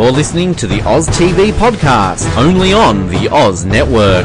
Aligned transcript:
You're 0.00 0.12
listening 0.12 0.54
to 0.54 0.66
the 0.66 0.80
Oz 0.88 1.06
TV 1.08 1.52
podcast, 1.52 2.34
only 2.38 2.72
on 2.72 3.06
the 3.08 3.28
Oz 3.30 3.66
Network. 3.66 4.24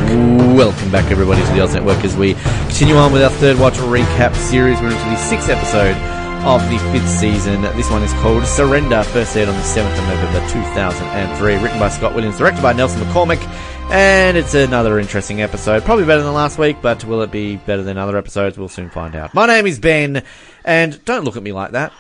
Welcome 0.56 0.90
back, 0.90 1.12
everybody, 1.12 1.42
to 1.42 1.52
the 1.52 1.60
Oz 1.60 1.74
Network 1.74 2.02
as 2.06 2.16
we 2.16 2.36
continue 2.70 2.96
on 2.96 3.12
with 3.12 3.22
our 3.22 3.30
third 3.30 3.60
watch 3.60 3.74
recap 3.74 4.34
series. 4.38 4.80
We're 4.80 4.92
into 4.92 5.04
the 5.04 5.18
sixth 5.18 5.50
episode 5.50 5.98
of 6.46 6.62
the 6.70 6.78
fifth 6.94 7.10
season. 7.10 7.62
This 7.62 7.92
one 7.92 8.04
is 8.04 8.14
called 8.14 8.46
Surrender, 8.46 9.04
first 9.04 9.36
aired 9.36 9.50
on 9.50 9.56
the 9.56 9.62
7th 9.64 10.00
of 10.00 10.08
November 10.08 10.50
2003, 10.50 11.56
written 11.58 11.78
by 11.78 11.90
Scott 11.90 12.16
Williams, 12.16 12.38
directed 12.38 12.62
by 12.62 12.72
Nelson 12.72 13.02
McCormick. 13.02 13.46
And 13.92 14.38
it's 14.38 14.54
another 14.54 14.98
interesting 14.98 15.42
episode. 15.42 15.84
Probably 15.84 16.06
better 16.06 16.24
than 16.24 16.34
last 16.34 16.58
week, 16.58 16.78
but 16.82 17.04
will 17.04 17.22
it 17.22 17.32
be 17.32 17.58
better 17.58 17.84
than 17.84 17.98
other 17.98 18.16
episodes? 18.16 18.58
We'll 18.58 18.70
soon 18.70 18.90
find 18.90 19.14
out. 19.14 19.34
My 19.34 19.46
name 19.46 19.68
is 19.68 19.78
Ben, 19.78 20.24
and 20.64 21.04
don't 21.04 21.26
look 21.26 21.36
at 21.36 21.44
me 21.44 21.52
like 21.52 21.72
that. 21.72 21.92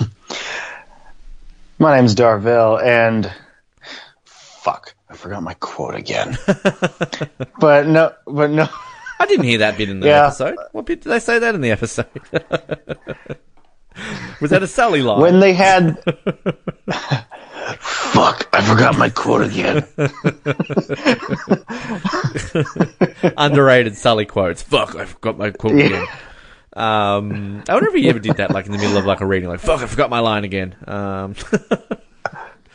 My 1.84 1.96
name's 1.96 2.14
Dorvell, 2.14 2.82
and 2.82 3.30
fuck, 4.24 4.94
I 5.10 5.16
forgot 5.16 5.42
my 5.42 5.52
quote 5.52 5.94
again. 5.94 6.38
but 7.60 7.86
no, 7.86 8.14
but 8.26 8.48
no. 8.48 8.66
I 9.20 9.26
didn't 9.26 9.44
hear 9.44 9.58
that 9.58 9.76
bit 9.76 9.90
in 9.90 10.00
the 10.00 10.06
Yeah. 10.06 10.28
episode. 10.28 10.56
What 10.72 10.86
bit 10.86 11.02
did 11.02 11.10
they 11.10 11.18
say 11.18 11.38
that 11.40 11.54
in 11.54 11.60
the 11.60 11.72
episode? 11.72 12.06
Was 14.40 14.50
that 14.50 14.62
a 14.62 14.66
Sully 14.66 15.02
line? 15.02 15.20
When 15.20 15.40
they 15.40 15.52
had. 15.52 16.02
fuck, 17.80 18.48
I 18.54 18.62
forgot 18.62 18.96
my 18.96 19.10
quote 19.10 19.42
again. 19.42 19.86
Underrated 23.36 23.98
Sully 23.98 24.24
quotes. 24.24 24.62
Fuck, 24.62 24.96
I 24.96 25.04
forgot 25.04 25.36
my 25.36 25.50
quote 25.50 25.74
Yeah. 25.76 25.84
again. 25.84 26.06
Um, 26.74 27.62
I 27.68 27.72
wonder 27.74 27.88
if 27.88 27.94
he 27.94 28.08
ever 28.08 28.18
did 28.18 28.36
that, 28.38 28.50
like 28.50 28.66
in 28.66 28.72
the 28.72 28.78
middle 28.78 28.96
of 28.96 29.06
like 29.06 29.20
a 29.20 29.26
reading, 29.26 29.48
like 29.48 29.60
"fuck, 29.60 29.80
I 29.80 29.86
forgot 29.86 30.10
my 30.10 30.20
line 30.20 30.44
again." 30.44 30.74
Um, 30.86 31.34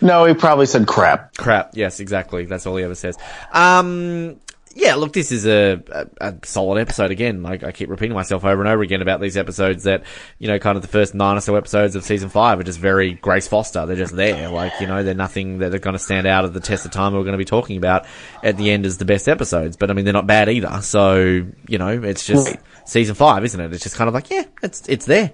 No, 0.01 0.23
he 0.23 0.33
probably 0.33 0.65
said 0.65 0.87
crap. 0.87 1.35
crap. 1.35 1.71
Yes, 1.73 1.99
exactly. 1.99 2.45
That's 2.45 2.65
all 2.65 2.77
he 2.77 2.85
ever 2.85 2.95
says. 2.95 3.17
Um, 3.51 4.39
yeah, 4.75 4.95
look, 4.95 5.13
this 5.13 5.31
is 5.31 5.45
a, 5.45 5.81
a, 5.91 6.07
a 6.21 6.35
solid 6.43 6.79
episode 6.79 7.11
again. 7.11 7.41
Like 7.41 7.63
I 7.63 7.71
keep 7.71 7.89
repeating 7.89 8.15
myself 8.15 8.45
over 8.45 8.61
and 8.61 8.69
over 8.69 8.83
again 8.83 9.01
about 9.01 9.19
these 9.19 9.35
episodes 9.35 9.83
that, 9.83 10.03
you 10.37 10.47
know, 10.47 10.59
kind 10.59 10.75
of 10.75 10.81
the 10.81 10.87
first 10.87 11.15
nine 11.15 11.37
or 11.37 11.41
so 11.41 11.55
episodes 11.55 11.95
of 11.95 12.03
season 12.03 12.29
five 12.29 12.59
are 12.59 12.63
just 12.63 12.79
very 12.79 13.13
Grace 13.13 13.47
Foster. 13.47 13.85
They're 13.85 13.95
just 13.95 14.15
there. 14.15 14.49
Like, 14.49 14.73
you 14.79 14.87
know, 14.87 15.03
they're 15.03 15.15
nothing 15.15 15.59
that 15.59 15.73
are 15.73 15.79
going 15.79 15.95
to 15.95 15.99
stand 15.99 16.27
out 16.27 16.45
of 16.45 16.53
the 16.53 16.59
test 16.59 16.85
of 16.85 16.91
time 16.91 17.13
we're 17.13 17.23
going 17.23 17.33
to 17.33 17.37
be 17.37 17.45
talking 17.45 17.77
about 17.77 18.05
at 18.43 18.57
the 18.57 18.69
end 18.71 18.85
as 18.85 18.97
the 18.97 19.05
best 19.05 19.27
episodes. 19.27 19.75
But 19.75 19.89
I 19.89 19.93
mean, 19.93 20.05
they're 20.05 20.13
not 20.13 20.27
bad 20.27 20.49
either. 20.49 20.81
So, 20.81 21.47
you 21.67 21.77
know, 21.77 22.03
it's 22.03 22.25
just 22.25 22.55
season 22.85 23.15
five, 23.15 23.43
isn't 23.43 23.59
it? 23.59 23.73
It's 23.73 23.83
just 23.83 23.95
kind 23.95 24.07
of 24.07 24.13
like, 24.13 24.29
yeah, 24.29 24.43
it's, 24.61 24.87
it's 24.87 25.05
there. 25.05 25.31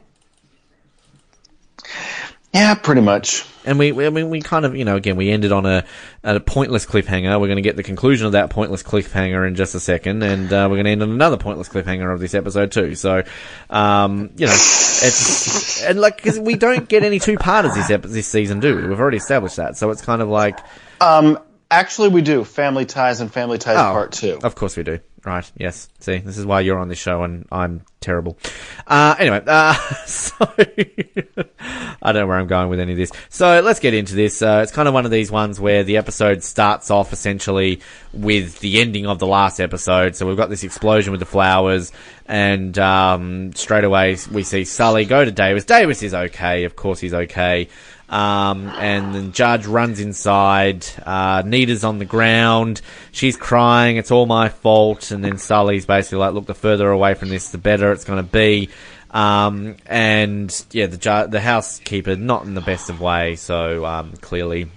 Yeah, 2.56 2.74
pretty 2.76 3.02
much. 3.02 3.46
And 3.66 3.78
we, 3.78 3.92
we, 3.92 4.06
I 4.06 4.10
mean, 4.10 4.30
we 4.30 4.40
kind 4.42 4.64
of, 4.64 4.78
you 4.78 4.86
know, 4.86 4.96
again, 4.96 5.18
we 5.18 5.30
ended 5.30 5.52
on 5.52 5.66
a, 5.66 5.84
a 6.24 6.40
pointless 6.40 6.86
cliffhanger. 6.86 7.38
We're 7.42 7.48
going 7.48 7.58
to 7.58 7.62
get 7.62 7.76
the 7.76 7.84
conclusion 7.84 8.28
of 8.28 8.32
that 8.32 8.50
pointless 8.50 8.82
cliffhanger 8.82 9.46
in 9.46 9.56
just 9.56 9.76
a 9.76 9.80
second, 9.82 10.24
and 10.24 10.54
uh, 10.54 10.68
we're 10.70 10.78
going 10.78 10.86
to 10.86 10.92
end 10.92 11.04
on 11.04 11.10
another 11.12 11.36
pointless 11.36 11.68
cliffhanger 11.68 12.14
of 12.14 12.22
this 12.22 12.34
episode 12.34 12.72
too. 12.72 12.96
So, 12.96 13.24
um, 13.70 14.30
you 14.38 14.46
know, 14.46 14.54
it's 14.54 15.84
and 15.84 16.00
like 16.00 16.24
'cause 16.24 16.40
we 16.40 16.56
don't 16.56 16.88
get 16.88 17.04
any 17.04 17.20
two 17.20 17.38
parters 17.38 17.74
this 17.76 17.90
ep- 17.90 18.04
this 18.04 18.28
season, 18.28 18.62
do 18.62 18.76
we? 18.78 18.88
We've 18.88 19.00
already 19.02 19.18
established 19.18 19.58
that. 19.58 19.76
So 19.78 19.90
it's 19.90 20.02
kind 20.02 20.22
of 20.22 20.30
like, 20.30 20.58
Um, 21.02 21.38
actually, 21.70 22.10
we 22.10 22.22
do 22.22 22.46
Family 22.46 22.86
Ties 22.86 23.20
and 23.20 23.34
Family 23.34 23.58
Ties 23.58 23.78
Oh, 23.78 23.92
Part 23.92 24.14
Two. 24.14 24.40
Of 24.44 24.56
course 24.56 24.78
we 24.78 24.84
do. 24.84 25.00
Right. 25.26 25.52
Yes. 25.58 25.90
See, 26.00 26.20
this 26.20 26.38
is 26.38 26.46
why 26.46 26.62
you're 26.62 26.78
on 26.80 26.88
this 26.88 27.00
show 27.00 27.24
and 27.24 27.48
I'm 27.52 27.82
terrible. 28.06 28.38
Uh, 28.88 29.16
anyway, 29.18 29.42
uh, 29.46 29.74
so 30.06 30.36
I 30.58 32.12
don't 32.12 32.22
know 32.22 32.28
where 32.28 32.38
I'm 32.38 32.48
going 32.48 32.70
with 32.70 32.80
any 32.80 32.92
of 32.92 32.98
this. 32.98 33.12
So 33.30 33.62
let's 33.62 33.80
get 33.80 33.94
into 33.94 34.16
this. 34.16 34.42
Uh, 34.42 34.62
it's 34.64 34.72
kind 34.72 34.88
of 34.88 34.94
one 34.94 35.06
of 35.06 35.12
these 35.12 35.32
ones 35.32 35.60
where 35.60 35.84
the 35.84 35.98
episode 35.98 36.44
starts 36.44 36.92
off 36.92 37.12
essentially 37.12 37.82
with 38.14 38.60
the 38.60 38.80
ending 38.80 39.08
of 39.08 39.20
the 39.20 39.28
last 39.28 39.60
episode. 39.60 40.16
So 40.16 40.28
we've 40.28 40.38
got 40.38 40.50
this 40.50 40.64
explosion 40.64 41.12
with 41.12 41.20
the 41.20 41.26
flowers 41.26 41.92
and, 42.28 42.78
um, 42.78 43.54
straight 43.54 43.84
away 43.84 44.18
we 44.32 44.44
see 44.44 44.64
Sully 44.64 45.06
go 45.06 45.26
to 45.26 45.32
Davis. 45.32 45.66
Davis 45.66 46.04
is 46.04 46.14
okay. 46.14 46.64
Of 46.64 46.76
course 46.76 47.00
he's 47.00 47.14
okay. 47.14 47.68
Um, 48.08 48.68
and 48.70 49.16
then 49.16 49.32
Judge 49.32 49.66
runs 49.66 50.00
inside. 50.00 50.86
Uh, 51.04 51.42
Nita's 51.46 51.84
on 51.84 51.98
the 51.98 52.06
ground. 52.06 52.82
She's 53.12 53.36
crying. 53.36 53.98
It's 53.98 54.12
all 54.12 54.26
my 54.26 54.50
fault. 54.50 55.12
And 55.12 55.24
then 55.24 55.38
Sully's 55.38 55.86
basically 55.86 56.20
like, 56.20 56.34
look, 56.34 56.46
the 56.46 56.54
further 56.54 56.90
away 56.90 57.16
from 57.16 57.30
this, 57.30 57.50
the 57.50 57.58
better 57.58 57.92
it's 57.96 58.06
going 58.06 58.24
to 58.24 58.32
be. 58.32 58.70
Um, 59.12 59.78
and 59.86 60.66
yeah, 60.72 60.88
the 60.88 60.98
ju- 60.98 61.28
the 61.28 61.40
housekeeper 61.40 62.16
not 62.16 62.44
in 62.44 62.54
the 62.54 62.62
best 62.62 62.90
of 62.90 63.00
way, 63.00 63.36
So 63.38 63.86
um, 63.86 64.14
clearly, 64.18 64.70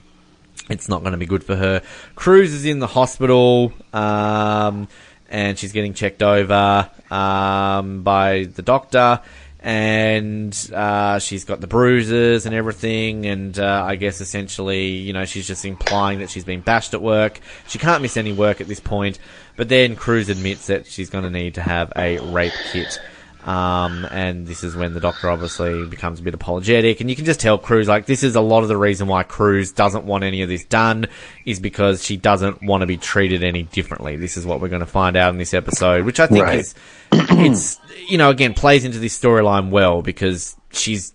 it's 0.70 0.88
not 0.88 1.00
going 1.00 1.12
to 1.12 1.18
be 1.18 1.26
good 1.26 1.42
for 1.42 1.56
her. 1.56 1.82
Cruz 2.14 2.52
is 2.52 2.64
in 2.64 2.78
the 2.78 2.86
hospital, 2.86 3.72
um, 3.92 4.86
and 5.28 5.58
she's 5.58 5.72
getting 5.72 5.92
checked 5.94 6.22
over 6.22 6.88
um, 7.10 8.02
by 8.02 8.44
the 8.44 8.62
doctor, 8.62 9.20
and 9.60 10.70
uh, 10.72 11.18
she's 11.18 11.44
got 11.44 11.60
the 11.60 11.66
bruises 11.66 12.46
and 12.46 12.54
everything. 12.54 13.26
And 13.26 13.58
uh, 13.58 13.84
I 13.84 13.96
guess 13.96 14.20
essentially, 14.20 14.88
you 14.88 15.12
know, 15.12 15.24
she's 15.24 15.46
just 15.48 15.64
implying 15.64 16.20
that 16.20 16.30
she's 16.30 16.44
been 16.44 16.60
bashed 16.60 16.94
at 16.94 17.02
work. 17.02 17.40
She 17.66 17.78
can't 17.78 18.02
miss 18.02 18.16
any 18.16 18.32
work 18.32 18.60
at 18.60 18.68
this 18.68 18.80
point. 18.80 19.18
But 19.58 19.68
then 19.68 19.94
Cruz 19.96 20.30
admits 20.30 20.68
that 20.68 20.86
she's 20.86 21.10
going 21.10 21.24
to 21.24 21.30
need 21.30 21.56
to 21.56 21.60
have 21.62 21.92
a 21.96 22.18
rape 22.32 22.54
kit. 22.72 22.98
Um, 23.44 24.06
and 24.10 24.46
this 24.46 24.62
is 24.62 24.76
when 24.76 24.94
the 24.94 25.00
doctor 25.00 25.28
obviously 25.30 25.86
becomes 25.86 26.20
a 26.20 26.22
bit 26.22 26.34
apologetic, 26.34 27.00
and 27.00 27.08
you 27.10 27.16
can 27.16 27.24
just 27.24 27.40
tell 27.40 27.56
Cruz 27.58 27.88
like 27.88 28.06
this 28.06 28.22
is 28.22 28.36
a 28.36 28.40
lot 28.40 28.62
of 28.62 28.68
the 28.68 28.76
reason 28.76 29.06
why 29.08 29.22
Cruz 29.22 29.72
doesn't 29.72 30.04
want 30.04 30.22
any 30.22 30.42
of 30.42 30.48
this 30.48 30.64
done 30.64 31.06
is 31.44 31.58
because 31.58 32.04
she 32.04 32.16
doesn't 32.16 32.62
want 32.62 32.82
to 32.82 32.86
be 32.86 32.96
treated 32.98 33.42
any 33.42 33.64
differently. 33.64 34.16
This 34.16 34.36
is 34.36 34.44
what 34.46 34.60
we're 34.60 34.68
going 34.68 34.80
to 34.80 34.86
find 34.86 35.16
out 35.16 35.30
in 35.32 35.38
this 35.38 35.54
episode, 35.54 36.04
which 36.04 36.20
I 36.20 36.26
think 36.26 36.44
Right. 36.44 36.58
is 36.60 36.74
it's 37.12 37.80
you 38.06 38.18
know 38.18 38.30
again 38.30 38.54
plays 38.54 38.84
into 38.84 38.98
this 38.98 39.18
storyline 39.18 39.70
well 39.70 40.02
because 40.02 40.54
she's 40.72 41.14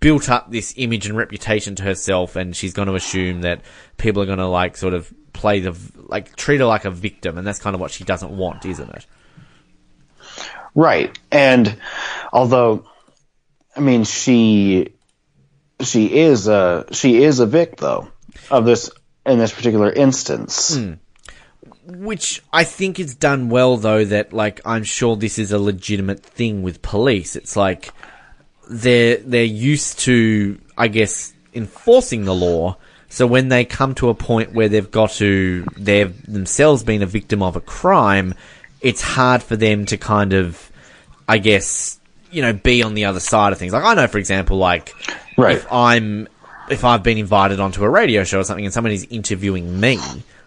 built 0.00 0.28
up 0.30 0.50
this 0.50 0.74
image 0.76 1.06
and 1.06 1.16
reputation 1.16 1.74
to 1.76 1.82
herself, 1.82 2.34
and 2.34 2.56
she's 2.56 2.72
going 2.72 2.88
to 2.88 2.94
assume 2.94 3.42
that 3.42 3.60
people 3.98 4.22
are 4.22 4.26
going 4.26 4.38
to 4.38 4.46
like 4.48 4.76
sort 4.76 4.94
of 4.94 5.12
play 5.34 5.60
the 5.60 5.76
like 6.14 6.36
treat 6.36 6.60
her 6.60 6.66
like 6.66 6.84
a 6.84 6.92
victim, 6.92 7.36
and 7.38 7.44
that's 7.44 7.58
kind 7.58 7.74
of 7.74 7.80
what 7.80 7.90
she 7.90 8.04
doesn't 8.04 8.30
want, 8.30 8.64
isn't 8.64 8.88
it? 8.88 9.04
Right. 10.72 11.18
And 11.32 11.76
although, 12.32 12.86
I 13.76 13.80
mean, 13.80 14.04
she 14.04 14.94
she 15.80 16.20
is 16.20 16.46
a 16.46 16.86
she 16.92 17.24
is 17.24 17.40
a 17.40 17.46
vic 17.46 17.78
though 17.78 18.06
of 18.48 18.64
this 18.64 18.90
in 19.26 19.40
this 19.40 19.52
particular 19.52 19.92
instance. 19.92 20.76
Hmm. 20.76 20.92
Which 21.86 22.42
I 22.52 22.62
think 22.62 23.00
is 23.00 23.16
done 23.16 23.48
well, 23.48 23.76
though. 23.76 24.04
That 24.04 24.32
like 24.32 24.60
I'm 24.64 24.84
sure 24.84 25.16
this 25.16 25.36
is 25.36 25.50
a 25.50 25.58
legitimate 25.58 26.22
thing 26.22 26.62
with 26.62 26.80
police. 26.80 27.34
It's 27.34 27.56
like 27.56 27.92
they're 28.70 29.16
they're 29.16 29.42
used 29.42 29.98
to, 30.00 30.60
I 30.78 30.86
guess, 30.86 31.32
enforcing 31.52 32.24
the 32.24 32.36
law. 32.36 32.76
So 33.14 33.28
when 33.28 33.48
they 33.48 33.64
come 33.64 33.94
to 33.96 34.08
a 34.08 34.14
point 34.14 34.54
where 34.54 34.68
they've 34.68 34.90
got 34.90 35.10
to 35.12 35.64
they've 35.76 36.12
themselves 36.26 36.82
been 36.82 37.00
a 37.00 37.06
victim 37.06 37.44
of 37.44 37.54
a 37.54 37.60
crime, 37.60 38.34
it's 38.80 39.00
hard 39.00 39.40
for 39.40 39.54
them 39.54 39.86
to 39.86 39.96
kind 39.96 40.32
of, 40.32 40.72
I 41.28 41.38
guess, 41.38 42.00
you 42.32 42.42
know, 42.42 42.52
be 42.52 42.82
on 42.82 42.94
the 42.94 43.04
other 43.04 43.20
side 43.20 43.52
of 43.52 43.58
things. 43.60 43.72
Like 43.72 43.84
I 43.84 43.94
know, 43.94 44.08
for 44.08 44.18
example, 44.18 44.56
like 44.58 44.92
Right. 45.36 45.58
if 45.58 45.72
I'm 45.72 46.26
if 46.68 46.82
I've 46.82 47.04
been 47.04 47.18
invited 47.18 47.60
onto 47.60 47.84
a 47.84 47.88
radio 47.88 48.24
show 48.24 48.40
or 48.40 48.44
something 48.44 48.64
and 48.64 48.74
somebody's 48.74 49.04
interviewing 49.04 49.78
me, 49.78 50.00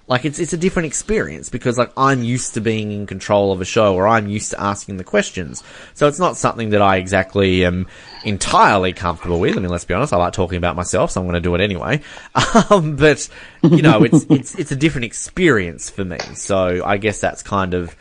like 0.08 0.24
it's 0.24 0.40
it's 0.40 0.54
a 0.54 0.58
different 0.58 0.86
experience 0.86 1.50
because 1.50 1.78
like 1.78 1.92
I'm 1.98 2.24
used 2.24 2.54
to 2.54 2.62
being 2.62 2.92
in 2.92 3.06
control 3.06 3.52
of 3.52 3.60
a 3.60 3.66
show 3.66 3.94
or 3.96 4.08
I'm 4.08 4.28
used 4.28 4.52
to 4.52 4.62
asking 4.62 4.98
the 4.98 5.04
questions. 5.04 5.64
So 5.94 6.08
it's 6.08 6.20
not 6.20 6.38
something 6.38 6.70
that 6.70 6.82
I 6.82 6.98
exactly 6.98 7.66
am 7.66 7.88
entirely 8.24 8.94
comfortable 8.94 9.40
with. 9.40 9.58
I 9.58 9.60
mean, 9.60 9.70
let's 9.70 9.86
be 9.86 9.94
honest, 9.94 10.14
I 10.14 10.18
like 10.18 10.34
talking 10.34 10.58
about 10.58 10.76
myself, 10.76 11.12
so 11.12 11.20
I'm 11.20 11.28
going 11.28 11.36
to 11.36 11.42
do 11.42 11.56
it 11.56 11.62
anyway. 11.62 12.02
Um, 12.70 12.96
but 12.96 13.30
you 13.62 13.82
know, 13.82 14.04
it's 14.04 14.26
it's 14.30 14.56
it's 14.56 14.72
a 14.72 14.76
different 14.76 15.06
experience 15.06 15.90
for 15.90 16.04
me. 16.04 16.18
So 16.34 16.84
I 16.84 16.98
guess 16.98 17.20
that's 17.20 17.44
kind 17.44 17.74
of 17.74 17.96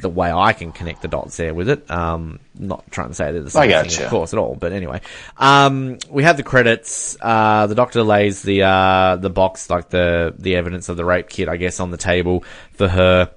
the 0.00 0.08
way 0.08 0.30
I 0.30 0.52
can 0.52 0.72
connect 0.72 1.02
the 1.02 1.08
dots 1.08 1.36
there 1.36 1.52
with 1.54 1.68
it. 1.68 1.90
Um, 1.90 2.38
not 2.54 2.90
trying 2.90 3.08
to 3.08 3.14
say 3.14 3.32
they're 3.32 3.42
the 3.42 3.50
same 3.50 3.62
I 3.62 3.66
thing, 3.66 3.84
gotcha. 3.84 4.04
of 4.04 4.10
course, 4.10 4.32
at 4.32 4.38
all. 4.38 4.54
But 4.54 4.72
anyway, 4.72 5.00
um, 5.36 5.98
we 6.08 6.22
have 6.24 6.36
the 6.36 6.42
credits. 6.42 7.16
Uh, 7.20 7.66
the 7.66 7.74
doctor 7.74 8.02
lays 8.02 8.42
the 8.42 8.62
uh, 8.62 9.16
the 9.16 9.30
box, 9.30 9.68
like 9.70 9.90
the 9.90 10.34
the 10.38 10.56
evidence 10.56 10.88
of 10.88 10.96
the 10.96 11.04
rape 11.04 11.28
kit, 11.28 11.48
I 11.48 11.56
guess, 11.56 11.80
on 11.80 11.90
the 11.90 11.96
table 11.96 12.44
for 12.72 12.88
her. 12.88 13.30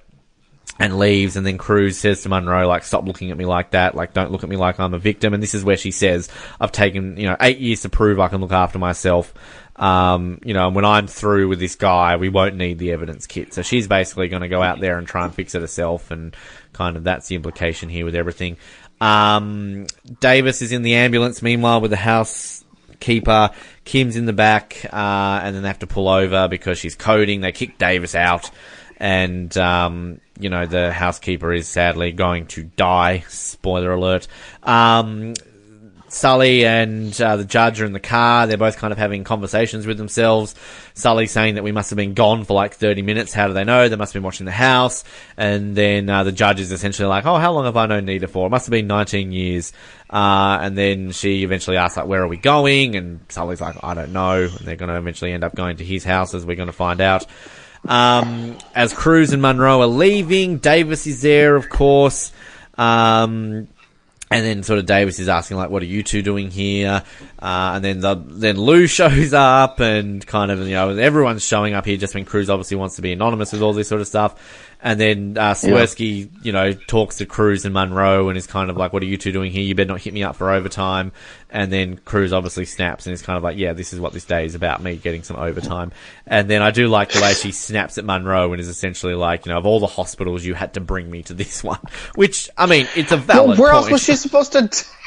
And 0.76 0.98
leaves, 0.98 1.36
and 1.36 1.46
then 1.46 1.56
Cruz 1.56 1.98
says 1.98 2.22
to 2.22 2.28
Monroe, 2.28 2.66
like, 2.66 2.82
stop 2.82 3.06
looking 3.06 3.30
at 3.30 3.36
me 3.36 3.44
like 3.44 3.70
that, 3.70 3.94
like, 3.94 4.12
don't 4.12 4.32
look 4.32 4.42
at 4.42 4.48
me 4.48 4.56
like 4.56 4.80
I'm 4.80 4.92
a 4.92 4.98
victim. 4.98 5.32
And 5.32 5.40
this 5.40 5.54
is 5.54 5.62
where 5.62 5.76
she 5.76 5.92
says, 5.92 6.28
I've 6.60 6.72
taken, 6.72 7.16
you 7.16 7.28
know, 7.28 7.36
eight 7.40 7.58
years 7.58 7.82
to 7.82 7.88
prove 7.88 8.18
I 8.18 8.26
can 8.26 8.40
look 8.40 8.50
after 8.50 8.80
myself. 8.80 9.32
Um, 9.76 10.40
you 10.44 10.52
know, 10.52 10.66
and 10.66 10.74
when 10.74 10.84
I'm 10.84 11.06
through 11.06 11.48
with 11.48 11.60
this 11.60 11.76
guy, 11.76 12.16
we 12.16 12.28
won't 12.28 12.56
need 12.56 12.78
the 12.78 12.90
evidence 12.90 13.28
kit. 13.28 13.54
So 13.54 13.62
she's 13.62 13.86
basically 13.86 14.26
going 14.26 14.42
to 14.42 14.48
go 14.48 14.62
out 14.62 14.80
there 14.80 14.98
and 14.98 15.06
try 15.06 15.24
and 15.24 15.32
fix 15.32 15.54
it 15.54 15.60
herself, 15.60 16.10
and 16.10 16.34
kind 16.72 16.96
of 16.96 17.04
that's 17.04 17.28
the 17.28 17.36
implication 17.36 17.88
here 17.88 18.04
with 18.04 18.16
everything. 18.16 18.56
Um, 19.00 19.86
Davis 20.20 20.60
is 20.60 20.72
in 20.72 20.82
the 20.82 20.94
ambulance, 20.94 21.40
meanwhile, 21.40 21.80
with 21.80 21.90
the 21.90 21.96
housekeeper. 21.96 23.50
Kim's 23.84 24.16
in 24.16 24.26
the 24.26 24.32
back, 24.32 24.84
uh, 24.92 25.40
and 25.42 25.54
then 25.54 25.62
they 25.62 25.68
have 25.68 25.80
to 25.80 25.86
pull 25.86 26.08
over 26.08 26.48
because 26.48 26.78
she's 26.78 26.96
coding. 26.96 27.42
They 27.42 27.52
kick 27.52 27.78
Davis 27.78 28.14
out, 28.14 28.50
and 28.98 29.56
um, 29.56 30.20
you 30.38 30.50
know 30.50 30.66
the 30.66 30.92
housekeeper 30.92 31.52
is 31.52 31.68
sadly 31.68 32.12
going 32.12 32.46
to 32.48 32.64
die. 32.64 33.24
Spoiler 33.28 33.92
alert. 33.92 34.26
Um, 34.62 35.34
Sully 36.14 36.64
and 36.64 37.20
uh, 37.20 37.36
the 37.36 37.44
judge 37.44 37.80
are 37.80 37.84
in 37.84 37.92
the 37.92 38.00
car. 38.00 38.46
They're 38.46 38.56
both 38.56 38.76
kind 38.76 38.92
of 38.92 38.98
having 38.98 39.24
conversations 39.24 39.84
with 39.84 39.98
themselves. 39.98 40.54
Sully 40.94 41.26
saying 41.26 41.56
that 41.56 41.64
we 41.64 41.72
must 41.72 41.90
have 41.90 41.96
been 41.96 42.14
gone 42.14 42.44
for 42.44 42.54
like 42.54 42.74
30 42.74 43.02
minutes. 43.02 43.32
How 43.32 43.48
do 43.48 43.52
they 43.52 43.64
know? 43.64 43.88
They 43.88 43.96
must 43.96 44.12
have 44.12 44.20
been 44.20 44.24
watching 44.24 44.46
the 44.46 44.52
house. 44.52 45.02
And 45.36 45.74
then 45.74 46.08
uh, 46.08 46.22
the 46.22 46.30
judge 46.30 46.60
is 46.60 46.70
essentially 46.70 47.08
like, 47.08 47.26
oh, 47.26 47.36
how 47.36 47.52
long 47.52 47.64
have 47.64 47.76
I 47.76 47.86
known 47.86 48.04
Nita 48.04 48.28
for? 48.28 48.46
It 48.46 48.50
must 48.50 48.66
have 48.66 48.70
been 48.70 48.86
19 48.86 49.32
years. 49.32 49.72
Uh, 50.08 50.58
and 50.62 50.78
then 50.78 51.10
she 51.10 51.42
eventually 51.42 51.76
asks, 51.76 51.96
like, 51.96 52.06
where 52.06 52.22
are 52.22 52.28
we 52.28 52.36
going? 52.36 52.94
And 52.94 53.20
Sully's 53.28 53.60
like, 53.60 53.82
I 53.82 53.94
don't 53.94 54.12
know. 54.12 54.44
And 54.44 54.52
they're 54.60 54.76
going 54.76 54.90
to 54.90 54.96
eventually 54.96 55.32
end 55.32 55.42
up 55.42 55.56
going 55.56 55.78
to 55.78 55.84
his 55.84 56.04
house, 56.04 56.32
as 56.32 56.46
we're 56.46 56.56
going 56.56 56.68
to 56.68 56.72
find 56.72 57.00
out. 57.00 57.26
Um, 57.86 58.56
as 58.74 58.92
Cruz 58.94 59.32
and 59.32 59.42
Monroe 59.42 59.80
are 59.80 59.86
leaving, 59.86 60.58
Davis 60.58 61.06
is 61.06 61.22
there, 61.22 61.56
of 61.56 61.68
course. 61.68 62.32
Um, 62.76 63.68
and 64.30 64.44
then 64.44 64.62
sort 64.62 64.78
of 64.78 64.86
Davis 64.86 65.18
is 65.18 65.28
asking 65.28 65.58
like, 65.58 65.70
"What 65.70 65.82
are 65.82 65.86
you 65.86 66.02
two 66.02 66.22
doing 66.22 66.50
here?" 66.50 67.02
Uh, 67.44 67.72
and 67.74 67.84
then 67.84 68.00
the, 68.00 68.14
then 68.14 68.56
Lou 68.56 68.86
shows 68.88 69.34
up, 69.34 69.78
and 69.78 70.26
kind 70.26 70.50
of 70.50 70.60
you 70.60 70.72
know 70.72 70.88
everyone's 70.96 71.44
showing 71.44 71.74
up 71.74 71.84
here 71.84 71.98
just 71.98 72.14
when 72.14 72.24
Cruz 72.24 72.48
obviously 72.48 72.78
wants 72.78 72.96
to 72.96 73.02
be 73.02 73.12
anonymous 73.12 73.52
with 73.52 73.60
all 73.60 73.74
this 73.74 73.86
sort 73.86 74.00
of 74.00 74.06
stuff. 74.06 74.72
And 74.80 74.98
then 74.98 75.36
uh, 75.36 75.52
Swersky, 75.52 76.30
you 76.42 76.52
know, 76.52 76.72
talks 76.72 77.16
to 77.16 77.26
Cruz 77.26 77.66
and 77.66 77.74
Monroe 77.74 78.30
and 78.30 78.38
is 78.38 78.46
kind 78.46 78.70
of 78.70 78.78
like, 78.78 78.94
"What 78.94 79.02
are 79.02 79.06
you 79.06 79.18
two 79.18 79.30
doing 79.30 79.52
here? 79.52 79.62
You 79.62 79.74
better 79.74 79.88
not 79.88 80.00
hit 80.00 80.14
me 80.14 80.22
up 80.22 80.36
for 80.36 80.50
overtime." 80.50 81.12
And 81.50 81.70
then 81.70 81.98
Cruz 81.98 82.32
obviously 82.32 82.64
snaps 82.64 83.06
and 83.06 83.12
is 83.12 83.20
kind 83.20 83.36
of 83.36 83.42
like, 83.42 83.58
"Yeah, 83.58 83.74
this 83.74 83.92
is 83.92 84.00
what 84.00 84.14
this 84.14 84.24
day 84.24 84.46
is 84.46 84.54
about, 84.54 84.82
me 84.82 84.96
getting 84.96 85.22
some 85.22 85.36
overtime." 85.36 85.92
And 86.26 86.48
then 86.48 86.62
I 86.62 86.70
do 86.70 86.88
like 86.88 87.12
the 87.12 87.20
way 87.20 87.34
she 87.34 87.52
snaps 87.52 87.98
at 87.98 88.06
Monroe 88.06 88.52
and 88.52 88.60
is 88.60 88.68
essentially 88.68 89.14
like, 89.14 89.44
you 89.44 89.52
know, 89.52 89.58
of 89.58 89.66
all 89.66 89.80
the 89.80 89.86
hospitals, 89.86 90.46
you 90.46 90.54
had 90.54 90.72
to 90.74 90.80
bring 90.80 91.10
me 91.10 91.22
to 91.24 91.34
this 91.34 91.62
one. 91.64 91.80
Which 92.14 92.48
I 92.56 92.64
mean, 92.64 92.88
it's 92.96 93.12
a 93.12 93.18
valid. 93.18 93.58
Well, 93.58 93.66
where 93.66 93.72
else 93.74 93.90
was 93.90 94.02
she 94.02 94.16
supposed 94.16 94.52
to? 94.52 94.66
T- 94.68 94.86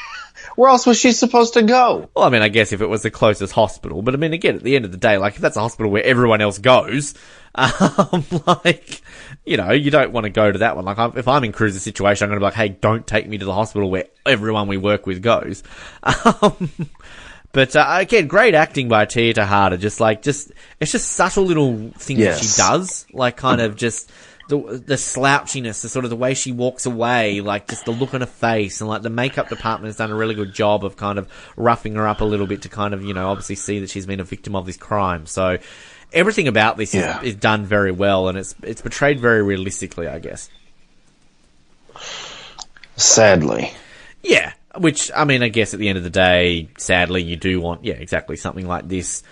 where 0.58 0.70
else 0.70 0.86
was 0.86 0.98
she 0.98 1.12
supposed 1.12 1.54
to 1.54 1.62
go? 1.62 2.10
Well, 2.16 2.24
I 2.24 2.30
mean, 2.30 2.42
I 2.42 2.48
guess 2.48 2.72
if 2.72 2.80
it 2.80 2.88
was 2.88 3.02
the 3.02 3.12
closest 3.12 3.52
hospital, 3.52 4.02
but 4.02 4.12
I 4.12 4.16
mean, 4.16 4.32
again, 4.32 4.56
at 4.56 4.64
the 4.64 4.74
end 4.74 4.84
of 4.84 4.90
the 4.90 4.98
day, 4.98 5.16
like 5.16 5.36
if 5.36 5.40
that's 5.40 5.56
a 5.56 5.60
hospital 5.60 5.88
where 5.88 6.02
everyone 6.02 6.40
else 6.40 6.58
goes, 6.58 7.14
um, 7.54 8.24
like 8.44 9.00
you 9.44 9.56
know, 9.56 9.70
you 9.70 9.92
don't 9.92 10.10
want 10.10 10.24
to 10.24 10.30
go 10.30 10.50
to 10.50 10.58
that 10.58 10.74
one. 10.74 10.84
Like, 10.84 10.98
I'm, 10.98 11.16
if 11.16 11.28
I'm 11.28 11.44
in 11.44 11.52
Cruz's 11.52 11.84
situation, 11.84 12.24
I'm 12.24 12.30
going 12.30 12.40
to 12.40 12.40
be 12.40 12.46
like, 12.46 12.54
hey, 12.54 12.70
don't 12.70 13.06
take 13.06 13.28
me 13.28 13.38
to 13.38 13.44
the 13.44 13.54
hospital 13.54 13.88
where 13.88 14.06
everyone 14.26 14.66
we 14.66 14.78
work 14.78 15.06
with 15.06 15.22
goes. 15.22 15.62
Um, 16.42 16.70
but 17.52 17.76
uh, 17.76 17.86
again, 18.00 18.26
great 18.26 18.54
acting 18.54 18.88
by 18.88 19.04
Tia 19.04 19.34
Texada. 19.34 19.78
Just 19.78 20.00
like, 20.00 20.22
just 20.22 20.50
it's 20.80 20.90
just 20.90 21.12
subtle 21.12 21.44
little 21.44 21.92
things 21.96 22.18
that 22.20 22.40
she 22.40 22.48
does, 22.56 23.06
like 23.12 23.36
kind 23.36 23.60
of 23.60 23.76
just. 23.76 24.10
The, 24.48 24.56
the 24.86 24.94
slouchiness, 24.94 25.82
the 25.82 25.90
sort 25.90 26.06
of 26.06 26.10
the 26.10 26.16
way 26.16 26.32
she 26.32 26.52
walks 26.52 26.86
away, 26.86 27.42
like 27.42 27.68
just 27.68 27.84
the 27.84 27.90
look 27.90 28.14
on 28.14 28.20
her 28.22 28.26
face, 28.26 28.80
and 28.80 28.88
like 28.88 29.02
the 29.02 29.10
makeup 29.10 29.50
department 29.50 29.88
has 29.88 29.96
done 29.96 30.10
a 30.10 30.14
really 30.14 30.34
good 30.34 30.54
job 30.54 30.84
of 30.86 30.96
kind 30.96 31.18
of 31.18 31.28
roughing 31.56 31.94
her 31.96 32.08
up 32.08 32.22
a 32.22 32.24
little 32.24 32.46
bit 32.46 32.62
to 32.62 32.70
kind 32.70 32.94
of, 32.94 33.04
you 33.04 33.12
know, 33.12 33.28
obviously 33.28 33.56
see 33.56 33.80
that 33.80 33.90
she's 33.90 34.06
been 34.06 34.20
a 34.20 34.24
victim 34.24 34.56
of 34.56 34.64
this 34.64 34.78
crime. 34.78 35.26
So 35.26 35.58
everything 36.14 36.48
about 36.48 36.78
this 36.78 36.94
Yeah. 36.94 37.20
is, 37.20 37.28
is 37.28 37.34
done 37.34 37.66
very 37.66 37.92
well, 37.92 38.28
and 38.28 38.38
it's 38.38 38.54
it's 38.62 38.80
portrayed 38.80 39.20
very 39.20 39.42
realistically, 39.42 40.08
I 40.08 40.18
guess. 40.18 40.48
Sadly, 42.96 43.70
Yeah, 44.22 44.52
which 44.76 45.10
I 45.14 45.24
mean, 45.24 45.42
I 45.42 45.48
guess 45.48 45.72
at 45.74 45.80
the 45.80 45.88
end 45.88 45.98
of 45.98 46.04
the 46.04 46.10
day, 46.10 46.68
sadly, 46.78 47.22
you 47.22 47.36
do 47.36 47.60
want, 47.60 47.84
yeah, 47.84 47.94
exactly 47.94 48.36
something 48.36 48.66
like 48.66 48.88
this 48.88 49.22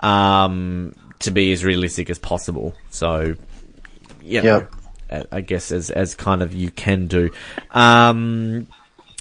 um, 0.00 0.94
to 1.20 1.30
be 1.30 1.50
as 1.52 1.64
realistic 1.64 2.08
as 2.10 2.18
possible. 2.18 2.74
So, 2.90 3.34
you 4.26 4.42
know, 4.42 4.58
Yep. 4.58 4.72
I- 5.32 5.36
I 5.36 5.40
guess 5.40 5.70
as 5.72 5.90
as 5.90 6.14
kind 6.14 6.42
of 6.42 6.52
you 6.52 6.70
can 6.70 7.06
do. 7.06 7.30
Um, 7.70 8.66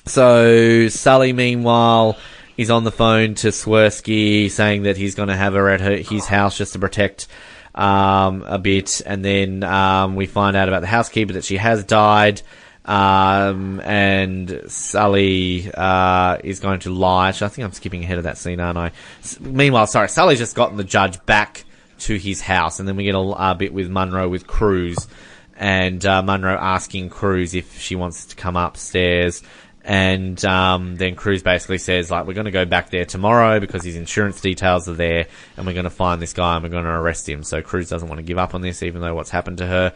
so 0.05 0.87
Sully, 0.87 1.33
meanwhile, 1.33 2.17
is 2.57 2.69
on 2.71 2.83
the 2.83 2.91
phone 2.91 3.35
to 3.35 3.49
Swersky 3.49 4.49
saying 4.49 4.83
that 4.83 4.97
he's 4.97 5.15
going 5.15 5.29
to 5.29 5.35
have 5.35 5.53
her 5.53 5.69
at 5.69 5.81
her, 5.81 5.95
his 5.97 6.25
house 6.25 6.57
just 6.57 6.73
to 6.73 6.79
protect 6.79 7.27
um, 7.75 8.43
a 8.47 8.57
bit, 8.57 9.01
and 9.05 9.23
then 9.25 9.63
um, 9.63 10.15
we 10.15 10.25
find 10.27 10.55
out 10.55 10.67
about 10.69 10.79
the 10.81 10.87
housekeeper 10.87 11.33
that 11.33 11.43
she 11.43 11.57
has 11.57 11.83
died. 11.83 12.41
Um, 12.85 13.81
and 13.81 14.61
Sully 14.67 15.69
uh, 15.73 16.37
is 16.43 16.59
going 16.59 16.81
to 16.81 16.91
lie. 16.91 17.29
I 17.29 17.31
think 17.31 17.59
I'm 17.65 17.71
skipping 17.73 18.03
ahead 18.03 18.19
of 18.19 18.25
that 18.25 18.37
scene, 18.37 18.59
aren't 18.59 18.77
I? 18.77 18.91
S- 19.21 19.39
meanwhile, 19.39 19.87
sorry, 19.87 20.07
Sully's 20.07 20.37
just 20.37 20.55
gotten 20.55 20.77
the 20.77 20.83
judge 20.83 21.23
back 21.25 21.64
to 22.00 22.18
his 22.18 22.42
house, 22.42 22.80
and 22.80 22.88
then 22.88 22.95
we 22.95 23.03
get 23.03 23.15
a, 23.15 23.19
a 23.19 23.56
bit 23.56 23.74
with 23.74 23.89
Monroe 23.89 24.30
with 24.30 24.47
Cruz, 24.47 25.07
and 25.56 26.06
uh, 26.06 26.21
Monroe 26.21 26.57
asking 26.59 27.09
Cruz 27.09 27.53
if 27.53 27.80
she 27.80 27.95
wants 27.95 28.25
to 28.27 28.36
come 28.36 28.56
upstairs. 28.56 29.42
And 29.88 30.44
um, 30.44 30.95
then 30.95 31.15
Cruz 31.15 31.44
basically 31.44 31.77
says, 31.77 32.09
like, 32.09 32.25
we're 32.25 32.33
going 32.33 32.45
to 32.45 32.51
go 32.51 32.65
back 32.65 32.89
there 32.89 33.06
tomorrow 33.06 33.59
because 33.59 33.83
his 33.83 33.95
insurance 33.95 34.42
details 34.42 34.89
are 34.89 34.95
there, 34.95 35.27
and 35.56 35.68
we're 35.68 35.74
going 35.74 35.83
to 35.83 35.92
find 35.92 36.19
this 36.19 36.33
guy 36.33 36.56
and 36.56 36.63
we're 36.63 36.71
going 36.71 36.86
to 36.86 36.89
arrest 36.89 37.30
him. 37.30 37.44
So 37.44 37.62
Cruz 37.62 37.88
doesn't 37.88 38.07
want 38.07 38.18
to 38.18 38.24
give 38.24 38.39
up 38.39 38.56
on 38.56 38.62
this, 38.62 38.81
even 38.81 39.01
though 39.01 39.13
what's 39.13 39.30
happened 39.30 39.59
to 39.59 39.68
her. 39.68 39.94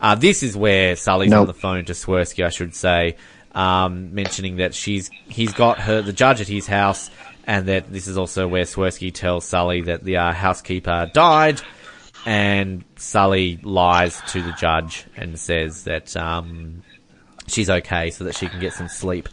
Uh, 0.00 0.14
this 0.14 0.44
is 0.44 0.56
where 0.56 0.94
Sully's 0.94 1.32
on 1.32 1.48
the 1.48 1.54
phone 1.54 1.84
to 1.86 1.92
Swersky, 1.92 2.44
I 2.46 2.50
should 2.50 2.76
say, 2.76 3.16
um, 3.52 4.14
mentioning 4.14 4.56
that 4.56 4.74
she's 4.74 5.10
he's 5.28 5.52
got 5.52 5.80
her 5.80 6.02
the 6.02 6.12
judge 6.12 6.40
at 6.40 6.48
his 6.48 6.68
house, 6.68 7.10
and 7.44 7.66
that 7.68 7.92
this 7.92 8.06
is 8.08 8.16
also 8.18 8.46
where 8.48 8.64
Swersky 8.64 9.12
tells 9.12 9.44
Sully 9.44 9.82
that 9.82 10.04
the 10.04 10.16
uh, 10.18 10.32
housekeeper 10.32 11.10
died, 11.12 11.60
and 12.24 12.84
Sully 12.96 13.58
lies 13.62 14.20
to 14.22 14.42
the 14.42 14.52
judge 14.52 15.04
and 15.16 15.38
says 15.38 15.84
that 15.84 16.16
um, 16.16 16.82
she's 17.48 17.68
okay 17.68 18.10
so 18.10 18.24
that 18.24 18.34
she 18.34 18.48
can 18.48 18.60
get 18.60 18.72
some 18.74 18.88
sleep. 18.88 19.28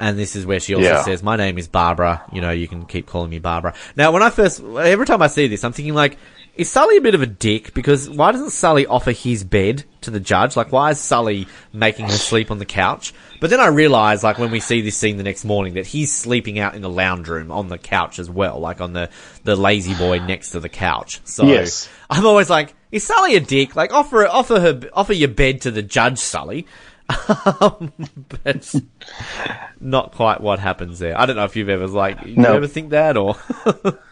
And 0.00 0.18
this 0.18 0.34
is 0.34 0.44
where 0.44 0.58
she 0.58 0.74
also 0.74 0.84
Yeah. 0.86 1.02
says, 1.02 1.22
"My 1.22 1.36
name 1.36 1.58
is 1.58 1.68
Barbara. 1.68 2.22
You 2.32 2.40
know, 2.40 2.50
you 2.50 2.66
can 2.66 2.86
keep 2.86 3.06
calling 3.06 3.30
me 3.30 3.38
Barbara." 3.38 3.74
Now, 3.94 4.10
when 4.10 4.22
I 4.22 4.30
first, 4.30 4.60
every 4.60 5.06
time 5.06 5.22
I 5.22 5.28
see 5.28 5.46
this, 5.46 5.62
I'm 5.62 5.72
thinking 5.72 5.94
like, 5.94 6.18
is 6.54 6.70
Sully 6.70 6.96
a 6.96 7.00
bit 7.00 7.14
of 7.14 7.22
a 7.22 7.26
dick? 7.26 7.72
Because 7.74 8.10
why 8.10 8.32
doesn't 8.32 8.50
Sully 8.50 8.86
offer 8.86 9.10
his 9.12 9.42
bed 9.44 9.84
to 10.02 10.10
the 10.10 10.20
judge? 10.20 10.56
Like, 10.56 10.70
why 10.72 10.90
is 10.90 11.00
Sully 11.00 11.46
making 11.72 12.06
her 12.06 12.12
sleep 12.12 12.50
on 12.50 12.58
the 12.58 12.64
couch? 12.66 13.14
But 13.40 13.50
then 13.50 13.58
I 13.60 13.66
realise, 13.68 14.22
like, 14.22 14.38
when 14.38 14.50
we 14.50 14.60
see 14.60 14.80
this 14.82 14.96
scene 14.96 15.16
the 15.16 15.22
next 15.22 15.44
morning, 15.44 15.74
that 15.74 15.86
he's 15.86 16.12
sleeping 16.14 16.58
out 16.58 16.74
in 16.74 16.82
the 16.82 16.90
lounge 16.90 17.28
room 17.28 17.50
on 17.50 17.68
the 17.68 17.78
couch 17.78 18.18
as 18.18 18.28
well, 18.30 18.58
like 18.60 18.80
on 18.80 18.92
the 18.92 19.08
the 19.44 19.56
lazy 19.56 19.94
boy 19.94 20.18
next 20.18 20.50
to 20.50 20.60
the 20.60 20.68
couch. 20.68 21.20
So 21.24 21.46
Yes. 21.46 21.88
I'm 22.10 22.26
always 22.26 22.48
like, 22.50 22.74
is 22.90 23.02
Sully 23.04 23.34
a 23.36 23.40
dick? 23.40 23.74
Like, 23.74 23.92
offer 23.92 24.26
offer 24.26 24.60
her 24.60 24.80
offer 24.92 25.12
your 25.14 25.28
bed 25.30 25.62
to 25.62 25.70
the 25.70 25.82
judge, 25.82 26.18
Sully. 26.18 26.66
Um, 27.60 27.92
but 28.44 28.74
not 29.80 30.12
quite 30.12 30.40
what 30.40 30.58
happens 30.60 30.98
there. 30.98 31.18
I 31.18 31.26
don't 31.26 31.36
know 31.36 31.44
if 31.44 31.56
you've 31.56 31.68
ever 31.68 31.86
like, 31.86 32.24
you 32.24 32.36
No. 32.36 32.54
ever 32.54 32.66
think 32.66 32.90
that 32.90 33.16
or 33.16 33.36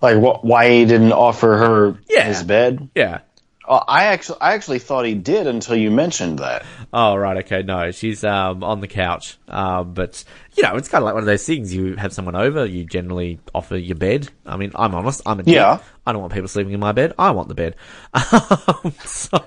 like 0.00 0.18
what? 0.18 0.44
Why 0.44 0.70
he 0.70 0.84
didn't 0.84 1.12
offer 1.12 1.56
her 1.56 1.98
Yeah. 2.08 2.24
his 2.24 2.42
bed? 2.42 2.88
yeah. 2.94 3.20
Uh, 3.68 3.82
I 3.88 4.04
actually, 4.04 4.38
I 4.40 4.54
actually 4.54 4.78
thought 4.78 5.06
he 5.06 5.14
did 5.14 5.48
until 5.48 5.74
you 5.74 5.90
mentioned 5.90 6.38
that. 6.38 6.64
Oh 6.92 7.16
right, 7.16 7.38
okay, 7.38 7.64
no, 7.64 7.90
she's 7.90 8.22
um 8.22 8.62
on 8.62 8.78
the 8.80 8.86
couch. 8.86 9.38
Um, 9.48 9.92
but 9.92 10.22
you 10.56 10.62
know, 10.62 10.76
it's 10.76 10.88
kind 10.88 11.02
of 11.02 11.06
like 11.06 11.14
one 11.14 11.24
of 11.24 11.26
those 11.26 11.44
things. 11.44 11.74
You 11.74 11.96
have 11.96 12.12
someone 12.12 12.36
over, 12.36 12.64
you 12.64 12.84
generally 12.84 13.40
offer 13.52 13.76
your 13.76 13.96
bed. 13.96 14.28
I 14.46 14.56
mean, 14.56 14.70
I'm 14.76 14.94
honest, 14.94 15.20
I'm 15.26 15.40
a 15.40 15.42
dick. 15.42 15.54
Yeah. 15.56 15.80
I 16.06 16.12
don't 16.12 16.20
want 16.20 16.32
people 16.32 16.46
sleeping 16.46 16.74
in 16.74 16.78
my 16.80 16.92
bed. 16.92 17.12
I 17.18 17.32
want 17.32 17.48
the 17.48 17.54
bed. 17.56 17.74
Um, 18.14 18.92
so 19.04 19.44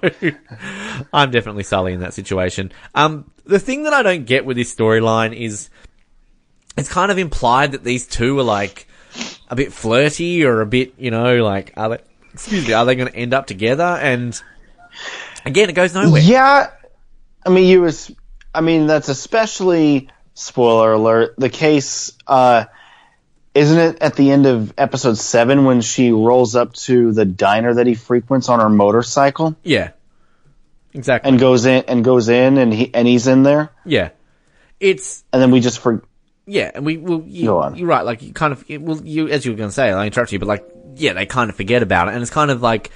I'm 1.13 1.31
definitely 1.31 1.63
Sully 1.63 1.93
in 1.93 2.01
that 2.01 2.13
situation. 2.13 2.73
Um, 2.95 3.31
the 3.45 3.57
thing 3.59 3.83
that 3.83 3.93
I 3.93 4.03
don't 4.03 4.25
get 4.25 4.43
with 4.45 4.57
this 4.57 4.75
storyline 4.75 5.33
is 5.33 5.69
it's 6.77 6.89
kind 6.89 7.09
of 7.09 7.17
implied 7.17 7.71
that 7.71 7.85
these 7.85 8.05
two 8.05 8.37
are 8.39 8.43
like 8.43 8.85
a 9.49 9.55
bit 9.55 9.73
flirty 9.73 10.43
or 10.45 10.61
a 10.61 10.65
bit, 10.65 10.93
you 10.97 11.11
know, 11.11 11.43
like 11.43 11.73
are 11.77 11.89
they? 11.89 11.97
Excuse 12.33 12.67
me, 12.67 12.73
are 12.73 12.85
they 12.85 12.95
going 12.95 13.09
to 13.11 13.15
end 13.15 13.33
up 13.33 13.47
together? 13.47 13.83
And 13.83 14.39
again, 15.45 15.69
it 15.69 15.73
goes 15.73 15.93
nowhere. 15.93 16.21
Yeah, 16.21 16.69
I 17.45 17.49
mean, 17.49 17.65
you 17.67 17.81
was, 17.81 18.11
I 18.53 18.61
mean, 18.61 18.85
that's 18.87 19.09
especially 19.09 20.09
spoiler 20.35 20.93
alert. 20.93 21.35
The 21.37 21.49
case, 21.49 22.13
uh, 22.27 22.65
isn't 23.55 23.77
it 23.79 23.97
at 24.01 24.15
the 24.15 24.29
end 24.31 24.45
of 24.45 24.73
episode 24.77 25.17
seven 25.17 25.65
when 25.65 25.81
she 25.81 26.11
rolls 26.11 26.55
up 26.55 26.73
to 26.73 27.11
the 27.11 27.25
diner 27.25 27.73
that 27.73 27.87
he 27.87 27.95
frequents 27.95 28.47
on 28.47 28.59
her 28.59 28.69
motorcycle 28.69 29.55
Yeah, 29.63 29.91
exactly. 30.93 31.29
and 31.31 31.39
goes 31.39 31.65
in 31.65 31.83
and 31.87 32.03
goes 32.05 32.29
in 32.29 32.57
and 32.59 32.71
he 32.71 32.93
and 32.93 33.07
he's 33.07 33.25
in 33.27 33.41
there, 33.43 33.71
Yeah, 33.85 34.09
it's 34.79 35.23
and 35.33 35.41
then 35.41 35.49
we 35.51 35.59
just 35.61 35.79
for 35.79 36.03
yeah, 36.49 36.71
and 36.73 36.83
we 36.85 36.97
will. 36.97 37.23
You, 37.27 37.45
Go 37.45 37.61
on. 37.61 37.75
You're 37.75 37.87
right. 37.87 38.03
Like 38.03 38.23
you 38.23 38.33
kind 38.33 38.51
of, 38.51 38.65
it, 38.67 38.81
well, 38.81 38.99
you 39.03 39.27
as 39.29 39.45
you 39.45 39.51
were 39.51 39.57
going 39.57 39.69
to 39.69 39.73
say, 39.73 39.91
I 39.91 40.05
interrupt 40.05 40.31
you, 40.31 40.39
but 40.39 40.47
like, 40.47 40.65
yeah, 40.95 41.13
they 41.13 41.25
kind 41.27 41.49
of 41.49 41.55
forget 41.55 41.83
about 41.83 42.07
it, 42.07 42.13
and 42.13 42.21
it's 42.21 42.31
kind 42.31 42.51
of 42.51 42.61
like. 42.61 42.91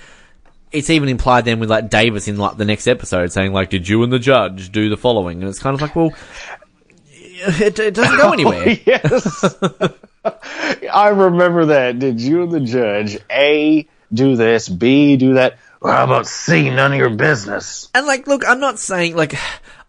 It's 0.72 0.89
even 0.89 1.07
implied 1.07 1.45
then 1.45 1.60
with 1.60 1.69
like 1.69 1.91
Davis 1.91 2.27
in 2.27 2.38
like 2.38 2.57
the 2.57 2.65
next 2.65 2.88
episode 2.88 3.31
saying 3.31 3.53
like, 3.53 3.69
"Did 3.69 3.88
you 3.88 4.01
and 4.01 4.12
the 4.12 4.17
judge 4.17 4.72
do 4.72 4.89
the 4.89 4.98
following?" 4.98 5.39
And 5.39 5.48
it's 5.48 5.60
kind 5.60 5.75
of 5.75 5.81
like, 5.81 5.95
well, 5.95 6.10
it, 7.22 7.77
it 7.77 7.93
doesn't 7.93 8.17
go 8.17 8.29
oh, 8.29 8.33
anywhere. 8.33 8.69
yes. 8.83 9.55
I 10.91 11.10
remember 11.10 11.67
that. 11.67 12.00
Did 12.00 12.19
you 12.19 12.41
and 12.41 12.51
the 12.51 12.62
judge 12.62 13.19
A 13.29 13.88
do 14.12 14.36
this, 14.36 14.67
B 14.67 15.15
do 15.15 15.36
that? 15.36 15.60
Well, 15.79 15.93
how 15.93 16.05
about 16.05 16.25
C, 16.25 16.72
none 16.72 16.93
of 16.93 16.98
your 16.98 17.12
business? 17.12 17.89
And 17.93 18.07
like, 18.07 18.25
look, 18.25 18.43
I'm 18.48 18.60
not 18.60 18.79
saying 18.79 19.15
like. 19.15 19.36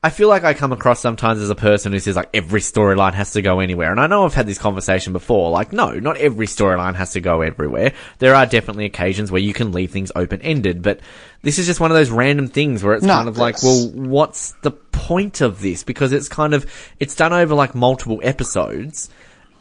I 0.04 0.10
feel 0.10 0.28
like 0.28 0.44
I 0.44 0.52
come 0.52 0.70
across 0.70 1.00
sometimes 1.00 1.40
as 1.40 1.48
a 1.48 1.54
person 1.54 1.92
who 1.92 1.98
says 1.98 2.14
like 2.14 2.28
every 2.34 2.60
storyline 2.60 3.14
has 3.14 3.30
to 3.32 3.40
go 3.40 3.60
anywhere. 3.60 3.90
And 3.90 3.98
I 3.98 4.06
know 4.06 4.26
I've 4.26 4.34
had 4.34 4.46
this 4.46 4.58
conversation 4.58 5.14
before. 5.14 5.50
Like, 5.50 5.72
no, 5.72 5.98
not 5.98 6.18
every 6.18 6.46
storyline 6.46 6.94
has 6.96 7.12
to 7.12 7.22
go 7.22 7.40
everywhere. 7.40 7.94
There 8.18 8.34
are 8.34 8.44
definitely 8.44 8.84
occasions 8.84 9.32
where 9.32 9.40
you 9.40 9.54
can 9.54 9.72
leave 9.72 9.92
things 9.92 10.12
open 10.14 10.42
ended, 10.42 10.82
but 10.82 11.00
this 11.40 11.58
is 11.58 11.64
just 11.64 11.80
one 11.80 11.90
of 11.90 11.96
those 11.96 12.10
random 12.10 12.48
things 12.48 12.84
where 12.84 12.92
it's 12.92 13.06
kind 13.06 13.28
of 13.28 13.38
like, 13.38 13.62
well, 13.62 13.88
what's 13.94 14.52
the 14.60 14.72
point 14.72 15.40
of 15.40 15.62
this? 15.62 15.84
Because 15.84 16.12
it's 16.12 16.28
kind 16.28 16.52
of, 16.52 16.70
it's 17.00 17.14
done 17.14 17.32
over 17.32 17.54
like 17.54 17.74
multiple 17.74 18.20
episodes 18.22 19.08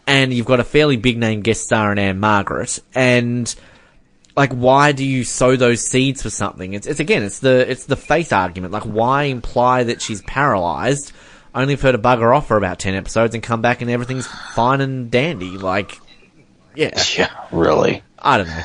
and 0.08 0.34
you've 0.34 0.46
got 0.46 0.60
a 0.60 0.66
fairly 0.66 0.98
big 0.98 1.18
name 1.18 1.40
guest 1.40 1.64
star 1.64 1.90
in 1.94 1.98
Ann-Margret 2.00 2.80
and 2.94 3.56
like 4.36 4.52
why 4.54 4.92
do 4.92 5.06
you 5.06 5.24
sow 5.24 5.56
those 5.56 5.86
seeds 5.88 6.22
for 6.22 6.30
something 6.30 6.74
it's, 6.74 6.88
it's 6.88 7.00
again 7.00 7.24
it's 7.24 7.40
the 7.40 7.70
it's 7.70 7.86
the 7.86 7.96
faith 7.96 8.34
argument 8.34 8.74
like 8.74 8.84
why 8.84 9.24
imply 9.24 9.84
that 9.84 10.02
she's 10.02 10.22
paralyzed 10.24 11.12
only 11.56 11.76
for 11.76 11.88
her 11.88 11.92
to 11.92 11.98
bugger 12.00 12.36
off 12.36 12.48
for 12.48 12.58
about 12.58 12.80
10 12.80 12.96
episodes 12.96 13.36
and 13.36 13.44
come 13.44 13.62
back 13.62 13.82
and 13.82 13.92
everything's 13.92 14.26
fine 14.28 14.82
and 14.82 15.12
dandy 15.12 15.52
like 15.58 16.00
yeah 16.76 17.00
Yeah, 17.18 17.30
really. 17.52 18.02
i 18.20 18.38
don't 18.38 18.48
know 18.48 18.62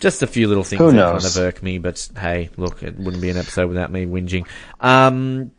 just 0.00 0.22
a 0.22 0.26
few 0.26 0.48
little 0.48 0.64
things 0.64 0.80
Who 0.80 0.88
that 0.90 0.96
knows? 0.96 1.22
kind 1.22 1.36
of 1.36 1.54
irk 1.54 1.62
me 1.62 1.78
but 1.78 2.08
hey 2.18 2.50
look 2.56 2.82
it 2.82 2.98
wouldn't 2.98 3.22
be 3.22 3.30
an 3.30 3.36
episode 3.36 3.68
without 3.68 3.90
me 3.92 4.06
whinging 4.06 4.46
um 4.80 5.52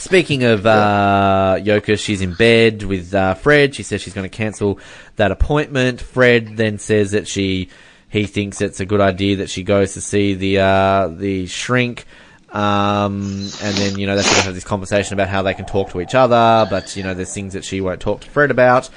Speaking 0.00 0.44
of 0.44 0.64
uh, 0.64 1.58
Yoka, 1.60 1.96
she's 1.96 2.20
in 2.20 2.32
bed 2.34 2.84
with 2.84 3.12
uh, 3.12 3.34
Fred. 3.34 3.74
She 3.74 3.82
says 3.82 4.00
she's 4.00 4.14
going 4.14 4.30
to 4.30 4.36
cancel 4.36 4.78
that 5.16 5.32
appointment. 5.32 6.00
Fred 6.00 6.56
then 6.56 6.78
says 6.78 7.10
that 7.10 7.26
she 7.26 7.68
he 8.08 8.26
thinks 8.26 8.60
it's 8.60 8.80
a 8.80 8.86
good 8.86 9.00
idea 9.00 9.36
that 9.36 9.50
she 9.50 9.62
goes 9.62 9.94
to 9.94 10.00
see 10.00 10.34
the 10.34 10.58
uh, 10.60 11.08
the 11.08 11.46
shrink. 11.46 12.06
Um, 12.50 13.50
and 13.62 13.76
then 13.76 13.98
you 13.98 14.06
know 14.06 14.16
they 14.16 14.22
sort 14.22 14.38
of 14.38 14.44
have 14.44 14.54
this 14.54 14.64
conversation 14.64 15.12
about 15.12 15.28
how 15.28 15.42
they 15.42 15.52
can 15.52 15.66
talk 15.66 15.90
to 15.90 16.00
each 16.00 16.14
other, 16.14 16.66
but 16.70 16.96
you 16.96 17.02
know 17.02 17.12
there's 17.12 17.34
things 17.34 17.52
that 17.52 17.64
she 17.64 17.80
won't 17.80 18.00
talk 18.00 18.20
to 18.22 18.30
Fred 18.30 18.50
about. 18.50 18.88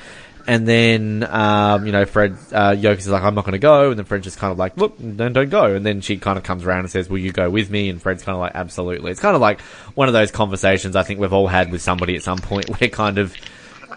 And 0.48 0.68
then, 0.68 1.24
um, 1.30 1.86
you 1.86 1.92
know, 1.92 2.06
Fred, 2.06 2.38
uh, 2.52 2.76
Yoka 2.78 3.00
is 3.00 3.08
like, 3.08 3.24
I'm 3.24 3.36
not 3.36 3.46
going 3.46 3.54
to 3.54 3.60
go. 3.60 3.92
And 3.92 4.00
then 4.00 4.06
Fred's 4.06 4.24
just 4.24 4.38
kind 4.38 4.52
of 4.52 4.58
like, 4.58 4.76
look, 4.78 4.96
then 4.98 5.34
don't 5.34 5.50
go. 5.50 5.76
And 5.76 5.86
then 5.86 6.02
she 6.02 6.18
kind 6.18 6.38
of 6.38 6.44
comes 6.44 6.66
around 6.66 6.80
and 6.80 6.90
says, 6.90 7.10
will 7.10 7.20
you 7.20 7.32
go 7.32 7.50
with 7.50 7.70
me? 7.70 7.90
And 7.90 8.02
Fred's 8.02 8.24
kind 8.24 8.36
of 8.36 8.40
like, 8.40 8.54
absolutely. 8.56 9.12
It's 9.12 9.20
kind 9.20 9.36
of 9.36 9.42
like 9.42 9.62
one 9.94 10.08
of 10.08 10.14
those 10.14 10.32
conversations 10.32 10.96
I 10.96 11.04
think 11.04 11.20
we've 11.20 11.34
all 11.34 11.48
had 11.48 11.72
with 11.72 11.82
somebody 11.82 12.16
at 12.16 12.24
some 12.24 12.40
point 12.40 12.70
where 12.80 12.90
kind 12.90 13.18
of, 13.18 13.36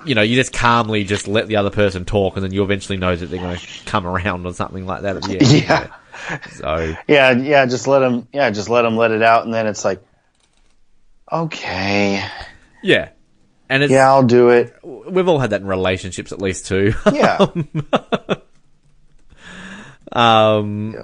you 0.05 0.15
know, 0.15 0.23
you 0.23 0.37
just 0.37 0.53
calmly 0.53 1.05
just 1.05 1.27
let 1.29 1.47
the 1.49 1.57
other 1.57 1.71
person 1.71 2.05
talk 2.05 2.37
and 2.37 2.45
then 2.45 2.53
you 2.53 2.63
eventually 2.63 2.99
know 2.99 3.15
that 3.15 3.27
they're 3.27 3.41
going 3.41 3.57
to 3.59 3.67
come 3.87 4.07
around 4.07 4.47
or 4.47 4.53
something 4.55 4.87
like 4.87 5.03
that 5.03 5.17
at 5.17 5.23
the 5.23 5.39
end. 5.41 5.53
Yeah. 5.69 5.87
So, 6.53 6.95
Yeah, 7.09 7.33
yeah, 7.33 7.67
just 7.67 7.87
let 7.89 7.99
them. 7.99 8.29
yeah, 8.33 8.51
just 8.51 8.69
let 8.69 8.83
them 8.83 8.97
let 8.97 9.11
it 9.11 9.23
out. 9.23 9.45
And 9.45 9.53
then 9.53 9.67
it's 9.67 9.85
like, 9.85 10.01
okay, 11.31 12.25
yeah. 12.83 13.11
And 13.69 13.83
it's, 13.83 13.91
yeah, 13.93 14.09
I'll 14.09 14.23
do 14.23 14.51
it. 14.51 14.75
we've 14.85 15.27
all 15.29 15.39
had 15.39 15.51
that 15.51 15.61
in 15.63 15.67
relationships 15.67 16.33
at 16.33 16.41
least 16.41 16.67
too. 16.67 16.95
Yeah. 17.13 17.47
Um, 20.13 20.95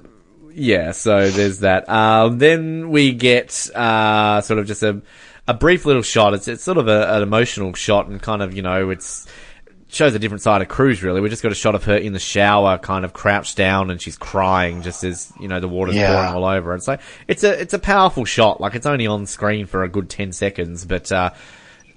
yeah, 0.54 0.92
so 0.92 1.30
there's 1.30 1.60
that. 1.60 1.88
Um, 1.88 2.38
then 2.38 2.90
we 2.90 3.12
get 3.12 3.68
uh, 3.74 4.40
sort 4.40 4.58
of 4.60 4.66
just 4.66 4.82
a 4.82 5.02
a 5.50 5.54
brief 5.54 5.84
little 5.84 6.02
shot. 6.02 6.34
It's 6.34 6.48
it's 6.48 6.62
sort 6.64 6.78
of 6.78 6.88
a, 6.88 7.16
an 7.16 7.22
emotional 7.22 7.74
shot, 7.74 8.06
and 8.08 8.20
kind 8.20 8.42
of 8.42 8.54
you 8.54 8.62
know 8.62 8.90
it's 8.90 9.26
shows 9.88 10.14
a 10.14 10.18
different 10.20 10.40
side 10.42 10.62
of 10.62 10.68
Cruz. 10.68 11.02
Really, 11.02 11.20
we 11.20 11.28
just 11.28 11.42
got 11.42 11.52
a 11.52 11.56
shot 11.56 11.74
of 11.74 11.84
her 11.84 11.96
in 11.96 12.12
the 12.12 12.20
shower, 12.20 12.78
kind 12.78 13.04
of 13.04 13.12
crouched 13.12 13.56
down, 13.56 13.90
and 13.90 14.00
she's 14.00 14.16
crying 14.16 14.82
just 14.82 15.02
as 15.04 15.32
you 15.40 15.48
know 15.48 15.60
the 15.60 15.68
water's 15.68 15.96
Yeah. 15.96 16.14
pouring 16.14 16.34
all 16.34 16.44
over. 16.48 16.72
And 16.72 16.82
so 16.82 16.96
it's 17.28 17.42
a 17.44 17.60
it's 17.60 17.74
a 17.74 17.78
powerful 17.78 18.24
shot. 18.24 18.60
Like 18.60 18.74
it's 18.74 18.86
only 18.86 19.06
on 19.06 19.26
screen 19.26 19.66
for 19.66 19.82
a 19.82 19.88
good 19.88 20.08
ten 20.08 20.32
seconds, 20.32 20.84
but. 20.84 21.10
uh 21.12 21.30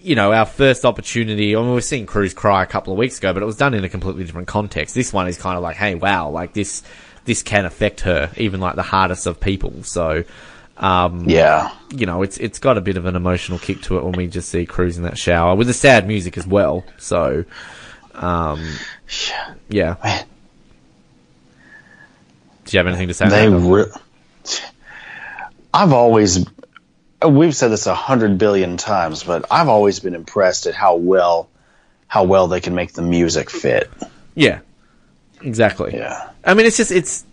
you 0.06 0.16
know, 0.16 0.34
our 0.34 0.46
first 0.46 0.84
opportunity, 0.84 1.56
I 1.56 1.62
mean, 1.62 1.74
we've 1.74 1.82
seen 1.82 2.06
Cruz 2.06 2.34
cry 2.34 2.62
a 2.62 2.66
couple 2.66 2.92
of 2.92 3.00
weeks 3.00 3.20
ago, 3.20 3.32
but 3.32 3.42
it 3.42 3.46
was 3.46 3.56
done 3.56 3.74
in 3.74 3.86
a 3.86 3.88
completely 3.90 4.26
different 4.26 4.50
context. 4.50 4.94
This 4.94 5.14
one 5.14 5.30
is 5.30 5.38
kind 5.38 5.56
of 5.56 5.64
like, 5.64 5.78
hey, 5.78 5.96
wow, 5.96 6.30
like 6.30 6.52
this, 6.52 6.84
this 7.24 7.42
can 7.42 7.64
affect 7.64 8.02
her, 8.02 8.30
even 8.36 8.60
like 8.60 8.76
the 8.76 8.82
hardest 8.84 9.28
of 9.28 9.40
people. 9.40 9.82
So, 9.84 10.26
um, 10.78 11.30
Yeah. 11.30 11.72
you 11.96 12.06
know, 12.06 12.24
it's, 12.24 12.38
it's 12.38 12.60
got 12.60 12.78
a 12.78 12.82
bit 12.82 12.98
of 12.98 13.06
an 13.06 13.16
emotional 13.16 13.60
kick 13.60 13.82
to 13.84 13.98
it 13.98 14.04
when 14.04 14.14
we 14.14 14.28
just 14.28 14.50
see 14.50 14.66
Cruz 14.66 14.98
in 14.98 15.04
that 15.04 15.18
shower 15.18 15.56
with 15.56 15.68
the 15.68 15.74
sad 15.74 16.08
music 16.08 16.38
as 16.38 16.48
well. 16.48 16.84
So, 16.98 17.46
um, 18.16 18.64
yeah. 19.70 19.96
Man, 20.04 20.26
Do 22.66 22.76
you 22.76 22.80
have 22.80 22.88
anything 22.88 23.08
to 23.10 23.14
say? 23.14 23.30
they 23.30 23.50
re- 23.50 23.86
I've 25.74 25.94
always, 25.94 26.46
we've 27.28 27.56
said 27.56 27.70
this 27.70 27.88
a 27.88 27.96
hundred 27.96 28.38
billion 28.38 28.78
times, 28.78 29.24
but 29.24 29.46
I've 29.52 29.70
always 29.70 30.00
been 30.00 30.14
impressed 30.16 30.68
at 30.68 30.76
how 30.76 30.96
well, 30.96 31.50
how 32.08 32.24
well 32.26 32.48
they 32.48 32.62
can 32.62 32.76
make 32.76 32.94
the 32.94 33.02
music 33.02 33.50
fit. 33.50 33.90
yeah, 34.36 34.60
exactly. 35.42 35.94
Yeah. 35.96 36.30
I 36.46 36.54
mean, 36.54 36.66
it's 36.68 36.78
just, 36.78 36.92
it's, 36.92 37.26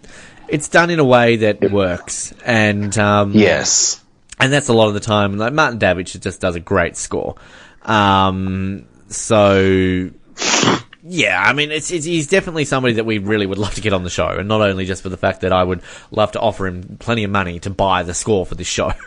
it's 0.50 0.68
done 0.68 0.90
in 0.90 0.98
a 0.98 1.04
way 1.04 1.36
that 1.36 1.70
works. 1.70 2.32
And, 2.44 2.96
um, 2.98 3.32
Yes. 3.32 4.02
and 4.38 4.52
that's 4.52 4.68
a 4.68 4.72
lot 4.72 4.88
of 4.88 4.94
the 4.94 5.00
time. 5.00 5.36
Like 5.38 5.52
Martin 5.52 5.78
Davich 5.78 6.20
just 6.20 6.40
does 6.40 6.56
a 6.56 6.60
great 6.60 6.96
score. 6.96 7.36
Um, 7.82 8.86
so 9.08 10.10
yeah, 11.02 11.42
I 11.42 11.52
mean, 11.54 11.70
it's, 11.70 11.90
it's 11.90 12.04
he's 12.04 12.26
definitely 12.26 12.64
somebody 12.66 12.94
that 12.94 13.04
we 13.06 13.18
really 13.18 13.46
would 13.46 13.58
love 13.58 13.74
to 13.74 13.80
get 13.80 13.92
on 13.94 14.04
the 14.04 14.10
show, 14.10 14.28
and 14.28 14.48
not 14.48 14.60
only 14.60 14.84
just 14.84 15.02
for 15.02 15.08
the 15.08 15.16
fact 15.16 15.40
that 15.40 15.52
I 15.52 15.64
would 15.64 15.80
love 16.10 16.32
to 16.32 16.40
offer 16.40 16.66
him 16.66 16.98
plenty 17.00 17.24
of 17.24 17.30
money 17.30 17.58
to 17.60 17.70
buy 17.70 18.02
the 18.02 18.12
score 18.14 18.44
for 18.46 18.54
this 18.54 18.66
show. 18.68 18.92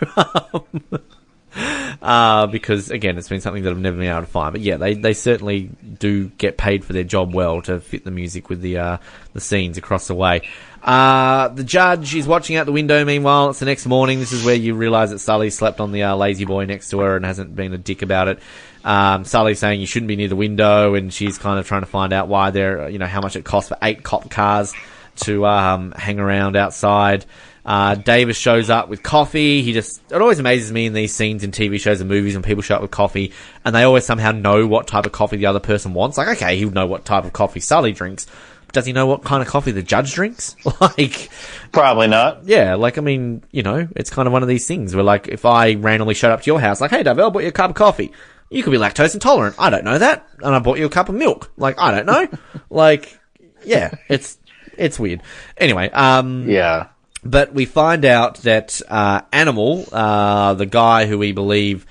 Uh, 2.01 2.47
because 2.47 2.89
again, 2.89 3.15
it's 3.17 3.29
been 3.29 3.39
something 3.39 3.62
that 3.63 3.69
I've 3.69 3.77
never 3.77 3.97
been 3.97 4.09
able 4.09 4.21
to 4.21 4.25
find. 4.25 4.51
But 4.53 4.62
yeah, 4.62 4.77
they, 4.77 4.95
they 4.95 5.13
certainly 5.13 5.69
do 6.00 6.29
get 6.29 6.57
paid 6.57 6.83
for 6.83 6.93
their 6.93 7.03
job 7.03 7.31
well 7.33 7.62
to 7.62 7.79
fit 7.79 8.03
the 8.03 8.09
music 8.12 8.50
with 8.50 8.62
the 8.62 8.79
uh, 8.79 8.97
the 9.33 9.39
scenes 9.39 9.77
across 9.77 10.07
the 10.07 10.15
way. 10.15 10.41
Uh, 10.84 11.48
the 11.48 11.63
judge 11.63 12.13
is 12.13 12.28
watching 12.28 12.58
out 12.58 12.66
the 12.66 12.74
window. 12.74 13.06
Meanwhile, 13.06 13.52
it's 13.52 13.60
the 13.60 13.66
next 13.66 13.86
morning. 13.86 14.20
This 14.20 14.34
is 14.34 14.44
where 14.44 14.56
you 14.56 14.75
realise 14.75 15.12
that 15.12 15.20
Sully 15.20 15.50
slept 15.50 15.80
on 15.80 15.94
the 15.94 16.04
uh, 16.04 16.16
lazy 16.16 16.44
boy 16.44 16.66
next 16.66 16.90
to 16.90 17.00
her 17.00 17.16
and 17.16 17.24
hasn't 17.24 17.56
been 17.56 17.74
a 17.74 17.78
dick 17.78 18.02
about 18.02 18.28
it. 18.28 18.40
Um, 18.84 19.24
Sully's 19.24 19.60
saying 19.60 19.80
you 19.80 19.88
shouldn't 19.88 20.10
be 20.10 20.18
near 20.18 20.28
the 20.28 20.36
window, 20.36 20.94
and 20.96 21.13
she's 21.13 21.38
kind 21.38 21.58
of 21.58 21.66
trying 21.66 21.84
to 21.84 21.88
find 21.88 22.12
out 22.12 22.28
why 22.28 22.52
they're, 22.52 22.90
you 22.90 23.00
know, 23.00 23.06
how 23.06 23.22
much 23.22 23.38
it 23.38 23.46
costs 23.46 23.70
for 23.70 23.78
eight 23.82 24.04
cop 24.04 24.30
cars 24.30 24.74
to 25.18 25.46
um, 25.46 25.94
hang 25.94 26.20
around 26.20 26.58
outside. 26.58 27.25
Uh, 27.66 27.96
Davis 27.96 28.38
shows 28.38 28.70
up 28.70 28.90
with 28.90 29.04
coffee. 29.04 29.62
He 29.62 29.72
just, 29.72 30.02
it 30.12 30.22
always 30.22 30.40
amazes 30.40 30.72
me 30.72 30.86
in 30.86 30.94
these 30.94 31.16
scenes 31.16 31.46
in 31.46 31.52
TV 31.52 31.80
shows 31.80 32.02
and 32.02 32.10
movies 32.10 32.34
when 32.34 32.44
people 32.44 32.62
show 32.62 32.75
up 32.75 32.82
with 32.82 32.92
coffee 32.92 33.32
and 33.63 33.74
they 33.74 33.84
always 33.84 34.06
somehow 34.06 34.32
know 34.32 34.68
what 34.68 34.86
type 34.86 35.06
of 35.06 35.13
coffee 35.13 35.38
the 35.38 35.46
other 35.46 35.62
person 35.62 35.94
wants. 35.94 36.18
Like, 36.18 36.28
okay, 36.36 36.58
he'll 36.58 36.72
know 36.72 36.88
what 36.88 37.06
type 37.06 37.24
of 37.24 37.32
coffee 37.32 37.62
Sully 37.62 37.94
drinks. 37.94 38.28
Does 38.74 38.86
he 38.86 38.92
know 38.94 39.06
what 39.06 39.24
kind 39.24 39.42
of 39.42 39.48
coffee 39.48 39.72
the 39.72 39.84
judge 39.84 40.13
drinks? 40.13 40.56
like, 40.82 41.30
Probably 41.72 42.08
not. 42.08 42.44
yeah, 42.46 42.75
like, 42.75 42.98
I 42.98 43.01
mean, 43.01 43.44
you 43.51 43.63
know, 43.63 43.88
it's 43.96 44.10
kind 44.10 44.27
of 44.27 44.34
one 44.34 44.42
of 44.42 44.50
these 44.50 44.68
things 44.68 44.94
where, 44.96 45.03
like, 45.03 45.27
if 45.27 45.46
I 45.46 45.75
randomly 45.75 46.15
showed 46.15 46.32
up 46.32 46.42
to 46.42 46.48
your 46.48 46.60
house, 46.60 46.82
like, 46.82 46.92
hey, 46.92 47.03
Dorvell, 47.03 47.32
bought 47.32 47.44
you 47.44 47.50
a 47.50 47.51
cup 47.51 47.70
of 47.70 47.75
coffee. 47.75 48.12
You 48.50 48.62
could 48.63 48.72
be 48.72 48.77
lactose 48.77 49.13
intolerant. 49.13 49.56
I 49.58 49.70
don't 49.70 49.84
know 49.86 49.98
that. 49.98 50.27
And 50.39 50.53
I 50.56 50.60
bought 50.60 50.77
you 50.80 50.86
a 50.86 50.89
cup 50.89 51.08
of 51.10 51.15
milk. 51.15 51.51
Like, 51.56 51.80
I 51.80 51.92
don't 51.92 52.06
know. 52.06 52.27
like, 52.70 53.18
yeah, 53.63 53.94
it's, 54.10 54.38
it's 54.77 55.00
weird. 55.00 55.22
Anyway, 55.58 55.89
um, 55.92 56.50
Yeah. 56.50 56.88
but 57.24 57.53
we 57.53 57.65
find 57.65 58.06
out 58.06 58.38
that 58.39 58.82
uh, 58.89 59.22
Animal, 59.32 59.86
uh, 59.92 60.56
the 60.56 60.65
guy 60.65 61.06
who 61.06 61.18
we 61.20 61.32
believe, 61.32 61.86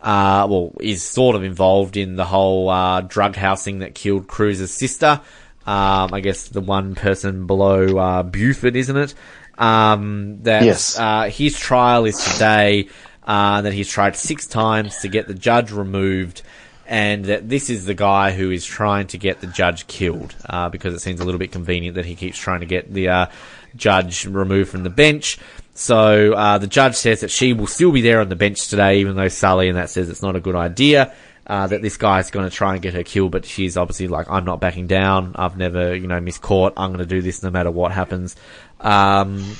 uh, 0.00 0.46
well, 0.50 0.72
is 0.80 1.02
sort 1.02 1.34
of 1.36 1.44
involved 1.44 1.96
in 1.96 2.16
the 2.16 2.24
whole 2.24 2.68
uh, 2.68 3.00
drug 3.02 3.36
housing 3.36 3.78
that 3.78 3.94
killed 3.94 4.26
Cruz's 4.26 4.72
sister. 4.72 5.20
Um, 5.66 6.12
I 6.12 6.20
guess 6.20 6.48
the 6.48 6.60
one 6.60 6.94
person 6.94 7.46
below 7.46 7.96
uh, 7.98 8.22
Buford, 8.22 8.76
isn't 8.76 8.96
it? 8.96 9.14
Um, 9.56 10.42
that 10.42 10.64
Yes. 10.64 10.98
uh, 10.98 11.24
his 11.30 11.58
trial 11.58 12.04
is 12.04 12.18
today. 12.32 12.88
Uh, 13.26 13.62
that 13.62 13.72
he's 13.72 13.88
tried 13.88 14.14
six 14.16 14.46
times 14.46 14.98
to 14.98 15.08
get 15.08 15.26
the 15.26 15.32
judge 15.32 15.72
removed 15.72 16.42
and 16.86 17.24
that 17.24 17.48
this 17.48 17.70
is 17.70 17.86
the 17.86 17.94
guy 17.94 18.32
who 18.32 18.50
is 18.50 18.66
trying 18.66 19.06
to 19.06 19.16
get 19.16 19.40
the 19.40 19.46
judge 19.46 19.86
killed 19.86 20.34
uh, 20.46 20.68
because 20.68 20.92
it 20.92 20.98
seems 21.00 21.20
a 21.20 21.24
little 21.24 21.38
bit 21.38 21.50
convenient 21.50 21.94
that 21.94 22.04
he 22.04 22.14
keeps 22.16 22.36
trying 22.36 22.60
to 22.60 22.66
get 22.66 22.92
the 22.92 23.08
uh, 23.08 23.26
judge 23.76 24.26
removed 24.26 24.68
from 24.70 24.82
the 24.82 24.90
bench. 24.90 25.38
So 25.74 26.34
uh, 26.34 26.58
the 26.58 26.66
judge 26.66 26.96
says 26.96 27.20
that 27.20 27.30
she 27.30 27.54
will 27.54 27.66
still 27.66 27.92
be 27.92 28.02
there 28.02 28.20
on 28.20 28.28
the 28.28 28.36
bench 28.36 28.68
today, 28.68 28.98
even 29.00 29.16
though 29.16 29.28
Sully 29.28 29.68
and 29.68 29.78
that 29.78 29.88
says 29.88 30.10
it's 30.10 30.22
not 30.22 30.36
a 30.36 30.40
good 30.40 30.54
idea. 30.54 31.14
Uh, 31.46 31.66
that 31.66 31.82
this 31.82 31.98
guy's 31.98 32.30
going 32.30 32.48
to 32.48 32.54
try 32.54 32.72
and 32.72 32.80
get 32.80 32.94
her 32.94 33.02
killed, 33.02 33.30
but 33.30 33.44
she's 33.44 33.76
obviously 33.76 34.08
like, 34.08 34.30
I'm 34.30 34.46
not 34.46 34.60
backing 34.60 34.86
down. 34.86 35.32
I've 35.34 35.58
never, 35.58 35.94
you 35.94 36.06
know, 36.06 36.18
missed 36.18 36.40
court. 36.40 36.72
I'm 36.78 36.90
going 36.92 37.06
to 37.06 37.14
do 37.14 37.20
this 37.20 37.42
no 37.42 37.50
matter 37.50 37.70
what 37.70 37.92
happens. 37.92 38.34
Um, 38.80 39.56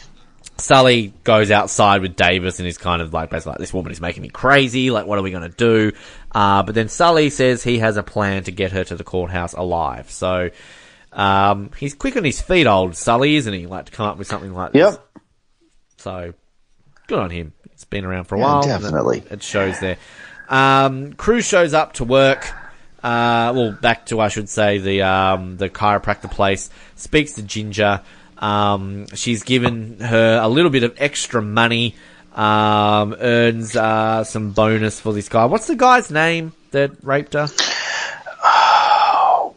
Sully 0.57 1.13
goes 1.25 1.51
outside 1.51 2.01
with 2.01 2.17
Davis 2.17 2.59
and 2.59 2.67
is 2.67 2.79
kind 2.79 3.03
of 3.03 3.13
like 3.13 3.29
basically 3.29 3.51
like 3.51 3.59
this 3.59 3.75
woman 3.75 3.93
is 3.93 4.01
making 4.01 4.23
me 4.23 4.31
crazy. 4.31 4.91
Like, 4.91 5.05
what 5.07 5.19
are 5.19 5.23
we 5.23 5.31
going 5.31 5.51
to 5.51 5.55
do? 5.57 5.93
Uh, 6.33 6.63
but 6.63 6.75
then 6.75 6.89
Sully 6.89 7.29
says 7.29 7.63
he 7.63 7.81
has 7.81 7.99
a 7.99 8.03
plan 8.03 8.45
to 8.45 8.51
get 8.51 8.73
her 8.73 8.85
to 8.85 8.97
the 8.97 9.05
courthouse 9.05 9.53
alive. 9.53 10.11
So, 10.11 10.51
um, 11.13 11.71
he's 11.77 11.95
quick 11.95 12.17
on 12.17 12.25
his 12.25 12.41
feet, 12.41 12.67
old 12.67 12.97
Sully, 12.97 13.37
isn't 13.37 13.53
he? 13.53 13.67
Like 13.67 13.87
to 13.87 13.93
come 13.93 14.07
up 14.07 14.17
with 14.17 14.27
something 14.27 14.55
like 14.55 14.73
this. 14.73 14.95
Yep. 14.95 15.21
So, 15.99 16.33
good 17.09 17.19
on 17.19 17.31
him. 17.31 17.53
It's 17.73 17.85
been 17.85 18.05
around 18.05 18.25
for 18.25 18.37
a 18.37 18.39
Yeah, 18.39 18.45
while. 18.45 18.63
definitely. 18.63 19.19
It, 19.19 19.33
it 19.33 19.43
shows 19.43 19.81
there. 19.81 19.97
Um, 20.49 21.13
Cruz 21.15 21.47
shows 21.47 21.75
up 21.75 21.95
to 21.95 22.05
work. 22.05 22.47
Uh, 23.03 23.53
well, 23.55 23.73
back 23.73 24.07
to 24.07 24.21
I 24.21 24.29
should 24.29 24.49
say 24.49 24.79
the 24.79 25.03
um, 25.03 25.57
the 25.57 25.69
chiropractor 25.69 26.31
place. 26.31 26.71
Speaks 26.97 27.35
to 27.35 27.43
Ginger. 27.43 28.01
Um, 28.39 29.07
she's 29.09 29.43
given 29.43 30.01
her 30.01 30.41
a 30.43 30.49
little 30.49 30.71
bit 30.71 30.83
of 30.83 30.95
extra 30.99 31.43
money. 31.43 31.95
Um, 32.35 33.15
earns 33.21 33.77
uh, 33.77 34.25
some 34.25 34.53
bonus 34.53 35.01
for 35.01 35.13
this 35.13 35.29
guy. 35.29 35.45
What's 35.45 35.69
the 35.69 35.77
guy's 35.77 36.11
name 36.11 36.53
that 36.73 37.05
raped 37.05 37.35
her? 37.35 37.47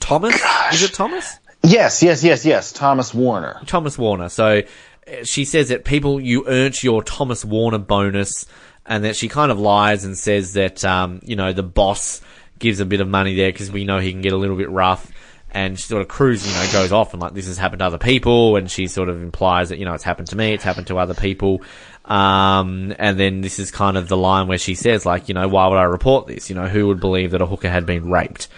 Thomas? 0.00 0.34
Is 0.72 0.82
it 0.82 0.92
Thomas? 0.92 1.38
Yes, 1.62 2.02
yes, 2.02 2.24
yes, 2.24 2.44
yes. 2.44 2.72
Thomas 2.72 3.12
Warner. 3.12 3.60
Thomas 3.66 3.98
Warner. 3.98 4.28
So 4.28 4.62
uh, 5.06 5.24
she 5.24 5.44
says 5.44 5.68
that 5.68 5.84
people 5.84 6.20
you 6.20 6.46
earned 6.46 6.82
your 6.82 7.02
Thomas 7.02 7.44
Warner 7.44 7.78
bonus, 7.78 8.46
and 8.86 9.04
that 9.04 9.16
she 9.16 9.28
kind 9.28 9.50
of 9.50 9.58
lies 9.58 10.04
and 10.04 10.16
says 10.16 10.54
that 10.54 10.84
um, 10.84 11.20
you 11.24 11.36
know 11.36 11.52
the 11.52 11.62
boss 11.62 12.20
gives 12.58 12.80
a 12.80 12.86
bit 12.86 13.00
of 13.00 13.08
money 13.08 13.34
there 13.34 13.52
because 13.52 13.70
we 13.70 13.84
know 13.84 13.98
he 13.98 14.12
can 14.12 14.22
get 14.22 14.32
a 14.32 14.36
little 14.36 14.56
bit 14.56 14.70
rough. 14.70 15.10
And 15.52 15.78
she 15.78 15.86
sort 15.86 16.02
of 16.02 16.08
Cruz, 16.08 16.46
you 16.46 16.52
know, 16.52 16.72
goes 16.72 16.92
off 16.92 17.14
and 17.14 17.22
like 17.22 17.32
this 17.32 17.46
has 17.46 17.56
happened 17.56 17.78
to 17.78 17.86
other 17.86 17.98
people, 17.98 18.56
and 18.56 18.70
she 18.70 18.88
sort 18.88 19.08
of 19.08 19.22
implies 19.22 19.70
that 19.70 19.78
you 19.78 19.84
know 19.84 19.94
it's 19.94 20.04
happened 20.04 20.28
to 20.28 20.36
me, 20.36 20.52
it's 20.52 20.64
happened 20.64 20.88
to 20.88 20.98
other 20.98 21.14
people. 21.14 21.62
Um, 22.04 22.94
and 22.98 23.18
then 23.18 23.40
this 23.40 23.58
is 23.58 23.70
kind 23.70 23.96
of 23.96 24.08
the 24.08 24.16
line 24.16 24.46
where 24.48 24.58
she 24.58 24.74
says 24.74 25.04
like, 25.04 25.28
you 25.28 25.34
know, 25.34 25.48
why 25.48 25.66
would 25.66 25.78
I 25.78 25.84
report 25.84 26.26
this? 26.26 26.50
You 26.50 26.56
know, 26.56 26.68
who 26.68 26.86
would 26.88 27.00
believe 27.00 27.32
that 27.32 27.42
a 27.42 27.46
hooker 27.46 27.68
had 27.68 27.86
been 27.86 28.10
raped? 28.10 28.48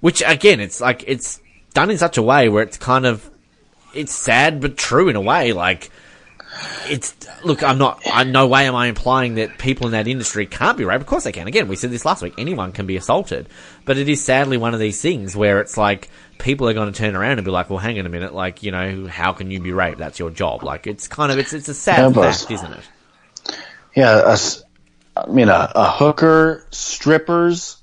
Which 0.00 0.22
again, 0.26 0.60
it's 0.60 0.80
like 0.80 1.04
it's 1.06 1.40
done 1.74 1.90
in 1.90 1.98
such 1.98 2.16
a 2.16 2.22
way 2.22 2.48
where 2.48 2.62
it's 2.62 2.78
kind 2.78 3.06
of 3.06 3.30
it's 3.92 4.12
sad 4.14 4.60
but 4.60 4.76
true 4.76 5.08
in 5.08 5.16
a 5.16 5.20
way. 5.20 5.52
Like 5.52 5.90
it's 6.88 7.14
look, 7.44 7.62
I'm 7.62 7.78
not. 7.78 8.02
I 8.12 8.24
no 8.24 8.46
way 8.46 8.66
am 8.66 8.74
I 8.74 8.86
implying 8.86 9.34
that 9.36 9.58
people 9.58 9.86
in 9.86 9.92
that 9.92 10.08
industry 10.08 10.46
can't 10.46 10.78
be 10.78 10.84
raped. 10.84 11.02
Of 11.02 11.06
course 11.06 11.24
they 11.24 11.32
can. 11.32 11.46
Again, 11.46 11.68
we 11.68 11.76
said 11.76 11.90
this 11.90 12.04
last 12.04 12.22
week. 12.22 12.34
Anyone 12.38 12.72
can 12.72 12.86
be 12.86 12.96
assaulted, 12.96 13.48
but 13.84 13.98
it 13.98 14.08
is 14.08 14.24
sadly 14.24 14.56
one 14.56 14.74
of 14.74 14.80
these 14.80 15.00
things 15.00 15.36
where 15.36 15.60
it's 15.60 15.76
like 15.76 16.08
people 16.38 16.68
are 16.68 16.74
going 16.74 16.92
to 16.92 16.98
turn 16.98 17.16
around 17.16 17.38
and 17.38 17.44
be 17.44 17.50
like, 17.50 17.70
"Well, 17.70 17.78
hang 17.78 17.98
on 17.98 18.06
a 18.06 18.10
minute. 18.10 18.34
Like, 18.34 18.62
you 18.62 18.70
know, 18.72 19.06
how 19.06 19.32
can 19.32 19.50
you 19.50 19.60
be 19.60 19.72
raped? 19.72 19.98
That's 19.98 20.18
your 20.18 20.30
job." 20.30 20.62
Like, 20.62 20.86
it's 20.86 21.08
kind 21.08 21.32
of 21.32 21.38
it's 21.38 21.52
it's 21.52 21.68
a 21.68 21.74
sad 21.74 22.14
Yeah, 22.14 22.32
fact, 22.38 22.50
isn't 22.50 22.72
it? 22.72 22.90
Yeah, 23.94 24.34
a 24.34 24.38
I 25.16 25.26
mean, 25.30 25.48
a, 25.48 25.72
a 25.74 25.90
hooker, 25.90 26.66
strippers, 26.70 27.78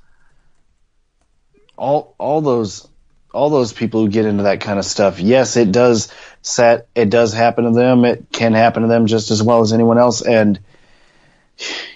all 1.78 2.16
all 2.20 2.42
those 2.42 2.88
all 3.34 3.50
those 3.50 3.74
people 3.74 4.02
who 4.02 4.10
get 4.10 4.26
into 4.26 4.44
that 4.44 4.62
kind 4.62 4.80
of 4.80 4.86
stuff. 4.86 5.20
Yes, 5.20 5.58
it 5.58 5.72
does 5.72 6.12
set. 6.42 6.88
It 6.96 7.10
does 7.10 7.34
happen 7.34 7.66
to 7.66 7.72
them. 7.72 8.06
It 8.06 8.28
can 8.32 8.54
happen 8.54 8.84
to 8.84 8.88
them 8.88 9.08
just 9.08 9.32
as 9.32 9.42
well 9.44 9.62
as 9.62 9.74
anyone 9.74 9.98
else. 9.98 10.22
And 10.22 10.60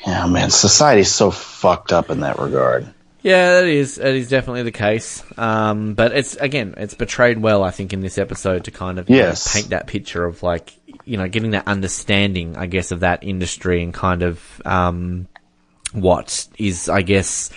yeah, 0.05 0.25
man, 0.27 0.49
society's 0.49 1.11
so 1.11 1.31
fucked 1.31 1.91
up 1.91 2.09
in 2.09 2.21
that 2.21 2.39
regard. 2.39 2.87
Yeah, 3.23 3.59
that 3.61 3.67
is 3.67 3.95
that 3.95 4.13
is 4.13 4.29
definitely 4.29 4.63
the 4.63 4.71
case. 4.71 5.23
Um, 5.37 5.95
but 5.95 6.11
it's 6.15 6.35
again, 6.35 6.75
it's 6.77 6.93
portrayed 6.93 7.39
well, 7.39 7.63
I 7.63 7.71
think, 7.71 7.91
in 7.91 7.99
this 8.01 8.17
episode 8.17 8.65
to 8.65 8.71
kind 8.71 8.99
of 8.99 9.09
you 9.09 9.17
know, 9.17 9.23
Yes. 9.23 9.51
paint 9.53 9.69
that 9.69 9.87
picture 9.87 10.23
of 10.23 10.43
like 10.43 10.73
you 11.03 11.17
know 11.17 11.27
getting 11.27 11.51
that 11.51 11.67
understanding, 11.67 12.55
I 12.55 12.67
guess, 12.67 12.91
of 12.91 13.01
that 13.01 13.23
industry 13.23 13.83
and 13.83 13.93
kind 13.93 14.21
of 14.23 14.61
um, 14.65 15.27
what 15.93 16.47
is, 16.57 16.87
I 16.89 17.01
guess, 17.01 17.49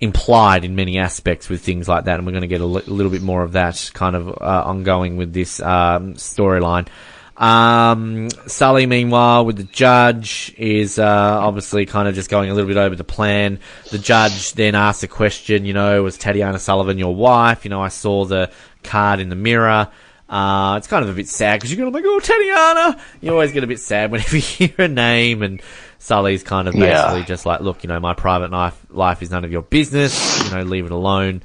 implied 0.00 0.64
in 0.64 0.76
many 0.76 0.98
aspects 0.98 1.48
with 1.48 1.60
things 1.62 1.88
like 1.88 2.04
that. 2.04 2.18
And 2.18 2.26
we're 2.26 2.32
going 2.32 2.42
to 2.42 2.48
get 2.48 2.60
a 2.60 2.66
little 2.66 3.10
bit 3.10 3.22
more 3.22 3.42
of 3.42 3.52
that 3.52 3.90
kind 3.94 4.16
of 4.16 4.28
uh, 4.28 4.62
ongoing 4.66 5.16
with 5.16 5.32
this 5.32 5.60
um, 5.60 6.14
storyline. 6.14 6.88
Um, 7.36 8.30
Sully, 8.46 8.86
meanwhile, 8.86 9.44
with 9.44 9.56
the 9.56 9.64
judge, 9.64 10.52
is 10.58 10.98
uh, 10.98 11.38
obviously 11.40 11.86
kind 11.86 12.08
of 12.08 12.14
just 12.14 12.30
going 12.30 12.50
a 12.50 12.54
little 12.54 12.68
bit 12.68 12.76
over 12.76 12.96
the 12.96 13.04
plan. 13.04 13.60
The 13.90 13.98
judge 13.98 14.54
then 14.54 14.74
asks 14.74 15.04
a 15.04 15.08
question, 15.08 15.64
you 15.64 15.72
know, 15.72 16.02
was 16.02 16.18
Tatiana 16.18 16.58
Sullivan 16.58 16.98
your 16.98 17.14
wife? 17.14 17.64
You 17.64 17.70
know, 17.70 17.80
I 17.80 17.88
saw 17.88 18.24
the 18.24 18.50
card 18.82 19.20
in 19.20 19.28
the 19.28 19.36
mirror. 19.36 19.88
Uh, 20.28 20.74
it's 20.76 20.88
kind 20.88 21.02
of 21.02 21.10
a 21.10 21.14
bit 21.14 21.28
sad 21.28 21.58
because 21.58 21.72
you're 21.72 21.78
going 21.78 21.90
to 21.90 21.96
like, 21.96 22.04
oh, 22.06 22.20
Tatiana! 22.20 23.00
You 23.20 23.32
always 23.32 23.52
get 23.52 23.64
a 23.64 23.68
bit 23.68 23.80
sad 23.80 24.10
whenever 24.10 24.36
you 24.36 24.42
hear 24.42 24.74
a 24.78 24.88
name 24.88 25.42
and 25.42 25.62
Sully's 25.98 26.42
kind 26.42 26.68
of 26.68 26.74
Yeah. 26.74 27.02
basically 27.02 27.24
just 27.24 27.44
like, 27.46 27.60
look, 27.60 27.82
you 27.82 27.88
know, 27.88 27.98
my 28.00 28.14
private 28.14 28.50
life, 28.50 28.78
life 28.90 29.22
is 29.22 29.30
none 29.30 29.44
of 29.44 29.52
your 29.52 29.62
business. 29.62 30.44
You 30.44 30.56
know, 30.56 30.62
leave 30.62 30.86
it 30.86 30.92
alone. 30.92 31.42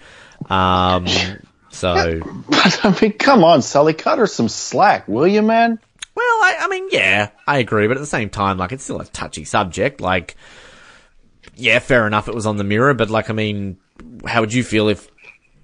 Um, 0.49 1.07
so, 1.69 2.21
But 2.49 2.85
I 2.85 2.97
mean, 3.01 3.13
come 3.13 3.43
on, 3.43 3.61
Sully, 3.61 3.93
cut 3.93 4.19
her 4.19 4.27
some 4.27 4.49
slack, 4.49 5.07
will 5.07 5.27
you, 5.27 5.41
man? 5.41 5.79
Well, 6.15 6.25
I, 6.25 6.57
I 6.61 6.67
mean, 6.67 6.87
yeah, 6.91 7.29
I 7.47 7.57
agree, 7.57 7.87
but 7.87 7.97
at 7.97 7.99
the 8.01 8.05
same 8.05 8.29
time, 8.29 8.57
like, 8.57 8.71
it's 8.71 8.83
still 8.83 9.01
a 9.01 9.05
touchy 9.05 9.45
subject. 9.45 9.99
Like, 9.99 10.35
yeah, 11.55 11.79
fair 11.79 12.05
enough, 12.05 12.27
it 12.27 12.35
was 12.35 12.45
on 12.45 12.57
the 12.57 12.63
mirror, 12.63 12.93
but 12.93 13.09
like, 13.09 13.29
I 13.31 13.33
mean, 13.33 13.77
how 14.25 14.41
would 14.41 14.53
you 14.53 14.63
feel 14.63 14.89
if 14.89 15.07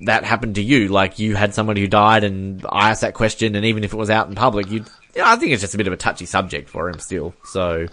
that 0.01 0.23
happened 0.23 0.55
to 0.55 0.63
you? 0.63 0.87
Like, 0.87 1.19
you 1.19 1.35
had 1.35 1.53
somebody 1.53 1.81
who 1.81 1.87
died, 1.87 2.23
and 2.23 2.65
I 2.67 2.89
asked 2.89 3.01
that 3.01 3.13
question, 3.13 3.55
and 3.55 3.65
even 3.65 3.83
if 3.83 3.93
it 3.93 3.97
was 3.97 4.09
out 4.09 4.27
in 4.27 4.33
public, 4.33 4.71
you'd, 4.71 4.87
yeah, 5.15 5.31
I 5.31 5.35
think 5.35 5.51
it's 5.51 5.61
just 5.61 5.75
a 5.75 5.77
bit 5.77 5.85
of 5.87 5.93
a 5.93 5.97
touchy 5.97 6.25
subject 6.25 6.67
for 6.69 6.89
him 6.89 6.97
still. 6.99 7.35
So, 7.43 7.85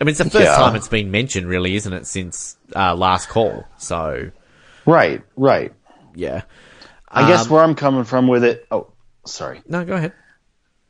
I 0.00 0.04
mean, 0.04 0.10
it's 0.10 0.18
the 0.18 0.24
first 0.24 0.44
Yeah. 0.44 0.56
time 0.56 0.74
it's 0.76 0.88
been 0.88 1.10
mentioned, 1.10 1.46
really, 1.48 1.76
isn't 1.76 1.92
it, 1.92 2.06
since 2.06 2.56
uh, 2.74 2.94
last 2.94 3.28
call? 3.28 3.64
So, 3.78 4.30
Right, 4.86 5.22
right. 5.36 5.72
yeah. 6.14 6.42
I 7.08 7.28
guess 7.28 7.44
Um, 7.46 7.50
where 7.52 7.62
I'm 7.62 7.74
coming 7.74 8.04
from 8.04 8.26
with 8.28 8.44
it. 8.44 8.66
Oh, 8.70 8.88
sorry. 9.24 9.62
No, 9.68 9.84
go 9.84 9.94
ahead. 9.94 10.12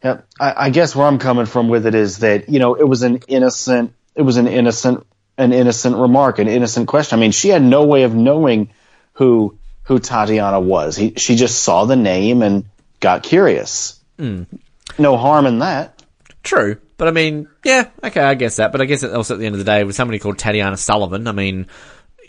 Yeah, 0.03 0.21
I, 0.41 0.67
I 0.67 0.71
guess 0.71 0.95
where 0.97 1.07
I'm 1.07 1.19
coming 1.19 1.47
from 1.47 1.69
with 1.69 1.87
it 1.87 1.95
is 1.95 2.19
that 2.19 2.49
you 2.51 2.59
know 2.59 2.75
it 2.75 2.87
was 2.87 3.03
an 3.03 3.21
innocent, 3.29 3.93
it 4.15 4.23
was 4.23 4.37
an 4.37 4.47
innocent, 4.49 5.07
an 5.39 5.53
innocent 5.53 5.97
remark, 5.97 6.39
an 6.39 6.49
innocent 6.49 6.89
question. 6.89 7.19
I 7.19 7.21
mean, 7.21 7.31
she 7.33 7.49
had 7.49 7.63
no 7.63 7.85
way 7.85 8.03
of 8.05 8.15
knowing 8.15 8.71
who 9.15 9.59
who 9.85 9.99
Tatiana 9.99 10.61
was. 10.61 10.97
He, 10.97 11.15
she 11.17 11.37
just 11.37 11.63
saw 11.63 11.85
the 11.87 11.97
name 11.97 12.43
and 12.43 12.65
got 13.01 13.23
curious. 13.23 13.99
No 14.19 15.17
harm 15.17 15.47
in 15.47 15.59
that. 15.61 16.03
True, 16.43 16.77
but 16.97 17.09
I 17.09 17.11
mean, 17.11 17.49
yeah, 17.65 17.89
okay, 18.03 18.21
I 18.23 18.35
guess 18.35 18.57
that. 18.57 18.73
But 18.73 18.81
I 18.81 18.85
guess 18.87 19.03
also 19.05 19.35
at 19.35 19.41
the 19.41 19.47
end 19.47 19.55
of 19.55 19.59
the 19.59 19.65
day, 19.65 19.85
with 19.85 19.97
somebody 19.97 20.19
called 20.19 20.39
Tatiana 20.39 20.77
Sullivan, 20.77 21.27
I 21.29 21.33
mean, 21.33 21.67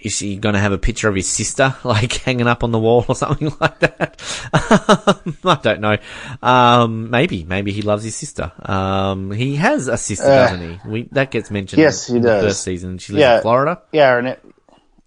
is 0.01 0.13
she 0.17 0.37
going 0.37 0.53
to 0.53 0.59
have 0.59 0.71
a 0.71 0.77
picture 0.77 1.07
of 1.09 1.15
his 1.15 1.27
sister 1.27 1.75
like 1.83 2.13
hanging 2.13 2.47
up 2.47 2.63
on 2.63 2.71
the 2.71 2.77
wall 2.79 3.05
or 3.07 3.15
something 3.15 3.51
like 3.59 3.79
that? 3.79 4.21
I 4.53 5.59
don't 5.63 5.81
know. 5.81 5.97
Um, 6.41 7.09
maybe, 7.09 7.43
maybe 7.43 7.71
he 7.71 7.81
loves 7.81 8.03
his 8.03 8.15
sister. 8.15 8.51
Um, 8.59 9.31
he 9.31 9.55
has 9.55 9.87
a 9.87 9.97
sister, 9.97 10.25
Uh, 10.25 10.47
doesn't 10.49 10.61
he? 10.83 10.89
We 10.89 11.03
that 11.13 11.31
gets 11.31 11.49
mentioned. 11.51 11.79
yes, 11.81 12.07
he 12.07 12.17
in 12.17 12.21
the 12.21 12.27
does. 12.29 12.43
First 12.43 12.63
season, 12.63 12.97
she 12.97 13.13
lives 13.13 13.21
Yeah. 13.21 13.35
in 13.37 13.41
Florida. 13.41 13.81
Yeah, 13.91 14.11
her 14.13 14.21
na- 14.21 14.35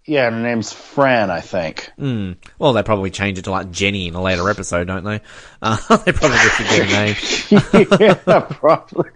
yeah, 0.09 0.27
and 0.27 0.37
her 0.37 0.41
name's 0.41 0.73
Fran, 0.73 1.29
I 1.29 1.39
think. 1.41 1.91
Well, 2.57 2.73
they 2.73 2.81
probably 2.83 3.11
change 3.11 3.37
it 3.37 3.43
to 3.43 3.51
like 3.51 3.69
Jenny 3.71 4.07
in 4.07 4.15
a 4.15 4.21
later 4.21 4.49
episode, 4.49 4.87
don't 4.87 5.03
they? 5.03 5.21
Uh, 5.61 5.75
they 5.97 6.13
probably 6.13 6.37
forget 6.37 6.79
a 6.79 7.83
name. 7.83 7.97
yeah, 8.29 8.39
probably. 8.39 9.09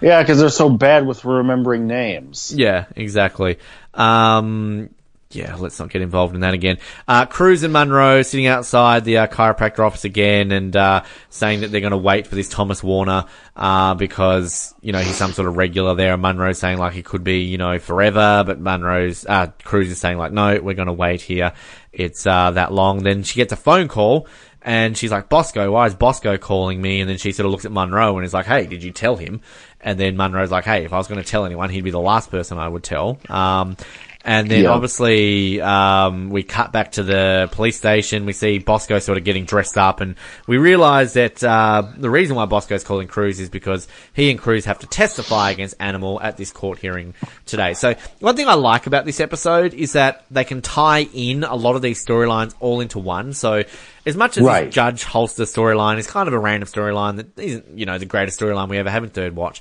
Yeah, 0.00 0.22
because 0.22 0.38
they're 0.38 0.48
so 0.48 0.70
bad 0.70 1.04
with 1.04 1.24
remembering 1.24 1.88
names. 1.88 2.54
Yeah, 2.54 2.84
exactly. 2.94 3.58
Um, 3.92 4.90
yeah, 5.32 5.54
let's 5.54 5.78
not 5.78 5.90
get 5.90 6.02
involved 6.02 6.34
in 6.34 6.40
that 6.40 6.54
again. 6.54 6.78
Uh, 7.06 7.24
Cruz 7.24 7.62
and 7.62 7.72
Monroe 7.72 8.22
sitting 8.22 8.48
outside 8.48 9.04
the 9.04 9.18
uh, 9.18 9.26
chiropractor 9.28 9.86
office 9.86 10.04
again 10.04 10.50
and 10.50 10.74
uh, 10.74 11.04
saying 11.28 11.60
that 11.60 11.70
they're 11.70 11.80
going 11.80 11.92
to 11.92 11.96
wait 11.96 12.26
for 12.26 12.34
this 12.34 12.48
Thomas 12.48 12.82
Warner 12.82 13.26
uh, 13.54 13.94
because, 13.94 14.74
you 14.80 14.92
know, 14.92 14.98
he's 14.98 15.14
some 15.14 15.32
sort 15.32 15.46
of 15.46 15.56
regular 15.56 15.94
there. 15.94 16.14
And 16.14 16.22
Monroe's 16.22 16.58
saying 16.58 16.78
like 16.78 16.94
he 16.94 17.04
could 17.04 17.22
be, 17.22 17.42
you 17.42 17.58
know, 17.58 17.78
forever, 17.78 18.42
but 18.44 18.58
Monroe's, 18.58 19.24
uh, 19.24 19.52
Cruz 19.62 19.88
is 19.88 19.98
saying 19.98 20.18
like, 20.18 20.32
no, 20.32 20.60
we're 20.60 20.74
going 20.74 20.88
to 20.88 20.92
wait 20.92 21.20
here. 21.20 21.52
It's 21.92 22.26
uh, 22.26 22.50
that 22.52 22.72
long. 22.72 23.04
Then 23.04 23.22
she 23.22 23.36
gets 23.36 23.52
a 23.52 23.56
phone 23.56 23.86
call 23.86 24.26
and 24.62 24.98
she's 24.98 25.12
like, 25.12 25.28
Bosco, 25.28 25.70
why 25.70 25.86
is 25.86 25.94
Bosco 25.94 26.38
calling 26.38 26.82
me? 26.82 27.00
And 27.00 27.08
then 27.08 27.18
she 27.18 27.30
sort 27.30 27.46
of 27.46 27.52
looks 27.52 27.64
at 27.64 27.72
Monroe 27.72 28.16
and 28.16 28.26
is 28.26 28.34
like, 28.34 28.46
hey, 28.46 28.66
did 28.66 28.82
you 28.82 28.90
tell 28.90 29.14
him? 29.14 29.42
And 29.80 29.98
then 29.98 30.16
Monroe's 30.16 30.50
like, 30.50 30.64
hey, 30.64 30.84
if 30.84 30.92
I 30.92 30.98
was 30.98 31.06
going 31.06 31.22
to 31.22 31.26
tell 31.26 31.46
anyone, 31.46 31.70
he'd 31.70 31.84
be 31.84 31.90
the 31.92 32.00
last 32.00 32.30
person 32.30 32.58
I 32.58 32.68
would 32.68 32.82
tell. 32.82 33.18
Um, 33.28 33.76
and 34.24 34.50
then 34.50 34.64
Yeah. 34.64 34.70
obviously, 34.70 35.60
um, 35.60 36.30
we 36.30 36.42
cut 36.42 36.72
back 36.72 36.92
to 36.92 37.02
the 37.02 37.48
police 37.52 37.76
station. 37.76 38.26
We 38.26 38.32
see 38.32 38.58
Bosco 38.58 38.98
sort 38.98 39.16
of 39.18 39.24
getting 39.24 39.44
dressed 39.44 39.78
up 39.78 40.00
and 40.00 40.14
we 40.46 40.58
realize 40.58 41.14
that, 41.14 41.42
uh, 41.42 41.84
the 41.96 42.10
reason 42.10 42.36
why 42.36 42.44
Bosco's 42.44 42.84
calling 42.84 43.08
Cruz 43.08 43.40
is 43.40 43.48
because 43.48 43.88
he 44.12 44.30
and 44.30 44.38
Cruz 44.38 44.64
have 44.66 44.78
to 44.80 44.86
testify 44.86 45.50
against 45.50 45.74
Animal 45.80 46.20
at 46.20 46.36
this 46.36 46.52
court 46.52 46.78
hearing 46.78 47.14
today. 47.46 47.72
So 47.74 47.94
one 48.20 48.36
thing 48.36 48.48
I 48.48 48.54
like 48.54 48.86
about 48.86 49.04
this 49.06 49.20
episode 49.20 49.72
is 49.74 49.92
that 49.94 50.24
they 50.30 50.44
can 50.44 50.60
tie 50.60 51.08
in 51.14 51.44
a 51.44 51.54
lot 51.56 51.76
of 51.76 51.82
these 51.82 52.04
storylines 52.04 52.54
all 52.60 52.80
into 52.80 52.98
one. 52.98 53.32
So 53.32 53.62
as 54.06 54.16
much 54.16 54.36
as 54.38 54.44
Right. 54.44 54.66
this 54.66 54.74
Judge 54.74 55.04
Holster 55.04 55.44
storyline 55.44 55.98
is 55.98 56.06
kind 56.06 56.26
of 56.28 56.34
a 56.34 56.38
random 56.38 56.68
storyline 56.68 57.16
that 57.16 57.38
isn't, 57.38 57.78
you 57.78 57.86
know, 57.86 57.98
the 57.98 58.06
greatest 58.06 58.40
storyline 58.40 58.68
we 58.68 58.78
ever 58.78 58.90
have 58.90 59.04
in 59.04 59.10
Third 59.10 59.36
Watch. 59.36 59.60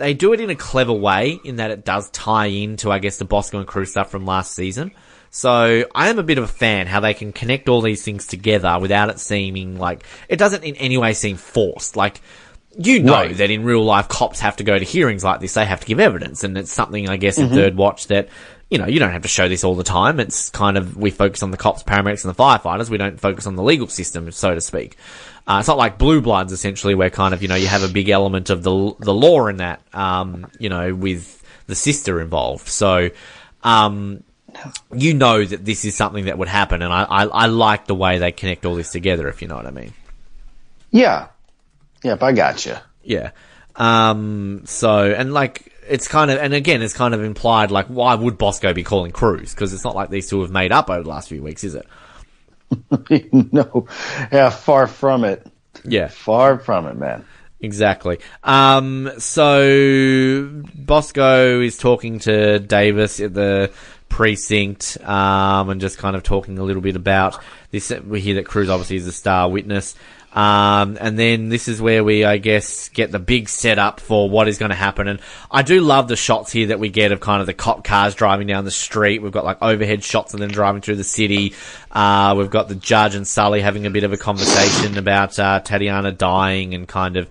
They 0.00 0.14
do 0.14 0.32
it 0.32 0.40
in 0.40 0.48
a 0.48 0.54
clever 0.54 0.94
way 0.94 1.38
in 1.44 1.56
that 1.56 1.70
it 1.70 1.84
does 1.84 2.08
tie 2.08 2.46
into, 2.46 2.90
I 2.90 2.98
guess, 2.98 3.18
the 3.18 3.26
Bosco 3.26 3.58
and 3.58 3.66
Cruz 3.68 3.90
stuff 3.90 4.10
from 4.10 4.24
last 4.24 4.54
season. 4.54 4.92
So 5.28 5.84
I 5.94 6.08
am 6.08 6.18
a 6.18 6.22
bit 6.22 6.38
of 6.38 6.44
a 6.44 6.48
fan 6.48 6.86
how 6.86 7.00
they 7.00 7.12
can 7.12 7.32
connect 7.32 7.68
all 7.68 7.82
these 7.82 8.02
things 8.02 8.26
together 8.26 8.78
without 8.80 9.10
it 9.10 9.20
seeming 9.20 9.78
like 9.78 10.04
it 10.26 10.38
doesn't 10.38 10.64
in 10.64 10.74
any 10.76 10.96
way 10.96 11.12
seem 11.12 11.36
forced. 11.36 11.96
Like 11.96 12.22
you 12.78 13.02
know 13.02 13.12
Right. 13.12 13.36
that 13.36 13.50
in 13.50 13.62
real 13.62 13.84
life 13.84 14.08
cops 14.08 14.40
have 14.40 14.56
to 14.56 14.64
go 14.64 14.78
to 14.78 14.84
hearings 14.84 15.22
like 15.22 15.40
this, 15.40 15.54
they 15.54 15.66
have 15.66 15.80
to 15.80 15.86
give 15.86 16.00
evidence, 16.00 16.44
and 16.44 16.56
it's 16.56 16.72
something 16.72 17.08
I 17.10 17.16
guess 17.16 17.36
in 17.36 17.46
mm-hmm. 17.46 17.54
third 17.54 17.76
watch 17.76 18.06
that 18.06 18.28
you 18.70 18.78
know 18.78 18.86
you 18.86 19.00
don't 19.00 19.10
have 19.10 19.22
to 19.22 19.28
show 19.28 19.48
this 19.48 19.64
all 19.64 19.74
the 19.74 19.84
time. 19.84 20.20
It's 20.20 20.48
kind 20.50 20.78
of 20.78 20.96
we 20.96 21.10
focus 21.10 21.42
on 21.42 21.50
the 21.50 21.56
cops, 21.56 21.82
paramedics, 21.82 22.24
and 22.24 22.34
the 22.34 22.38
firefighters. 22.38 22.88
We 22.88 22.98
don't 22.98 23.20
focus 23.20 23.46
on 23.46 23.56
the 23.56 23.62
legal 23.62 23.88
system, 23.88 24.30
so 24.30 24.54
to 24.54 24.60
speak. 24.60 24.96
Uh, 25.46 25.56
it's 25.58 25.68
not 25.68 25.76
like 25.76 25.98
Blue 25.98 26.20
Bloods, 26.20 26.52
essentially, 26.52 26.94
where 26.94 27.10
kind 27.10 27.34
of 27.34 27.42
you 27.42 27.48
know 27.48 27.56
you 27.56 27.66
have 27.66 27.82
a 27.82 27.88
big 27.88 28.08
element 28.08 28.48
of 28.48 28.62
the 28.62 28.94
the 29.00 29.12
law 29.12 29.48
in 29.48 29.56
that, 29.56 29.82
um, 29.92 30.50
you 30.58 30.68
know, 30.68 30.94
with 30.94 31.42
the 31.66 31.74
sister 31.74 32.20
involved. 32.20 32.68
So. 32.68 33.10
Um, 33.62 34.24
you 34.92 35.14
know 35.14 35.44
that 35.44 35.64
this 35.64 35.84
is 35.84 35.96
something 35.96 36.24
that 36.24 36.36
would 36.36 36.48
happen, 36.48 36.82
and 36.82 36.92
I, 36.92 37.04
I, 37.04 37.24
I 37.24 37.46
like 37.46 37.86
the 37.86 37.94
way 37.94 38.18
they 38.18 38.32
connect 38.32 38.66
all 38.66 38.74
this 38.74 38.90
together, 38.90 39.28
if 39.28 39.42
you 39.42 39.48
know 39.48 39.54
what 39.54 39.66
I 39.66 39.70
mean. 39.70 39.92
Yeah. 40.90 41.28
Yep, 42.02 42.22
I 42.22 42.32
got 42.32 42.66
you. 42.66 42.74
Yeah. 43.04 43.30
Um, 43.76 44.62
so, 44.64 45.12
and 45.12 45.32
like, 45.32 45.69
it's 45.90 46.08
kind 46.08 46.30
of, 46.30 46.38
and 46.38 46.54
again, 46.54 46.82
it's 46.82 46.94
kind 46.94 47.14
of 47.14 47.22
implied, 47.22 47.70
like, 47.70 47.86
why 47.86 48.14
would 48.14 48.38
Bosco 48.38 48.72
be 48.72 48.82
calling 48.84 49.12
Cruz? 49.12 49.52
Because 49.54 49.72
it's 49.74 49.84
not 49.84 49.94
like 49.94 50.10
these 50.10 50.28
two 50.30 50.40
have 50.42 50.50
made 50.50 50.72
up 50.72 50.88
over 50.90 51.02
the 51.02 51.08
last 51.08 51.28
few 51.28 51.42
weeks, 51.42 51.64
is 51.64 51.74
it? 51.74 51.86
no, 53.52 53.86
yeah, 54.32 54.50
far 54.50 54.86
from 54.86 55.24
it. 55.24 55.46
Yeah, 55.84 56.08
Far 56.08 56.58
from 56.58 56.86
it, 56.86 56.96
man. 56.96 57.24
exactly. 57.60 58.18
Um, 58.44 59.10
so 59.18 60.48
Bosco 60.74 61.60
is 61.60 61.76
talking 61.78 62.18
to 62.20 62.58
Davis 62.58 63.18
at 63.20 63.34
the 63.34 63.72
precinct, 64.08 64.98
um, 65.02 65.70
and 65.70 65.80
just 65.80 65.98
kind 65.98 66.16
of 66.16 66.22
talking 66.22 66.58
a 66.58 66.62
little 66.64 66.82
bit 66.82 66.96
about 66.96 67.38
this. 67.70 67.90
We 68.06 68.20
hear 68.20 68.34
that 68.36 68.46
Cruz 68.46 68.68
obviously 68.68 68.96
is 68.96 69.06
a 69.06 69.12
star 69.12 69.48
witness. 69.48 69.94
Um, 70.32 70.96
and 71.00 71.18
then 71.18 71.48
this 71.48 71.66
is 71.66 71.82
where 71.82 72.04
we, 72.04 72.24
I 72.24 72.38
guess, 72.38 72.88
get 72.90 73.10
the 73.10 73.18
big 73.18 73.48
setup 73.48 73.98
for 73.98 74.30
what 74.30 74.46
is 74.46 74.58
going 74.58 74.70
to 74.70 74.76
happen. 74.76 75.08
And 75.08 75.20
I 75.50 75.62
do 75.62 75.80
love 75.80 76.06
the 76.06 76.16
shots 76.16 76.52
here 76.52 76.68
that 76.68 76.78
we 76.78 76.88
get 76.88 77.10
of 77.10 77.18
kind 77.20 77.40
of 77.40 77.46
the 77.46 77.54
cop 77.54 77.82
cars 77.82 78.14
driving 78.14 78.46
down 78.46 78.64
the 78.64 78.70
street. 78.70 79.22
We've 79.22 79.32
got 79.32 79.44
like 79.44 79.60
overhead 79.60 80.04
shots 80.04 80.32
of 80.32 80.40
them 80.40 80.50
driving 80.50 80.82
through 80.82 80.96
the 80.96 81.04
city. 81.04 81.54
Uh, 81.90 82.34
we've 82.38 82.50
got 82.50 82.68
the 82.68 82.76
judge 82.76 83.16
and 83.16 83.26
Sully 83.26 83.60
having 83.60 83.86
a 83.86 83.90
bit 83.90 84.04
of 84.04 84.12
a 84.12 84.16
conversation 84.16 84.96
about, 84.98 85.38
uh, 85.38 85.60
Tatiana 85.60 86.12
dying 86.12 86.74
and 86.74 86.86
kind 86.86 87.16
of, 87.16 87.28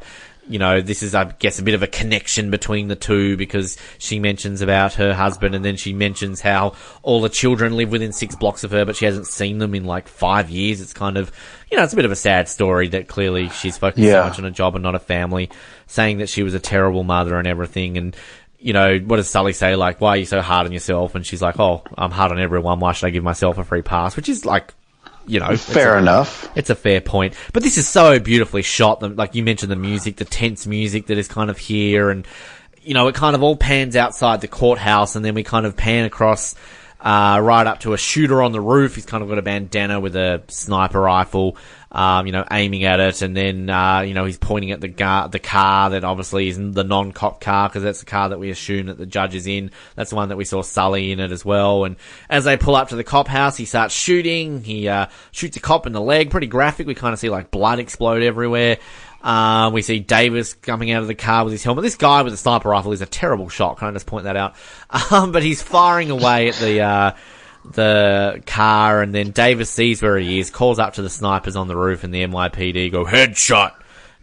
you 0.50 0.60
know, 0.60 0.82
this 0.82 1.04
is, 1.04 1.14
I 1.14 1.26
guess, 1.26 1.60
a 1.60 1.64
bit 1.64 1.76
of 1.76 1.84
a 1.84 1.88
connection 1.88 2.50
between 2.50 2.88
the 2.88 2.96
two 2.96 3.38
because 3.38 3.78
she 4.00 4.20
mentions 4.20 4.62
about 4.62 4.96
her 4.96 5.14
husband 5.14 5.54
and 5.54 5.64
then 5.64 5.78
she 5.78 5.94
mentions 5.94 6.42
how 6.42 6.74
all 7.04 7.22
the 7.22 7.30
children 7.30 7.78
live 7.78 7.92
within 7.92 8.12
six 8.12 8.36
blocks 8.36 8.64
of 8.64 8.72
her, 8.72 8.84
but 8.84 8.96
she 8.96 9.06
hasn't 9.06 9.28
seen 9.28 9.60
them 9.60 9.76
in 9.76 9.86
like 9.86 10.08
five 10.08 10.50
years. 10.50 10.82
It's 10.82 10.92
kind 10.92 11.18
of, 11.18 11.32
you 11.70 11.78
know, 11.78 11.84
it's 11.84 11.94
a 11.94 11.96
bit 11.96 12.06
of 12.06 12.12
a 12.12 12.16
sad 12.16 12.50
story 12.50 12.88
that 12.90 13.08
clearly 13.08 13.50
she's 13.50 13.78
focused 13.78 14.00
Yeah. 14.04 14.24
so 14.24 14.30
much 14.30 14.40
on 14.40 14.46
a 14.46 14.52
job 14.52 14.76
and 14.76 14.84
not 14.84 14.96
a 14.96 15.00
family, 15.00 15.52
saying 15.86 16.18
that 16.18 16.30
she 16.30 16.42
was 16.42 16.56
a 16.56 16.60
terrible 16.60 17.04
mother 17.04 17.38
and 17.38 17.48
everything. 17.48 17.98
And, 17.98 18.16
you 18.58 18.74
know, 18.74 18.98
what 18.98 19.18
does 19.18 19.30
Sully 19.30 19.54
say? 19.54 19.76
Like, 19.76 20.02
why 20.02 20.10
are 20.10 20.18
you 20.18 20.26
so 20.26 20.42
hard 20.42 20.66
on 20.66 20.74
yourself? 20.74 21.14
And 21.16 21.26
she's 21.26 21.42
like, 21.42 21.60
oh, 21.60 21.84
I'm 21.98 22.12
hard 22.12 22.32
on 22.32 22.40
everyone. 22.40 22.80
Why 22.80 22.94
should 22.94 23.06
I 23.08 23.12
give 23.12 23.24
myself 23.24 23.58
a 23.60 23.64
free 23.64 23.84
pass? 23.84 24.16
Which 24.16 24.28
is 24.30 24.46
like, 24.46 24.74
you 25.30 25.40
know, 25.40 25.50
it's 25.50 25.64
Fair 25.64 25.96
a- 25.96 26.00
enough. 26.00 26.50
it's 26.56 26.70
a 26.70 26.76
fair 26.76 27.02
point. 27.02 27.36
But 27.54 27.64
this 27.64 27.78
is 27.78 27.88
so 27.88 28.20
beautifully 28.20 28.62
shot. 28.64 29.02
Like 29.16 29.36
you 29.36 29.44
mentioned, 29.44 29.72
the 29.72 29.76
music, 29.76 30.16
the 30.18 30.26
tense 30.26 30.66
music 30.68 31.08
that 31.08 31.18
is 31.18 31.28
kind 31.28 31.50
of 31.50 31.58
here, 31.58 32.10
and 32.10 32.26
you 32.82 32.94
know, 32.94 33.08
it 33.08 33.16
kind 33.16 33.36
of 33.36 33.44
all 33.44 33.56
pans 33.56 33.96
outside 33.96 34.42
the 34.42 34.48
courthouse, 34.48 35.16
and 35.16 35.24
then 35.24 35.36
we 35.36 35.44
kind 35.44 35.66
of 35.66 35.76
pan 35.78 36.06
across 36.06 36.56
uh, 37.02 37.40
right 37.42 37.68
up 37.68 37.80
to 37.82 37.94
a 37.94 37.98
shooter 37.98 38.42
on 38.42 38.52
the 38.52 38.60
roof. 38.62 38.96
He's 38.96 39.06
kind 39.06 39.22
of 39.24 39.30
got 39.30 39.38
a 39.38 39.42
bandana 39.42 40.00
with 40.00 40.16
a 40.16 40.42
sniper 40.48 41.00
rifle, 41.00 41.56
um, 41.92 42.28
you 42.28 42.32
know, 42.32 42.46
aiming 42.52 42.84
at 42.84 43.00
it, 43.00 43.22
and 43.22 43.36
then 43.36 43.70
uh, 43.70 44.02
you 44.02 44.14
know 44.14 44.26
he's 44.26 44.38
pointing 44.38 44.72
at 44.72 44.82
the 44.82 44.88
gar- 44.88 45.28
the 45.28 45.40
car 45.40 45.90
that 45.90 46.04
obviously 46.04 46.48
is 46.48 46.58
the 46.58 46.84
non-cop 46.84 47.42
car 47.42 47.68
because 47.68 47.82
that's 47.82 48.02
the 48.02 48.06
car 48.06 48.30
that 48.30 48.40
we 48.40 48.52
assume 48.52 48.88
that 48.88 48.98
the 48.98 49.06
judge 49.08 49.34
is 49.34 49.48
in. 49.48 49.72
That's 49.96 50.12
the 50.12 50.16
one 50.16 50.30
that 50.30 50.38
we 50.38 50.46
saw 50.46 50.62
Sully 50.62 51.12
in 51.12 51.20
it 51.20 51.32
as 51.32 51.44
well. 51.44 51.86
And 51.86 51.96
as 52.30 52.44
they 52.46 52.58
pull 52.58 52.76
up 52.76 52.90
to 52.90 52.96
the 52.96 53.04
cop 53.04 53.28
house, 53.28 53.58
he 53.58 53.66
starts 53.66 53.94
shooting. 53.94 54.64
He 54.64 54.88
uh, 54.88 55.08
shoots 55.32 55.58
a 55.58 55.60
cop 55.60 55.88
in 55.88 55.94
the 55.94 56.02
leg, 56.02 56.30
pretty 56.30 56.48
graphic. 56.48 56.86
We 56.86 56.96
kind 56.96 57.14
of 57.14 57.20
see 57.20 57.30
like 57.30 57.50
blood 57.50 57.80
explode 57.80 58.22
everywhere. 58.22 58.78
Uh, 59.22 59.70
we 59.74 59.82
see 59.82 60.00
Davis 60.00 60.54
coming 60.54 60.92
out 60.92 61.02
of 61.02 61.08
the 61.08 61.16
car 61.16 61.44
with 61.44 61.52
his 61.52 61.64
helmet. 61.64 61.84
This 61.84 61.96
guy 61.96 62.22
with 62.22 62.32
the 62.32 62.38
sniper 62.38 62.70
rifle 62.70 62.94
is 62.94 63.02
a 63.02 63.06
terrible 63.06 63.50
shot. 63.50 63.78
Can 63.78 63.90
I 63.90 63.92
just 63.92 64.06
point 64.06 64.26
that 64.26 64.36
out? 64.36 64.56
Um, 65.12 65.32
but 65.32 65.44
he's 65.44 65.62
firing 65.62 66.12
away 66.12 66.50
at 66.50 66.56
the, 66.56 66.82
uh, 66.82 67.12
the 67.74 68.42
car 68.46 69.02
and 69.02 69.14
then 69.14 69.32
Davis 69.32 69.70
sees 69.70 70.02
where 70.02 70.18
he 70.18 70.40
is, 70.40 70.50
calls 70.50 70.80
up 70.80 70.96
to 70.96 71.02
the 71.02 71.10
snipers 71.10 71.56
on 71.56 71.68
the 71.68 71.78
roof 71.78 72.04
and 72.04 72.14
the 72.14 72.24
NYPD 72.24 72.92
go 72.92 73.06
headshot 73.06 73.74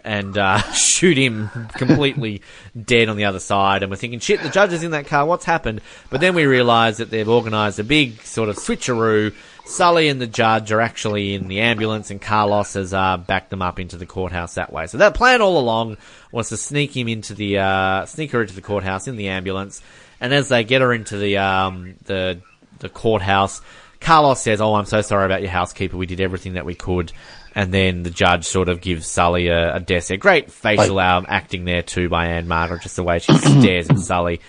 and, 0.07 0.39
uh, 0.39 0.59
shoot 0.73 1.19
him 1.19 1.51
completely 1.75 2.43
dead 2.81 3.09
on 3.09 3.17
the 3.17 3.25
other 3.25 3.41
side. 3.41 3.83
And 3.83 3.91
we're 3.91 3.97
thinking, 3.97 4.21
shit, 4.21 4.43
the 4.43 4.49
judge 4.49 4.73
is 4.73 4.83
in 4.83 4.93
that 4.93 5.07
car. 5.07 5.27
What's 5.27 5.45
happened? 5.45 5.81
But 6.11 6.21
then 6.21 6.35
we 6.35 6.47
realize 6.47 6.99
that 6.99 7.11
they've 7.11 7.29
organized 7.29 7.79
a 7.79 7.85
big 7.85 8.23
sort 8.23 8.49
of 8.49 8.57
switcheroo. 8.57 9.35
Sully 9.67 10.09
and 10.09 10.21
the 10.21 10.29
judge 10.29 10.71
are 10.71 10.81
actually 10.81 11.35
in 11.35 11.49
the 11.49 11.59
ambulance, 11.59 12.13
and 12.13 12.23
Carlos 12.23 12.75
has 12.75 12.95
uh, 12.95 13.17
backed 13.17 13.51
them 13.51 13.63
up 13.63 13.81
into 13.81 13.97
the 13.97 14.07
courthouse 14.07 14.55
that 14.55 14.73
way. 14.73 14.87
So 14.87 14.99
that 14.99 15.15
plan 15.15 15.43
all 15.43 15.59
along 15.59 15.97
was 16.31 16.51
to 16.51 16.57
sneak 16.57 16.97
him 16.97 17.09
into 17.09 17.35
the 17.35 17.59
uh, 17.59 18.07
sneak 18.07 18.31
her 18.31 18.43
into 18.43 18.55
the 18.55 18.63
courthouse 18.63 19.09
in 19.09 19.17
the 19.17 19.27
ambulance. 19.27 19.83
And 20.21 20.33
as 20.33 20.49
they 20.49 20.63
get 20.63 20.83
her 20.83 20.93
into 20.93 21.19
the 21.19 21.39
um, 21.39 21.97
the 22.05 22.41
the 22.79 22.89
courthouse, 22.89 23.61
Carlos 24.01 24.41
says, 24.41 24.61
"Oh, 24.61 24.75
I'm 24.75 24.85
so 24.85 25.01
sorry 25.01 25.25
about 25.25 25.43
your 25.43 25.51
housekeeper. 25.51 25.97
We 25.97 26.07
did 26.07 26.21
everything 26.21 26.55
that 26.55 26.65
we 26.65 26.75
could." 26.75 27.13
And 27.55 27.73
then 27.73 28.03
the 28.03 28.11
judge 28.11 28.45
sort 28.45 28.69
of 28.69 28.83
gives 28.83 29.07
Sully 29.07 29.49
a, 29.49 29.77
a 29.77 29.81
death 29.81 30.05
stare. 30.05 30.19
Great 30.19 30.51
facial 30.53 30.99
um, 30.99 31.25
acting 31.27 31.65
there 31.65 31.81
too 31.83 32.11
by 32.11 32.27
Ann-Margret, 32.27 32.83
just 32.83 32.97
the 32.97 33.03
way 33.03 33.19
she 33.19 33.33
stares 33.39 33.89
at 33.89 33.99
Sully. 33.99 34.41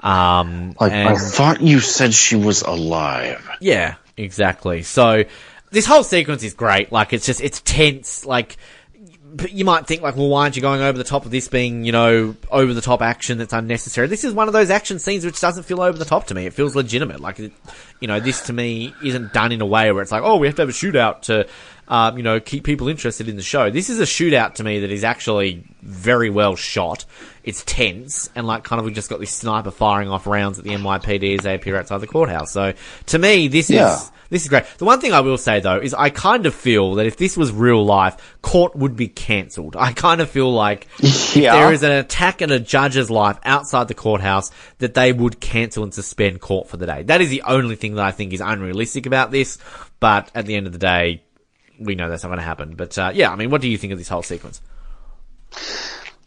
Um, 0.00 0.74
I 0.80 0.88
and- 0.88 1.18
thought 1.18 1.60
you 1.60 1.80
said 1.80 2.14
she 2.14 2.36
was 2.36 2.62
alive. 2.62 3.46
yeah, 3.60 3.96
exactly. 4.16 4.82
So 4.82 5.24
this 5.70 5.86
whole 5.86 6.04
sequence 6.04 6.42
is 6.42 6.54
great. 6.54 6.90
Like 6.92 7.12
it's 7.12 7.26
just 7.26 7.40
it's 7.40 7.60
tense. 7.60 8.24
Like 8.24 8.56
you 9.50 9.64
might 9.64 9.86
think 9.86 10.02
like, 10.02 10.16
well, 10.16 10.28
why 10.28 10.42
aren't 10.42 10.56
you 10.56 10.62
going 10.62 10.80
over 10.80 10.96
the 10.96 11.04
top 11.04 11.24
of 11.24 11.30
this 11.30 11.48
being, 11.48 11.84
you 11.84 11.92
know, 11.92 12.36
over 12.50 12.72
the 12.72 12.80
top 12.80 13.02
action 13.02 13.38
that's 13.38 13.52
unnecessary? 13.52 14.06
This 14.06 14.24
is 14.24 14.32
one 14.32 14.46
of 14.48 14.52
those 14.52 14.70
action 14.70 14.98
scenes 14.98 15.24
which 15.24 15.40
doesn't 15.40 15.64
feel 15.64 15.80
over 15.80 15.96
the 15.98 16.04
top 16.04 16.26
to 16.28 16.34
me. 16.34 16.46
It 16.46 16.52
feels 16.54 16.76
legitimate. 16.76 17.20
Like, 17.20 17.40
it, 17.40 17.52
you 18.00 18.08
know, 18.08 18.20
this 18.20 18.42
to 18.46 18.52
me 18.52 18.94
isn't 19.02 19.32
done 19.32 19.52
in 19.52 19.60
a 19.60 19.66
way 19.66 19.90
where 19.92 20.02
it's 20.02 20.12
like, 20.12 20.22
oh, 20.22 20.36
we 20.36 20.46
have 20.46 20.56
to 20.56 20.62
have 20.62 20.68
a 20.68 20.72
shootout 20.72 21.22
to, 21.22 21.46
um, 21.88 22.16
you 22.16 22.22
know, 22.22 22.38
keep 22.40 22.64
people 22.64 22.88
interested 22.88 23.28
in 23.28 23.36
the 23.36 23.42
show. 23.42 23.70
This 23.70 23.90
is 23.90 23.98
a 24.00 24.04
shootout 24.04 24.54
to 24.54 24.64
me 24.64 24.80
that 24.80 24.90
is 24.90 25.04
actually 25.04 25.64
very 25.82 26.30
well 26.30 26.54
shot. 26.56 27.04
It's 27.42 27.62
tense 27.64 28.30
and 28.34 28.46
like 28.46 28.64
kind 28.64 28.78
of 28.80 28.86
we 28.86 28.92
just 28.92 29.10
got 29.10 29.20
this 29.20 29.30
sniper 29.32 29.70
firing 29.70 30.08
off 30.08 30.26
rounds 30.26 30.58
at 30.58 30.64
the 30.64 30.70
NYPD 30.70 31.38
as 31.38 31.44
they 31.44 31.54
appear 31.54 31.76
outside 31.76 31.98
the 31.98 32.06
courthouse. 32.06 32.52
So 32.52 32.72
to 33.06 33.18
me, 33.18 33.48
this 33.48 33.68
Yeah. 33.68 33.94
is 33.96 34.10
this 34.30 34.42
is 34.42 34.48
great. 34.48 34.64
The 34.78 34.84
one 34.84 35.00
thing 35.00 35.12
I 35.12 35.20
will 35.20 35.38
say 35.38 35.60
though 35.60 35.78
is 35.78 35.94
I 35.94 36.10
kind 36.10 36.46
of 36.46 36.54
feel 36.54 36.94
that 36.96 37.06
if 37.06 37.16
this 37.16 37.36
was 37.36 37.52
real 37.52 37.84
life, 37.84 38.36
court 38.42 38.74
would 38.76 38.96
be 38.96 39.08
cancelled. 39.08 39.76
I 39.76 39.92
kind 39.92 40.20
of 40.20 40.30
feel 40.30 40.52
like 40.52 40.86
if 40.98 41.36
Yeah. 41.36 41.54
there 41.56 41.72
is 41.72 41.82
an 41.82 41.92
attack 41.92 42.42
on 42.42 42.50
a 42.50 42.58
judge's 42.58 43.10
life 43.10 43.38
outside 43.44 43.88
the 43.88 43.94
courthouse, 43.94 44.50
that 44.78 44.94
they 44.94 45.12
would 45.12 45.40
cancel 45.40 45.82
and 45.84 45.92
suspend 45.94 46.40
court 46.40 46.68
for 46.68 46.76
the 46.76 46.86
day. 46.86 47.02
That 47.04 47.20
is 47.20 47.30
the 47.30 47.42
only 47.42 47.76
thing 47.76 47.94
that 47.96 48.04
I 48.04 48.10
think 48.10 48.32
is 48.32 48.40
unrealistic 48.40 49.06
about 49.06 49.30
this. 49.30 49.58
But 50.00 50.30
at 50.34 50.46
the 50.46 50.54
end 50.56 50.66
of 50.66 50.72
the 50.72 50.78
day, 50.78 51.22
we 51.78 51.94
know 51.94 52.08
that's 52.08 52.22
not 52.22 52.28
going 52.28 52.38
to 52.38 52.44
happen. 52.44 52.74
But 52.76 52.96
uh, 52.98 53.12
yeah, 53.14 53.30
I 53.30 53.36
mean, 53.36 53.50
what 53.50 53.60
do 53.60 53.68
you 53.68 53.78
think 53.78 53.92
of 53.92 53.98
this 53.98 54.08
whole 54.08 54.22
sequence? 54.22 54.60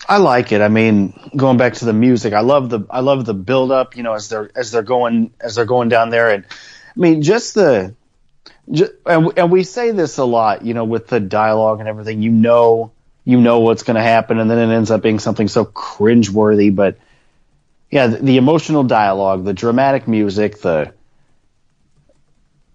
I 0.10 0.18
like 0.18 0.52
it. 0.54 0.62
I 0.62 0.70
mean, 0.70 1.14
going 1.36 1.58
back 1.58 1.74
to 1.76 1.86
the 1.86 1.94
music, 1.94 2.34
I 2.34 2.40
love 2.40 2.70
the 2.70 2.82
I 2.90 3.02
love 3.02 3.26
the 3.26 3.34
build 3.34 3.72
up. 3.72 3.98
You 3.98 4.04
know, 4.04 4.14
as 4.14 4.30
they're 4.30 4.50
as 4.56 4.72
they're 4.72 4.82
going 4.82 5.32
as 5.42 5.56
they're 5.56 5.66
going 5.66 5.90
down 5.90 6.10
there, 6.12 6.30
and 6.30 6.46
I 6.98 7.00
mean, 7.00 7.22
just 7.22 7.54
the, 7.54 7.94
just, 8.72 8.92
and, 9.06 9.32
and 9.38 9.52
we 9.52 9.64
say 9.64 9.92
this 9.92 10.18
a 10.18 10.26
lot. 10.26 10.66
You 10.66 10.74
know, 10.74 10.84
with 10.84 11.08
the 11.08 11.20
dialogue 11.20 11.80
and 11.80 11.88
everything, 11.88 12.22
you 12.24 12.32
know, 12.32 12.92
you 13.24 13.40
know 13.40 13.60
what's 13.60 13.84
going 13.84 13.96
to 13.96 14.02
happen, 14.02 14.40
and 14.40 14.50
then 14.50 14.58
it 14.58 14.74
ends 14.74 14.90
up 14.90 15.02
being 15.02 15.20
something 15.20 15.48
so 15.48 15.64
cringeworthy. 15.64 16.74
But 16.76 16.98
yeah, 17.92 18.08
the, 18.08 18.18
the 18.18 18.38
emotional 18.38 18.84
dialogue, 18.84 19.46
the 19.46 19.54
dramatic 19.54 20.08
music, 20.08 20.62
the 20.62 20.94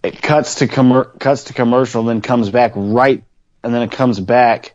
it 0.03 0.23
cuts 0.23 0.57
to 0.57 0.69
commer- 0.69 1.19
cuts 1.19 1.45
to 1.45 1.53
commercial, 1.53 2.05
then 2.05 2.21
comes 2.21 2.51
back 2.51 2.73
right, 2.77 3.25
and 3.65 3.75
then 3.75 3.83
it 3.83 3.91
comes 3.91 4.21
back 4.21 4.75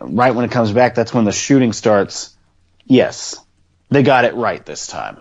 right 0.00 0.34
when 0.34 0.44
it 0.44 0.50
comes 0.50 0.72
back, 0.72 0.94
that's 0.94 1.12
when 1.12 1.24
the 1.24 1.32
shooting 1.32 1.72
starts. 1.72 2.36
Yes, 2.86 3.38
they 3.90 4.02
got 4.02 4.24
it 4.24 4.34
right 4.34 4.64
this 4.64 4.86
time. 4.86 5.20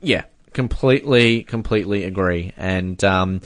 Yeah, 0.00 0.24
completely, 0.52 1.42
completely 1.42 2.04
agree. 2.04 2.52
And, 2.56 3.02
um, 3.04 3.40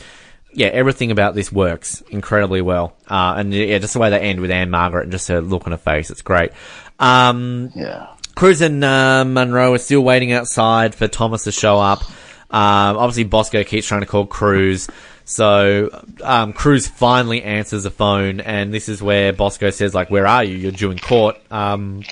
yeah, 0.54 0.68
everything 0.68 1.10
about 1.10 1.34
this 1.34 1.50
works 1.50 2.02
incredibly 2.10 2.60
well. 2.60 2.94
Uh, 3.08 3.34
and 3.38 3.54
yeah, 3.54 3.78
just 3.78 3.94
the 3.94 3.98
way 3.98 4.10
they 4.10 4.20
end 4.20 4.40
with 4.40 4.50
Ann-Margret 4.50 5.04
and 5.04 5.12
just 5.12 5.28
her 5.28 5.40
look 5.40 5.66
on 5.66 5.72
her 5.72 5.78
face, 5.78 6.10
it's 6.10 6.22
great. 6.22 6.52
Um, 6.98 7.70
Yeah. 7.74 8.08
Cruz 8.34 8.60
and 8.62 8.82
uh, 8.82 9.24
Monroe 9.26 9.74
are 9.74 9.78
still 9.78 10.00
waiting 10.00 10.32
outside 10.32 10.94
for 10.94 11.06
Thomas 11.06 11.44
to 11.44 11.52
show 11.52 11.78
up. 11.78 12.02
Um, 12.50 12.96
obviously, 12.96 13.24
Bosco 13.24 13.62
keeps 13.64 13.86
trying 13.86 14.00
to 14.00 14.06
call 14.06 14.26
Cruz. 14.26 14.88
So 15.24 16.04
um, 16.22 16.52
Cruz 16.52 16.86
finally 16.86 17.42
answers 17.42 17.84
the 17.84 17.90
phone, 17.90 18.40
and 18.40 18.72
this 18.72 18.88
is 18.88 19.02
where 19.02 19.32
Bosco 19.32 19.70
says, 19.70 19.94
like, 19.94 20.10
where 20.10 20.26
are 20.26 20.44
you? 20.44 20.56
You're 20.56 20.72
due 20.72 20.90
in 20.90 20.98
court. 20.98 21.38
Um, 21.50 22.02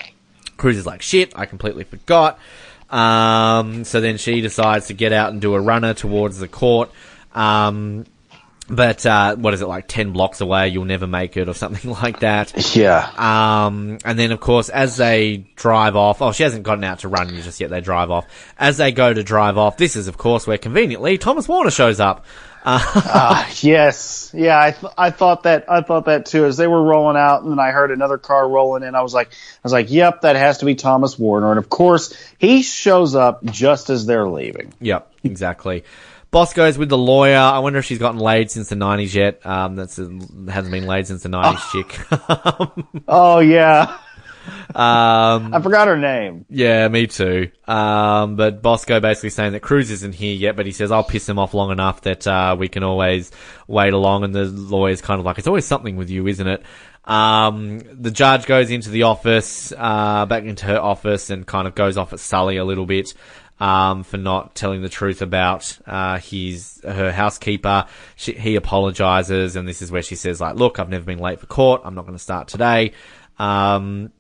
Cruz 0.57 0.76
is 0.76 0.87
like, 0.87 1.03
shit, 1.03 1.33
I 1.37 1.46
completely 1.46 1.85
forgot. 1.85 2.38
Um, 2.90 3.85
so 3.85 4.00
then 4.00 4.16
she 4.16 4.40
decides 4.40 4.88
to 4.88 4.94
get 4.94 5.12
out 5.12 5.33
and 5.33 5.40
do 5.40 5.55
a 5.55 5.61
runner 5.61 5.94
towards 5.94 6.38
the 6.38 6.48
court. 6.48 6.90
Um, 7.35 8.05
but 8.70 9.05
uh, 9.05 9.35
what 9.35 9.53
is 9.53 9.62
it 9.62 9.66
like 9.66 9.88
ten 9.88 10.12
blocks 10.12 10.40
away? 10.40 10.68
You'll 10.68 10.85
never 10.85 11.09
make 11.09 11.37
it, 11.37 11.48
or 11.48 11.55
something 11.55 11.90
like 12.03 12.20
that. 12.20 12.74
Yeah. 12.74 13.11
Um, 13.16 13.98
and 14.05 14.18
then 14.18 14.31
of 14.31 14.40
course, 14.40 14.68
as 14.68 14.96
they 14.96 15.38
drive 15.57 15.96
off, 15.96 16.22
oh, 16.22 16.31
she 16.33 16.44
hasn't 16.44 16.62
gotten 16.62 16.85
out 16.85 17.00
to 17.00 17.09
run 17.09 17.29
just 17.42 17.61
yet. 17.61 17.70
They 17.70 17.81
drive 17.81 18.11
off. 18.11 18.26
As 18.59 18.76
they 18.76 18.92
go 18.92 19.12
to 19.12 19.22
drive 19.24 19.59
off, 19.59 19.76
this 19.76 19.96
is 19.96 20.07
of 20.07 20.16
course 20.16 20.46
where 20.46 20.57
conveniently 20.59 21.18
Thomas 21.18 21.48
Warner 21.48 21.70
shows 21.72 21.98
up. 21.98 22.24
Ah, 22.64 23.51
yes. 23.61 24.31
Yeah, 24.35 24.61
I, 24.61 24.70
th- 24.73 24.92
I 24.96 25.11
thought 25.11 25.44
that 25.44 25.70
I 25.70 25.81
thought 25.83 26.07
that 26.07 26.27
too. 26.27 26.44
As 26.44 26.57
they 26.57 26.66
were 26.66 26.83
rolling 26.83 27.16
out, 27.16 27.42
and 27.42 27.51
then 27.51 27.59
I 27.59 27.70
heard 27.70 27.90
another 27.90 28.18
car 28.18 28.49
rolling 28.49 28.83
in. 28.83 28.94
I 28.94 29.03
was 29.03 29.14
like, 29.14 29.29
I 29.29 29.33
was 29.62 29.73
like, 29.73 29.90
"Yep, 29.90 30.23
that 30.23 30.37
has 30.37 30.59
to 30.59 30.64
be 30.66 30.75
Thomas 30.75 31.18
Warner." 31.18 31.51
And 31.51 31.59
of 31.59 31.68
course, 31.68 32.12
he 32.38 32.62
shows 32.62 33.14
up 33.14 33.42
just 33.44 33.90
as 33.90 34.07
they're 34.07 34.29
leaving. 34.29 34.73
Yep, 34.81 35.12
exactly. 35.25 35.85
Bosco's 36.31 36.79
with 36.79 36.88
the 36.88 36.99
lawyer. 36.99 37.37
I 37.38 37.59
wonder 37.59 37.81
if 37.81 37.85
she's 37.87 37.99
gotten 37.99 38.20
laid 38.20 38.51
since 38.53 38.68
the 38.68 38.77
nineties 38.77 39.14
yet. 39.14 39.44
Um, 39.44 39.75
that's 39.75 39.96
hasn't 39.96 40.70
been 40.70 40.87
laid 40.87 41.07
since 41.07 41.23
the 41.25 41.29
nineties 41.29 41.64
chick. 41.73 41.99
Oh 43.09 43.40
yeah, 43.40 43.99
um, 44.74 45.55
I 45.55 45.61
forgot 45.62 45.88
her 45.88 45.98
name. 45.98 46.44
Yeah, 46.48 46.88
me 46.88 47.07
too. 47.07 47.50
Um, 47.66 48.37
but 48.37 48.62
Bosco 48.62 49.00
basically 49.00 49.31
saying 49.31 49.53
that 49.53 49.61
Cruz 49.61 49.90
isn't 49.90 50.14
here 50.14 50.35
yet, 50.35 50.57
but 50.57 50.66
he 50.66 50.72
says 50.72 50.90
I'll 50.90 51.05
piss 51.05 51.29
him 51.29 51.38
off 51.38 51.55
long 51.55 51.70
enough 51.70 52.03
that 52.03 52.26
uh, 52.26 52.57
we 52.59 52.68
can 52.68 52.83
always 52.83 53.31
wait 53.66 53.92
along. 53.92 54.24
And 54.24 54.35
the 54.35 54.44
lawyer's 54.44 55.00
kind 55.00 55.18
of 55.18 55.26
like, 55.26 55.38
it's 55.38 55.46
always 55.46 55.66
something 55.66 55.96
with 55.96 56.11
you, 56.11 56.26
isn't 56.26 56.46
it? 56.46 56.62
Um, 57.05 57.81
the 57.92 58.11
judge 58.11 58.46
goes 58.46 58.70
into 58.70 58.90
the 58.90 59.05
office, 59.05 59.72
uh, 59.76 60.26
back 60.26 60.44
into 60.44 60.66
her 60.66 60.81
office, 60.81 61.31
and 61.31 61.46
kind 61.46 61.66
of 61.66 61.74
goes 61.74 61.96
off 61.96 62.12
at 62.12 62.20
Sully 62.20 62.57
a 62.57 62.64
little 62.64 62.87
bit. 62.87 63.14
Um, 63.59 64.05
for 64.05 64.16
not 64.16 64.55
telling 64.55 64.81
the 64.81 64.88
truth 64.88 65.20
about 65.20 65.79
uh, 65.87 66.18
his 66.18 66.81
her 66.83 67.12
housekeeper, 67.12 67.85
she, 68.16 68.33
he 68.33 68.57
apologizes, 68.57 69.55
and 69.55 69.68
this 69.68 69.83
is 69.83 69.92
where 69.92 70.00
she 70.00 70.14
says, 70.14 70.40
"Like, 70.40 70.57
look, 70.57 70.79
I've 70.79 70.88
never 70.88 71.05
been 71.05 71.18
late 71.18 71.40
for 71.40 71.46
court. 71.46 71.83
I'm 71.85 71.94
not 71.94 72.07
going 72.07 72.16
to 72.16 72.22
start 72.22 72.48
today." 72.48 72.92
Um, 73.38 74.12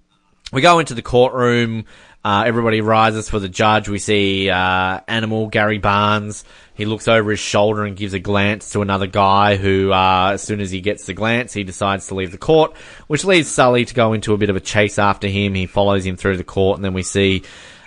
we 0.52 0.60
go 0.60 0.78
into 0.78 0.94
the 0.94 1.02
courtroom. 1.02 1.84
Uh, 2.22 2.44
everybody 2.46 2.82
rises 2.82 3.30
for 3.30 3.38
the 3.38 3.48
judge. 3.48 3.88
We 3.88 3.98
see 3.98 4.50
uh, 4.50 5.00
Animal 5.08 5.46
Gary 5.46 5.78
Barnes. 5.78 6.44
He 6.74 6.84
looks 6.84 7.08
over 7.08 7.30
his 7.30 7.40
shoulder 7.40 7.84
and 7.84 7.96
gives 7.96 8.12
a 8.12 8.18
glance 8.18 8.72
to 8.72 8.82
another 8.82 9.06
guy 9.06 9.56
who, 9.56 9.90
uh, 9.92 10.32
as 10.34 10.42
soon 10.42 10.60
as 10.60 10.70
he 10.70 10.80
gets 10.80 11.06
the 11.06 11.14
glance, 11.14 11.54
he 11.54 11.64
decides 11.64 12.08
to 12.08 12.14
leave 12.14 12.30
the 12.30 12.38
court, 12.38 12.76
which 13.06 13.24
leaves 13.24 13.48
Sully 13.48 13.86
to 13.86 13.94
go 13.94 14.12
into 14.12 14.34
a 14.34 14.38
bit 14.38 14.50
of 14.50 14.56
a 14.56 14.60
chase 14.60 14.98
after 14.98 15.28
him. 15.28 15.54
He 15.54 15.66
follows 15.66 16.04
him 16.04 16.16
through 16.16 16.36
the 16.36 16.44
court, 16.44 16.76
and 16.76 16.84
then 16.84 16.92
we 16.92 17.02
see 17.02 17.42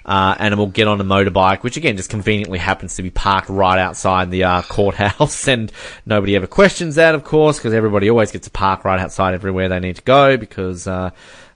uh, 0.05 0.35
Animal 0.39 0.67
get 0.67 0.87
on 0.87 0.99
a 0.99 1.03
motorbike, 1.03 1.63
which 1.63 1.77
again 1.77 1.95
just 1.95 2.09
conveniently 2.09 2.59
happens 2.59 2.95
to 2.95 3.03
be 3.03 3.09
parked 3.09 3.49
right 3.49 3.79
outside 3.79 4.31
the 4.31 4.43
uh, 4.45 4.61
courthouse, 4.63 5.47
and 5.47 5.71
nobody 6.05 6.35
ever 6.35 6.47
questions 6.47 6.95
that, 6.95 7.13
of 7.13 7.23
course, 7.23 7.57
because 7.57 7.73
everybody 7.73 8.09
always 8.09 8.31
gets 8.31 8.47
to 8.47 8.51
park 8.51 8.83
right 8.83 8.99
outside 8.99 9.33
everywhere 9.33 9.69
they 9.69 9.79
need 9.79 9.97
to 9.97 10.03
go 10.03 10.37
because. 10.37 10.87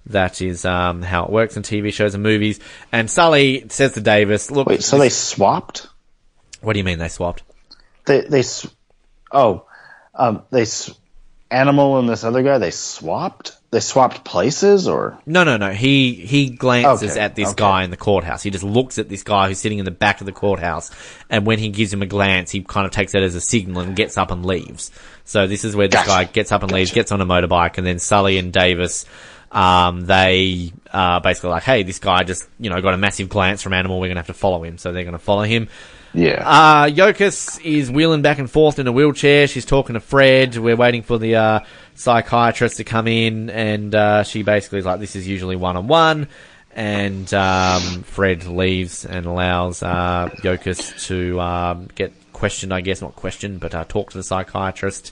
That 0.07 0.41
is 0.41 0.65
um, 0.65 1.01
how 1.01 1.25
it 1.25 1.29
works 1.31 1.57
in 1.57 1.63
TV 1.63 1.93
shows 1.93 2.13
and 2.13 2.23
movies. 2.23 2.59
And 2.91 3.09
Sully 3.09 3.65
says 3.69 3.93
to 3.93 4.01
Davis, 4.01 4.49
"Look, 4.51 4.67
Wait, 4.67 4.83
so 4.83 4.97
they 4.97 5.09
swapped? 5.09 5.87
what 6.61 6.73
do 6.73 6.79
you 6.79 6.83
mean 6.85 6.99
they 6.99 7.07
swapped? 7.09 7.43
They 8.05 8.21
they 8.21 8.43
oh, 9.31 9.65
um, 10.15 10.43
they 10.51 10.65
animal 11.49 11.97
and 11.99 12.09
this 12.09 12.23
other 12.23 12.43
guy 12.43 12.57
they 12.57 12.71
swapped. 12.71 13.53
They 13.69 13.81
swapped 13.81 14.23
places, 14.23 14.87
or 14.87 15.19
No, 15.25 15.43
no, 15.43 15.57
no. 15.57 15.71
He 15.71 16.13
he 16.13 16.49
glances 16.49 17.11
Okay, 17.11 17.19
at 17.19 17.35
this 17.35 17.49
okay. 17.49 17.55
guy 17.57 17.83
in 17.83 17.91
the 17.91 17.97
courthouse. 17.97 18.41
He 18.41 18.49
just 18.49 18.63
looks 18.63 18.97
at 18.97 19.09
this 19.09 19.23
guy 19.23 19.49
who's 19.49 19.59
sitting 19.59 19.77
in 19.79 19.83
the 19.83 19.91
back 19.91 20.21
of 20.21 20.25
the 20.25 20.31
courthouse, 20.31 20.89
and 21.29 21.45
when 21.45 21.59
he 21.59 21.67
gives 21.67 21.91
him 21.91 22.01
a 22.01 22.05
glance, 22.05 22.49
he 22.49 22.61
kind 22.61 22.85
of 22.85 22.93
takes 22.93 23.11
that 23.11 23.23
as 23.23 23.35
a 23.35 23.41
signal 23.41 23.81
and 23.81 23.93
gets 23.93 24.17
up 24.17 24.31
and 24.31 24.45
leaves. 24.45 24.89
So 25.25 25.47
this 25.47 25.65
is 25.65 25.75
where 25.75 25.89
this 25.89 25.99
Gotcha. 25.99 26.07
guy 26.07 26.23
gets 26.31 26.53
up 26.53 26.63
and 26.63 26.71
leaves, 26.71 26.93
gets 26.93 27.11
on 27.11 27.19
a 27.19 27.25
motorbike, 27.25 27.77
and 27.77 27.85
then 27.85 27.99
Sully 27.99 28.37
and 28.37 28.53
Davis, 28.53 29.05
um, 29.51 30.01
they 30.01 30.71
uh, 30.91 31.19
basically 31.19 31.51
like, 31.51 31.63
hey, 31.63 31.83
this 31.83 31.99
guy 31.99 32.23
just 32.23 32.47
you 32.59 32.69
know 32.69 32.81
got 32.81 32.93
a 32.93 32.97
massive 32.97 33.29
glance 33.29 33.61
from 33.61 33.73
Animal. 33.73 33.99
We're 33.99 34.07
gonna 34.09 34.19
have 34.19 34.27
to 34.27 34.33
follow 34.33 34.63
him, 34.63 34.77
so 34.77 34.91
they're 34.91 35.03
gonna 35.05 35.17
follow 35.19 35.43
him. 35.43 35.67
yeah, 36.13 36.41
Uh, 36.45 36.85
Yokas 36.87 37.63
is 37.63 37.91
wheeling 37.91 38.21
back 38.21 38.39
and 38.39 38.49
forth 38.49 38.79
in 38.79 38.87
a 38.87 38.91
wheelchair. 38.91 39.47
She's 39.47 39.65
talking 39.65 39.93
to 39.93 39.99
Fred. 39.99 40.57
We're 40.57 40.75
waiting 40.75 41.03
for 41.03 41.17
the 41.17 41.35
uh, 41.35 41.59
psychiatrist 41.95 42.77
to 42.77 42.83
come 42.83 43.07
in, 43.07 43.49
and 43.49 43.93
uh, 43.93 44.23
she 44.23 44.43
basically 44.43 44.79
is 44.79 44.85
like, 44.85 44.99
"This 44.99 45.15
is 45.15 45.27
usually 45.27 45.55
one 45.55 45.77
on 45.77 45.87
one." 45.87 46.27
And 46.75 47.33
um, 47.33 48.03
Fred 48.03 48.45
leaves 48.45 49.03
and 49.03 49.25
allows 49.25 49.81
uh, 49.81 50.29
Yokas 50.43 51.07
to 51.07 51.39
um, 51.41 51.87
get 51.95 52.13
questioned. 52.33 52.71
I 52.73 52.81
guess 52.81 53.01
not 53.01 53.15
questioned, 53.15 53.59
but 53.59 53.73
uh, 53.73 53.83
talk 53.85 54.11
to 54.11 54.17
the 54.17 54.23
psychiatrist 54.23 55.11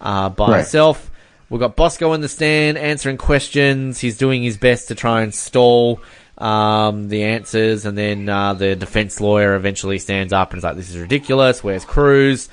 uh, 0.00 0.30
by 0.30 0.48
Right. 0.48 0.56
himself. 0.58 1.10
We've 1.54 1.60
got 1.60 1.76
Bosco 1.76 2.14
in 2.14 2.20
the 2.20 2.28
stand 2.28 2.76
answering 2.78 3.16
questions. 3.16 4.00
He's 4.00 4.18
doing 4.18 4.42
his 4.42 4.56
best 4.56 4.88
to 4.88 4.96
try 4.96 5.22
and 5.22 5.32
stall 5.32 6.00
um, 6.36 7.06
the 7.06 7.22
answers, 7.22 7.86
and 7.86 7.96
then 7.96 8.28
uh, 8.28 8.54
the 8.54 8.74
defense 8.74 9.20
lawyer 9.20 9.54
eventually 9.54 10.00
stands 10.00 10.32
up 10.32 10.50
and 10.50 10.58
is 10.58 10.64
like, 10.64 10.74
"This 10.74 10.90
is 10.90 10.98
ridiculous. 10.98 11.62
Where's 11.62 11.84
Cruz?" 11.84 12.48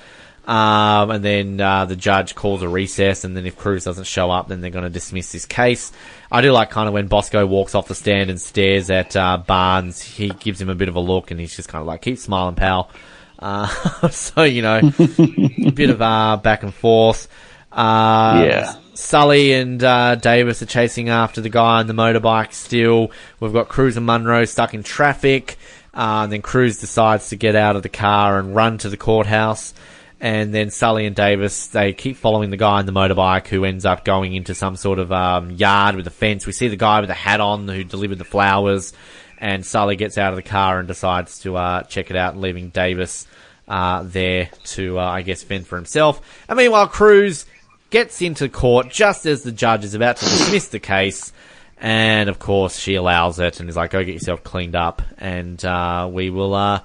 Um, 0.45 1.09
and 1.09 1.25
then 1.25 1.59
uh, 1.59 1.85
the 1.85 1.95
judge 1.95 2.35
calls 2.35 2.61
a 2.61 2.69
recess, 2.69 3.23
and 3.23 3.35
then 3.35 3.47
if 3.47 3.57
Cruz 3.57 3.85
doesn't 3.85 4.05
show 4.05 4.29
up, 4.29 4.49
then 4.49 4.61
they're 4.61 4.69
going 4.69 4.83
to 4.83 4.89
dismiss 4.91 5.31
this 5.31 5.47
case. 5.47 5.91
I 6.31 6.41
do 6.41 6.51
like 6.51 6.69
kind 6.69 6.87
of 6.87 6.93
when 6.93 7.07
Bosco 7.07 7.43
walks 7.47 7.73
off 7.73 7.87
the 7.87 7.95
stand 7.95 8.29
and 8.29 8.39
stares 8.39 8.91
at 8.91 9.15
uh, 9.15 9.37
Barnes. 9.37 9.99
He 9.99 10.29
gives 10.29 10.61
him 10.61 10.69
a 10.69 10.75
bit 10.75 10.89
of 10.89 10.95
a 10.95 10.99
look, 10.99 11.31
and 11.31 11.39
he's 11.39 11.55
just 11.55 11.69
kind 11.69 11.81
of 11.81 11.87
like, 11.87 12.03
"Keep 12.03 12.19
smiling, 12.19 12.53
pal." 12.53 12.91
Uh, 13.39 13.65
so 14.11 14.43
you 14.43 14.61
know, 14.61 14.77
a 14.77 15.71
bit 15.73 15.89
of 15.89 16.03
uh, 16.03 16.37
back 16.37 16.61
and 16.61 16.71
forth. 16.71 17.27
Uh, 17.71 18.43
Yeah. 18.45 18.75
Sully 18.93 19.53
and 19.53 19.83
uh, 19.83 20.15
Davis 20.15 20.61
are 20.61 20.67
chasing 20.67 21.09
after 21.09 21.41
the 21.41 21.49
guy 21.49 21.79
on 21.79 21.87
the 21.87 21.93
motorbike 21.93 22.53
still. 22.53 23.11
We've 23.39 23.53
got 23.53 23.67
Cruz 23.67 23.97
and 23.97 24.05
Monroe 24.05 24.45
stuck 24.45 24.73
in 24.73 24.83
traffic. 24.83 25.57
Uh, 25.93 26.21
and 26.23 26.31
then 26.31 26.41
Cruz 26.41 26.77
decides 26.79 27.29
to 27.29 27.35
get 27.35 27.55
out 27.55 27.75
of 27.75 27.83
the 27.83 27.89
car 27.89 28.37
and 28.37 28.55
run 28.55 28.77
to 28.79 28.89
the 28.89 28.97
courthouse. 28.97 29.73
And 30.19 30.53
then 30.53 30.69
Sully 30.69 31.07
and 31.07 31.15
Davis, 31.15 31.67
they 31.67 31.93
keep 31.93 32.15
following 32.15 32.51
the 32.51 32.57
guy 32.57 32.77
on 32.77 32.85
the 32.85 32.91
motorbike 32.91 33.47
who 33.47 33.65
ends 33.65 33.85
up 33.85 34.05
going 34.05 34.35
into 34.35 34.53
some 34.53 34.75
sort 34.75 34.99
of 34.99 35.11
um, 35.11 35.49
yard 35.49 35.95
with 35.95 36.05
a 36.05 36.11
fence. 36.11 36.45
We 36.45 36.53
see 36.53 36.67
the 36.67 36.75
guy 36.75 36.99
with 36.99 37.09
the 37.09 37.15
hat 37.15 37.41
on 37.41 37.67
who 37.67 37.83
delivered 37.83 38.19
the 38.19 38.23
flowers. 38.23 38.93
And 39.39 39.65
Sully 39.65 39.95
gets 39.95 40.19
out 40.19 40.31
of 40.31 40.35
the 40.35 40.43
car 40.43 40.77
and 40.77 40.87
decides 40.87 41.39
to 41.39 41.57
uh, 41.57 41.83
check 41.83 42.11
it 42.11 42.15
out, 42.15 42.37
leaving 42.37 42.69
Davis 42.69 43.25
uh, 43.67 44.03
there 44.03 44.51
to, 44.65 44.99
uh, 44.99 45.03
I 45.03 45.23
guess, 45.23 45.41
fend 45.41 45.65
for 45.65 45.77
himself. 45.77 46.21
And 46.47 46.57
meanwhile, 46.57 46.87
Cruz 46.87 47.47
gets 47.91 48.21
into 48.21 48.49
court 48.49 48.89
just 48.89 49.25
as 49.27 49.43
the 49.43 49.51
judge 49.51 49.83
is 49.83 49.93
about 49.93 50.17
to 50.17 50.25
dismiss 50.25 50.69
the 50.69 50.79
case. 50.79 51.31
And 51.77 52.29
of 52.29 52.39
course, 52.39 52.77
she 52.79 52.95
allows 52.95 53.39
it 53.39 53.59
and 53.59 53.69
is 53.69 53.75
like, 53.75 53.91
go 53.91 54.03
get 54.03 54.13
yourself 54.13 54.43
cleaned 54.43 54.75
up. 54.75 55.01
And 55.17 55.63
uh, 55.65 56.09
we 56.11 56.29
will 56.29 56.53
uh, 56.53 56.81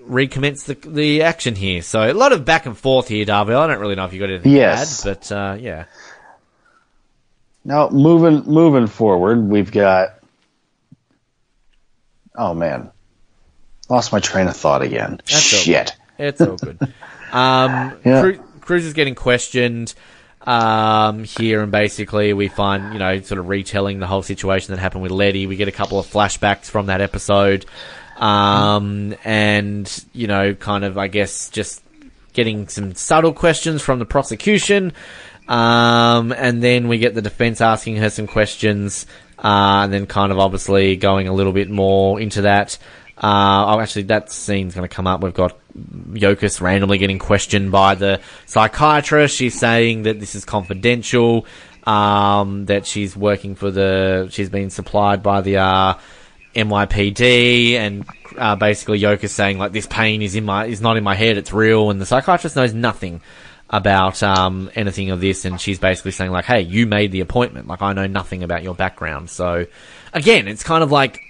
recommence 0.00 0.64
the, 0.64 0.74
the 0.74 1.22
action 1.22 1.54
here. 1.54 1.80
So 1.82 2.00
a 2.02 2.12
lot 2.12 2.32
of 2.32 2.44
back 2.44 2.66
and 2.66 2.76
forth 2.76 3.06
here, 3.08 3.24
Darby. 3.24 3.54
I 3.54 3.66
don't 3.68 3.78
really 3.80 3.94
know 3.94 4.04
if 4.04 4.12
you 4.12 4.18
got 4.20 4.30
anything 4.30 4.52
Yes. 4.52 5.02
to 5.02 5.10
add, 5.10 5.16
but 5.20 5.32
uh, 5.32 5.56
yeah. 5.60 5.84
Now 7.64 7.88
moving 7.90 8.42
moving 8.52 8.88
forward, 8.88 9.40
we've 9.48 9.70
got. 9.70 10.18
Oh 12.36 12.54
man, 12.54 12.90
lost 13.88 14.10
my 14.12 14.18
train 14.18 14.48
of 14.48 14.56
thought 14.56 14.82
again. 14.82 15.20
That's 15.30 15.52
all 15.54 15.60
Shit. 15.60 15.92
It's 16.18 16.40
all 16.40 16.56
good. 16.56 16.78
Um, 17.32 17.98
Yeah. 18.04 18.20
Cru- 18.20 18.38
Cruz 18.60 18.84
is 18.84 18.92
getting 18.92 19.14
questioned 19.14 19.94
um, 20.46 21.24
here, 21.24 21.62
and 21.62 21.70
basically 21.70 22.32
we 22.32 22.48
find, 22.48 22.92
you 22.92 22.98
know, 22.98 23.20
sort 23.20 23.38
of 23.38 23.48
retelling 23.48 24.00
the 24.00 24.06
whole 24.06 24.22
situation 24.22 24.74
that 24.74 24.80
happened 24.80 25.02
with 25.02 25.12
Letty. 25.12 25.46
We 25.46 25.56
get 25.56 25.68
a 25.68 25.72
couple 25.72 25.98
of 25.98 26.06
flashbacks 26.06 26.66
from 26.66 26.86
that 26.86 27.00
episode, 27.00 27.66
um, 28.16 29.14
and 29.24 30.04
you 30.12 30.26
know, 30.26 30.54
kind 30.54 30.84
of, 30.84 30.98
I 30.98 31.08
guess, 31.08 31.48
just 31.50 31.82
getting 32.32 32.68
some 32.68 32.94
subtle 32.94 33.32
questions 33.32 33.82
from 33.82 33.98
the 33.98 34.06
prosecution. 34.06 34.92
Um, 35.48 36.32
and 36.32 36.62
then 36.62 36.88
we 36.88 36.98
get 36.98 37.14
the 37.14 37.22
defense 37.22 37.60
asking 37.60 37.96
her 37.96 38.10
some 38.10 38.26
questions, 38.26 39.06
uh, 39.38 39.82
and 39.84 39.92
then 39.92 40.06
kind 40.06 40.32
of 40.32 40.38
obviously 40.38 40.96
going 40.96 41.28
a 41.28 41.32
little 41.32 41.52
bit 41.52 41.68
more 41.68 42.20
into 42.20 42.42
that. 42.42 42.78
Uh, 43.16 43.74
oh, 43.74 43.80
actually, 43.80 44.04
that 44.04 44.30
scene's 44.30 44.74
going 44.74 44.88
to 44.88 44.94
come 44.94 45.06
up. 45.06 45.22
We've 45.22 45.34
got 45.34 45.58
Yokas 45.74 46.60
randomly 46.60 46.98
getting 46.98 47.18
questioned 47.18 47.70
by 47.70 47.94
the 47.94 48.20
psychiatrist. 48.46 49.36
She's 49.36 49.58
saying 49.58 50.04
that 50.04 50.18
this 50.18 50.34
is 50.34 50.44
confidential, 50.44 51.46
um, 51.84 52.66
that 52.66 52.86
she's 52.86 53.16
working 53.16 53.54
for 53.54 53.70
the, 53.70 54.28
she's 54.30 54.50
been 54.50 54.70
supplied 54.70 55.22
by 55.22 55.40
the, 55.42 55.58
uh, 55.58 55.94
NYPD, 56.54 57.74
and 57.74 58.04
uh, 58.36 58.56
basically 58.56 58.98
Yoka 58.98 59.28
saying 59.28 59.58
like 59.58 59.72
this 59.72 59.86
pain 59.86 60.22
is 60.22 60.34
in 60.34 60.44
my 60.44 60.66
is 60.66 60.80
not 60.80 60.96
in 60.96 61.04
my 61.04 61.14
head, 61.14 61.38
it's 61.38 61.52
real, 61.52 61.90
and 61.90 62.00
the 62.00 62.06
psychiatrist 62.06 62.56
knows 62.56 62.74
nothing 62.74 63.20
about 63.70 64.22
um, 64.22 64.70
anything 64.74 65.10
of 65.10 65.20
this, 65.20 65.44
and 65.44 65.60
she's 65.60 65.78
basically 65.78 66.10
saying 66.10 66.30
like, 66.30 66.44
"Hey, 66.44 66.60
you 66.60 66.86
made 66.86 67.10
the 67.10 67.20
appointment. 67.20 67.68
Like, 67.68 67.80
I 67.80 67.92
know 67.94 68.06
nothing 68.06 68.42
about 68.42 68.62
your 68.62 68.74
background." 68.74 69.30
So, 69.30 69.66
again, 70.12 70.46
it's 70.46 70.62
kind 70.62 70.82
of 70.82 70.92
like, 70.92 71.22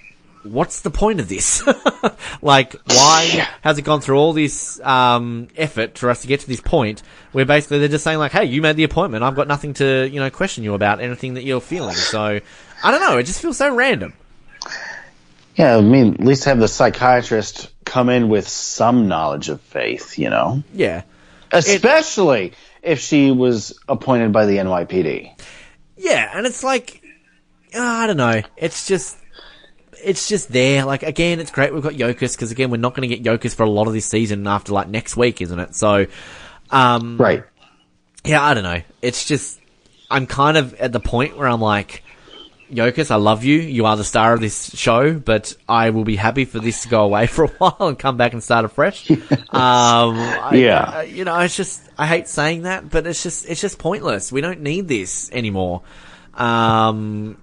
what's 0.43 0.81
the 0.81 0.91
point 0.91 1.19
of 1.19 1.29
this? 1.29 1.63
like, 2.41 2.75
why 2.85 3.47
has 3.61 3.77
it 3.77 3.83
gone 3.83 4.01
through 4.01 4.17
all 4.17 4.33
this 4.33 4.79
um, 4.81 5.47
effort 5.57 5.97
for 5.97 6.09
us 6.09 6.21
to 6.21 6.27
get 6.27 6.41
to 6.41 6.47
this 6.47 6.61
point 6.61 7.01
where 7.31 7.45
basically 7.45 7.79
they're 7.79 7.87
just 7.87 8.03
saying 8.03 8.19
like, 8.19 8.31
"Hey, 8.31 8.45
you 8.45 8.61
made 8.61 8.75
the 8.75 8.83
appointment. 8.83 9.23
I've 9.23 9.35
got 9.35 9.47
nothing 9.47 9.73
to 9.75 10.07
you 10.07 10.19
know 10.19 10.29
question 10.29 10.63
you 10.63 10.73
about 10.73 11.01
anything 11.01 11.35
that 11.35 11.43
you're 11.43 11.61
feeling." 11.61 11.95
So, 11.95 12.39
I 12.83 12.91
don't 12.91 13.01
know. 13.01 13.17
It 13.17 13.23
just 13.23 13.41
feels 13.41 13.57
so 13.57 13.73
random. 13.73 14.13
Yeah, 15.55 15.77
I 15.77 15.81
mean, 15.81 16.15
at 16.15 16.19
least 16.21 16.45
have 16.45 16.59
the 16.59 16.67
psychiatrist 16.67 17.69
come 17.85 18.09
in 18.09 18.29
with 18.29 18.47
some 18.47 19.07
knowledge 19.07 19.49
of 19.49 19.61
faith, 19.61 20.17
you 20.17 20.29
know? 20.29 20.63
Yeah. 20.73 21.03
Especially 21.51 22.53
if 22.81 22.99
she 22.99 23.31
was 23.31 23.79
appointed 23.87 24.31
by 24.33 24.47
the 24.47 24.57
NYPD. 24.57 25.31
Yeah, 25.97 26.31
and 26.33 26.47
it's 26.47 26.63
like, 26.63 27.03
uh, 27.75 27.81
I 27.81 28.07
don't 28.07 28.17
know. 28.17 28.41
It's 28.57 28.87
just, 28.87 29.15
it's 30.03 30.27
just 30.27 30.51
there. 30.51 30.85
Like 30.85 31.03
again, 31.03 31.39
it's 31.39 31.51
great 31.51 31.73
we've 31.73 31.83
got 31.83 31.93
Yokas 31.93 32.35
because 32.35 32.51
again, 32.51 32.69
we're 32.69 32.77
not 32.77 32.93
going 32.93 33.07
to 33.09 33.15
get 33.15 33.23
Yokas 33.23 33.55
for 33.55 33.63
a 33.63 33.69
lot 33.69 33.87
of 33.87 33.93
this 33.93 34.05
season 34.05 34.45
after 34.47 34.73
like 34.73 34.87
next 34.87 35.15
week, 35.17 35.41
isn't 35.41 35.59
it? 35.59 35.75
So, 35.75 36.05
um, 36.69 37.17
Right. 37.17 37.43
yeah, 38.23 38.43
I 38.43 38.53
don't 38.53 38.63
know. 38.63 38.81
It's 39.01 39.25
just, 39.25 39.59
I'm 40.09 40.27
kind 40.27 40.57
of 40.57 40.73
at 40.75 40.91
the 40.91 40.99
point 40.99 41.37
where 41.37 41.47
I'm 41.47 41.61
like, 41.61 42.03
Yokas, 42.71 43.11
I 43.11 43.17
love 43.17 43.43
you. 43.43 43.59
You 43.59 43.85
are 43.85 43.95
the 43.97 44.03
star 44.03 44.33
of 44.33 44.39
this 44.41 44.71
show, 44.75 45.13
but 45.13 45.55
I 45.69 45.91
will 45.91 46.05
be 46.05 46.15
happy 46.15 46.45
for 46.45 46.59
this 46.59 46.83
to 46.83 46.89
go 46.89 47.03
away 47.03 47.27
for 47.27 47.43
a 47.45 47.47
while 47.49 47.87
and 47.89 47.99
come 47.99 48.17
back 48.17 48.33
and 48.33 48.41
start 48.43 48.65
afresh. 48.65 49.11
um, 49.11 49.19
I- 49.51 50.51
Yeah. 50.55 50.83
I- 50.95 51.03
you 51.03 51.23
know, 51.25 51.37
it's 51.39 51.55
just, 51.55 51.81
I 51.97 52.07
hate 52.07 52.27
saying 52.27 52.63
that, 52.63 52.89
but 52.89 53.05
it's 53.05 53.21
just, 53.21 53.47
it's 53.47 53.61
just 53.61 53.77
pointless. 53.77 54.31
We 54.31 54.41
don't 54.41 54.61
need 54.61 54.87
this 54.87 55.29
anymore. 55.31 55.83
Um, 56.33 57.37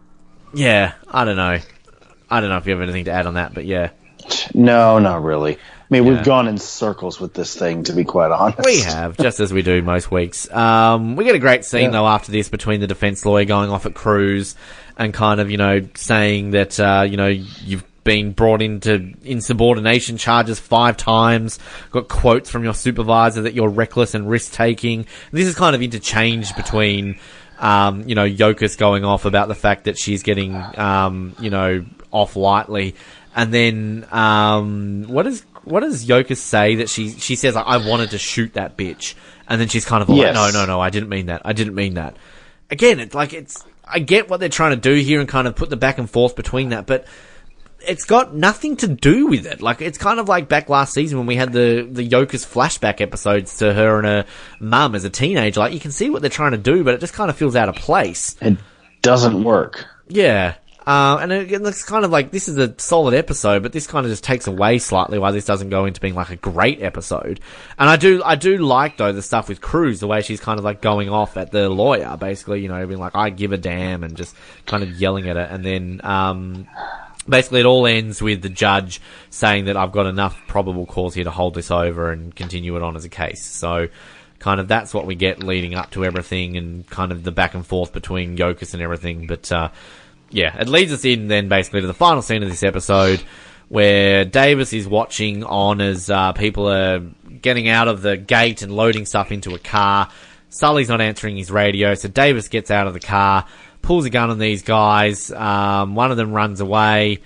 yeah, 0.53 0.94
I 1.09 1.25
don't 1.25 1.37
know. 1.37 1.59
I 2.31 2.40
don't 2.40 2.49
know 2.51 2.57
if 2.59 2.66
you 2.66 2.73
have 2.73 2.83
anything 2.83 3.07
to 3.07 3.11
add 3.12 3.27
on 3.27 3.35
that, 3.35 3.55
but 3.55 3.64
yeah. 3.64 3.90
No, 4.55 4.99
not 4.99 5.23
really. 5.23 5.55
I 5.57 5.59
mean, 5.90 6.05
Yeah. 6.05 6.11
we've 6.12 6.25
gone 6.25 6.47
in 6.47 6.59
circles 6.59 7.19
with 7.19 7.35
this 7.35 7.57
thing, 7.57 7.83
to 7.85 7.93
be 7.93 8.05
quite 8.05 8.31
honest. 8.31 8.64
We 8.64 8.81
have, 8.83 9.16
just 9.16 9.40
as 9.40 9.53
we 9.53 9.62
do 9.62 9.83
most 9.83 10.11
weeks. 10.11 10.49
Um, 10.53 11.16
we 11.16 11.25
get 11.25 11.35
a 11.35 11.38
great 11.40 11.64
scene 11.64 11.85
Yeah. 11.85 11.90
though 11.90 12.07
after 12.07 12.31
this 12.31 12.49
between 12.49 12.81
the 12.81 12.87
defense 12.87 13.25
lawyer 13.27 13.45
going 13.45 13.71
off 13.71 13.87
at 13.87 13.95
Cruz 13.95 14.55
and 14.97 15.12
kind 15.12 15.40
of, 15.40 15.51
you 15.51 15.57
know, 15.57 15.81
saying 15.95 16.53
that, 16.53 16.79
uh, 16.79 17.05
you 17.09 17.16
know, 17.16 17.27
you've 17.27 17.83
been 18.05 18.33
brought 18.33 18.62
into 18.62 19.12
insubordination 19.25 20.16
charges 20.16 20.59
five 20.61 20.97
times, 20.97 21.59
got 21.90 22.09
quotes 22.09 22.49
from 22.51 22.62
your 22.64 22.73
supervisor 22.75 23.43
that 23.43 23.55
you're 23.55 23.69
reckless 23.69 24.14
and 24.14 24.29
risk 24.31 24.53
taking. 24.53 25.07
This 25.33 25.47
is 25.49 25.55
kind 25.55 25.75
of 25.75 25.83
interchange 25.83 26.55
between, 26.57 27.19
um, 27.61 28.09
you 28.09 28.14
know, 28.14 28.25
Yokas 28.27 28.77
going 28.77 29.05
off 29.05 29.25
about 29.27 29.49
the 29.49 29.55
fact 29.55 29.85
that 29.85 29.96
she's 29.99 30.23
getting, 30.23 30.55
um, 30.77 31.37
you 31.40 31.51
know, 31.51 31.85
off 32.11 32.35
lightly. 32.35 32.96
And 33.37 33.55
then, 33.55 34.07
um, 34.11 35.05
what 35.07 35.27
is, 35.27 35.44
what 35.64 35.81
does 35.81 36.07
Yokas 36.07 36.38
say 36.38 36.77
that 36.77 36.88
she, 36.88 37.11
she 37.11 37.37
says, 37.37 37.55
I 37.55 37.77
wanted 37.77 38.11
to 38.11 38.18
shoot 38.18 38.55
that 38.55 38.77
bitch. 38.77 39.14
And 39.46 39.61
then 39.61 39.68
she's 39.68 39.85
kind 39.85 40.03
of 40.03 40.09
like, 40.09 40.18
Yes. 40.18 40.35
no, 40.35 40.51
no, 40.51 40.66
no, 40.66 40.81
I 40.81 40.90
didn't 40.90 41.11
mean 41.11 41.27
that. 41.27 41.42
I 41.44 41.53
didn't 41.53 41.75
mean 41.75 41.94
that. 41.94 42.16
Again, 42.70 42.99
it's 42.99 43.14
like, 43.14 43.33
it's, 43.33 43.64
I 43.85 43.99
get 43.99 44.31
what 44.31 44.40
they're 44.40 44.49
trying 44.49 44.70
to 44.70 44.77
do 44.77 44.94
here 44.94 45.20
and 45.20 45.29
kind 45.29 45.46
of 45.46 45.55
put 45.55 45.70
the 45.70 45.77
back 45.77 45.99
and 45.99 46.09
forth 46.09 46.35
between 46.37 46.70
that, 46.70 46.87
but 46.87 47.05
it's 47.87 48.05
got 48.05 48.35
nothing 48.35 48.77
to 48.79 48.88
do 48.88 49.27
with 49.27 49.47
it. 49.47 49.62
Like 49.62 49.81
it's 49.81 49.99
kind 49.99 50.21
of 50.21 50.29
like 50.29 50.49
back 50.49 50.69
last 50.69 50.95
season 50.95 51.19
when 51.19 51.27
we 51.27 51.37
had 51.37 51.53
the 51.53 51.87
the 51.90 52.07
Yokas 52.07 52.47
flashback 52.47 53.01
episodes 53.01 53.59
to 53.59 53.73
her 53.73 53.99
and 53.99 54.07
her 54.07 54.27
mum 54.59 54.95
as 54.95 55.05
a 55.05 55.11
teenager. 55.11 55.61
Like 55.61 55.73
you 55.73 55.81
can 55.81 55.93
see 55.93 56.11
what 56.11 56.23
they're 56.23 56.31
trying 56.31 56.53
to 56.53 56.59
do, 56.59 56.85
but 56.85 56.95
it 56.95 57.01
just 57.01 57.14
kind 57.14 57.31
of 57.31 57.37
feels 57.37 57.57
out 57.57 57.69
of 57.69 57.77
place. 57.77 58.37
It 58.40 58.59
doesn't 59.03 59.45
work. 59.45 59.87
Yeah. 60.09 60.55
Uh, 60.87 61.19
and 61.21 61.31
it, 61.31 61.62
looks 61.62 61.85
kind 61.85 62.05
of 62.05 62.11
like 62.11 62.31
this 62.31 62.49
is 62.49 62.57
a 62.57 62.75
solid 62.79 63.14
episode, 63.14 63.62
but 63.62 63.71
this 63.71 63.87
kind 63.87 64.07
of 64.07 64.11
just 64.11 64.25
takes 64.25 64.47
away 64.47 64.79
slightly 64.79 65.19
why 65.19 65.31
this 65.31 65.45
doesn't 65.45 65.69
go 65.69 65.85
into 65.85 66.01
being 66.01 66.14
like 66.14 66.31
a 66.31 66.37
great 66.37 66.83
episode. 66.83 67.38
And 67.79 67.88
I 67.88 67.97
do, 67.97 68.23
I 68.25 68.35
do 68.35 68.57
like 68.59 68.97
though 68.97 69.12
the 69.12 69.23
stuff 69.23 69.49
with 69.49 69.61
Cruz, 69.61 70.01
the 70.01 70.07
way 70.07 70.23
she's 70.23 70.40
kind 70.40 70.59
of 70.59 70.64
like 70.64 70.81
going 70.81 71.11
off 71.11 71.37
at 71.37 71.53
the 71.53 71.69
lawyer, 71.69 72.16
basically, 72.19 72.62
you 72.62 72.69
know, 72.69 72.85
being 72.87 72.99
like, 72.99 73.14
I 73.14 73.31
give 73.31 73.53
a 73.53 73.59
damn 73.59 74.03
and 74.03 74.16
just 74.16 74.35
kind 74.66 74.83
of 74.83 74.90
yelling 74.93 75.29
at 75.29 75.37
it. 75.37 75.49
And 75.51 75.64
then, 75.64 76.01
um, 76.03 76.66
basically 77.31 77.61
it 77.61 77.66
all 77.66 77.87
ends 77.87 78.21
with 78.21 78.43
the 78.43 78.49
judge 78.49 79.01
saying 79.31 79.66
that 79.66 79.77
I've 79.77 79.93
got 79.93 80.07
enough 80.07 80.37
probable 80.47 80.87
cause 80.87 81.14
here 81.14 81.25
to 81.25 81.31
hold 81.31 81.55
this 81.55 81.71
over 81.71 82.11
and 82.11 82.35
continue 82.35 82.77
it 82.77 82.83
on 82.83 82.97
as 82.97 83.05
a 83.05 83.09
case. 83.09 83.45
So, 83.45 83.88
kind 84.38 84.61
of 84.61 84.69
that's 84.69 84.93
what 84.93 85.07
we 85.07 85.14
get 85.14 85.43
leading 85.43 85.75
up 85.75 85.90
to 85.93 86.05
everything 86.05 86.57
and 86.57 86.88
kind 86.88 87.12
of 87.12 87.23
the 87.23 87.33
back 87.33 87.55
and 87.55 87.66
forth 87.66 87.93
between 87.93 88.37
Yokas 88.37 88.75
and 88.75 88.83
everything. 88.83 89.27
But, 89.27 89.51
uh, 89.53 89.71
yeah, 90.31 90.61
it 90.61 90.69
leads 90.69 90.93
us 90.93 91.05
in 91.05 91.29
then 91.29 91.49
basically 91.49 91.81
to 91.81 91.87
the 91.87 91.95
final 91.95 92.23
scene 92.23 92.43
of 92.43 92.49
this 92.51 92.62
episode 92.62 93.23
where 93.71 94.25
Davis 94.25 94.73
is 94.73 94.88
watching 94.88 95.45
on 95.45 95.81
as 95.81 96.11
uh, 96.11 96.33
people 96.33 96.69
are 96.69 96.99
getting 97.40 97.69
out 97.69 97.87
of 97.87 98.03
the 98.03 98.16
gate 98.16 98.62
and 98.62 98.73
loading 98.73 99.07
stuff 99.07 99.31
into 99.31 99.55
a 99.55 99.59
car. 99.59 100.09
Sully's 100.49 100.88
not 100.88 101.01
answering 101.01 101.37
his 101.37 101.53
radio, 101.53 101.95
so 101.95 102.09
Davis 102.09 102.49
gets 102.49 102.73
out 102.73 102.88
of 102.88 102.95
the 102.95 103.01
car, 103.01 103.47
pulls 103.83 104.05
a 104.05 104.11
gun 104.11 104.31
on 104.31 104.38
these 104.38 104.62
guys. 104.62 105.31
Um, 105.31 105.95
one 105.95 106.11
of 106.11 106.16
them 106.16 106.33
runs 106.33 106.61
away. 106.61 107.19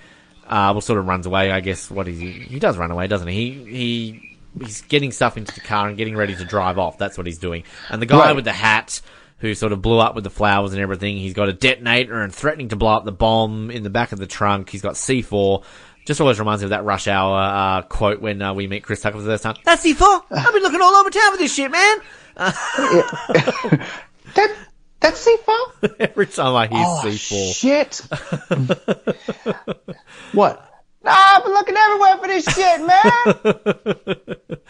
Uh, 0.45 0.71
well, 0.73 0.81
sort 0.81 0.99
of 0.99 1.07
runs 1.07 1.25
away, 1.25 1.51
I 1.51 1.59
guess. 1.59 1.89
What 1.89 2.07
is 2.07 2.19
he? 2.19 2.31
He 2.31 2.59
does 2.59 2.77
run 2.77 2.91
away, 2.91 3.07
doesn't 3.07 3.27
he? 3.27 3.51
He 3.51 3.63
he 3.65 4.37
he's 4.63 4.81
getting 4.83 5.11
stuff 5.11 5.37
into 5.37 5.53
the 5.53 5.61
car 5.61 5.87
and 5.87 5.97
getting 5.97 6.15
ready 6.15 6.35
to 6.35 6.45
drive 6.45 6.77
off. 6.77 6.97
That's 6.97 7.17
what 7.17 7.25
he's 7.27 7.39
doing. 7.39 7.63
And 7.89 8.01
the 8.01 8.05
guy 8.05 8.17
Right. 8.27 8.35
with 8.35 8.45
the 8.45 8.53
hat 8.53 9.01
who 9.39 9.53
sort 9.53 9.73
of 9.73 9.81
blew 9.81 9.99
up 9.99 10.15
with 10.15 10.23
the 10.23 10.29
flowers 10.29 10.71
and 10.71 10.81
everything. 10.81 11.17
He's 11.17 11.33
got 11.33 11.49
a 11.49 11.53
detonator 11.53 12.21
and 12.21 12.33
threatening 12.33 12.69
to 12.69 12.75
blow 12.77 12.93
up 12.95 13.03
the 13.05 13.11
bomb 13.11 13.69
in 13.69 13.83
the 13.83 13.89
back 13.89 14.11
of 14.13 14.19
the 14.19 14.27
trunk. 14.27 14.69
He's 14.69 14.81
got 14.81 14.93
C4. 14.93 15.63
Just 16.05 16.21
always 16.21 16.39
reminds 16.39 16.61
me 16.61 16.65
of 16.65 16.69
that 16.69 16.85
Rush 16.85 17.07
Hour 17.07 17.37
uh, 17.37 17.81
quote 17.81 18.21
when 18.21 18.41
uh, 18.41 18.53
we 18.53 18.67
meet 18.67 18.83
Chris 18.83 19.01
Tucker 19.01 19.17
for 19.17 19.23
the 19.23 19.29
first 19.31 19.43
time. 19.43 19.55
That's 19.65 19.83
C4. 19.83 20.21
I've 20.31 20.53
been 20.53 20.61
looking 20.63 20.79
all 20.81 20.95
over 20.95 21.09
town 21.09 21.31
for 21.31 21.37
this 21.37 21.53
shit, 21.53 21.71
man. 21.71 21.97
That 24.35 24.53
that's 25.09 25.27
C4? 25.27 25.95
Every 25.99 26.27
time 26.27 26.55
I 26.55 26.67
hear 26.67 26.83
Oh, 26.85 27.01
C4. 27.05 27.55
shit. 27.55 28.01
what? 30.33 30.71
Nah, 31.03 31.11
I've 31.13 31.43
been 31.43 31.53
looking 31.53 31.75
everywhere 31.77 32.17
for 32.17 32.27
this 32.27 32.45
shit, 32.45 32.81
man. 34.15 34.57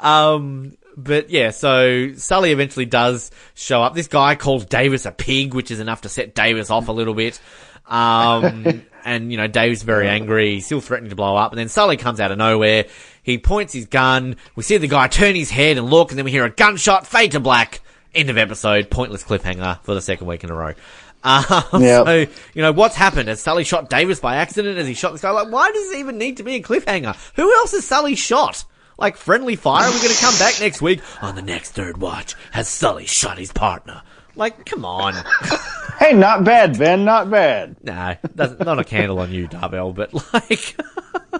Um, 0.00 0.76
but 0.96 1.28
yeah, 1.30 1.50
so 1.50 2.12
Sully 2.14 2.52
eventually 2.52 2.86
does 2.86 3.32
show 3.54 3.82
up. 3.82 3.94
This 3.94 4.06
guy 4.06 4.36
calls 4.36 4.64
Davis 4.64 5.06
a 5.06 5.10
pig, 5.10 5.52
which 5.54 5.72
is 5.72 5.80
enough 5.80 6.02
to 6.02 6.08
set 6.08 6.36
Davis 6.36 6.70
off 6.70 6.86
a 6.86 6.92
little 6.92 7.14
bit. 7.14 7.40
Um, 7.86 8.84
and 9.04 9.32
you 9.32 9.36
know, 9.38 9.48
Davis 9.48 9.82
very 9.82 10.08
angry. 10.08 10.54
He's 10.54 10.66
still 10.66 10.80
threatening 10.80 11.10
to 11.10 11.16
blow 11.16 11.34
up. 11.34 11.50
And 11.50 11.58
then 11.58 11.68
Sully 11.68 11.96
comes 11.96 12.20
out 12.20 12.30
of 12.30 12.38
nowhere. 12.38 12.84
He 13.24 13.38
points 13.38 13.72
his 13.72 13.86
gun. 13.86 14.36
We 14.54 14.62
see 14.62 14.76
the 14.76 14.86
guy 14.86 15.08
turn 15.08 15.34
his 15.34 15.50
head 15.50 15.78
and 15.78 15.90
look, 15.90 16.10
and 16.12 16.18
then 16.18 16.24
we 16.24 16.30
hear 16.30 16.44
a 16.44 16.50
gunshot, 16.50 17.06
fade 17.08 17.32
to 17.32 17.40
black. 17.40 17.80
End 18.18 18.30
of 18.30 18.36
episode. 18.36 18.90
Pointless 18.90 19.22
cliffhanger 19.22 19.80
for 19.84 19.94
the 19.94 20.00
second 20.02 20.26
week 20.26 20.42
in 20.42 20.50
a 20.50 20.54
row. 20.54 20.74
Um, 21.24 21.82
Yep. 21.82 22.06
So, 22.06 22.14
you 22.54 22.62
know, 22.62 22.70
what's 22.70 22.94
happened? 22.94 23.28
Has 23.28 23.40
Sully 23.40 23.64
shot 23.64 23.90
Davis 23.90 24.20
by 24.20 24.36
accident? 24.36 24.78
Has 24.78 24.86
he 24.86 24.94
shot 24.94 25.10
this 25.10 25.20
guy? 25.20 25.30
Like, 25.30 25.50
why 25.50 25.70
does 25.72 25.90
it 25.90 25.98
even 25.98 26.16
need 26.16 26.36
to 26.36 26.44
be 26.44 26.54
a 26.54 26.62
cliffhanger? 26.62 27.16
Who 27.34 27.52
else 27.56 27.72
has 27.72 27.84
Sully 27.84 28.14
shot? 28.14 28.64
Like, 28.98 29.16
friendly 29.16 29.56
fire? 29.56 29.90
We're 29.90 29.98
going 29.98 30.14
to 30.14 30.20
come 30.20 30.38
back 30.38 30.60
next 30.60 30.80
week 30.80 31.00
on 31.20 31.34
the 31.34 31.42
next 31.42 31.72
third 31.72 31.96
watch. 32.00 32.36
Has 32.52 32.68
Sully 32.68 33.06
shot 33.06 33.36
his 33.36 33.52
partner? 33.52 34.02
Like, 34.36 34.64
come 34.64 34.84
on. 34.84 35.14
hey, 35.98 36.12
not 36.12 36.44
bad, 36.44 36.78
Ben, 36.78 37.04
not 37.04 37.28
bad. 37.30 37.76
nah, 37.82 38.14
that's 38.36 38.58
not 38.60 38.78
a 38.78 38.84
candle 38.84 39.18
on 39.18 39.32
you, 39.32 39.48
Dorvell, 39.48 39.92
but 39.94 40.14
like, 40.32 40.76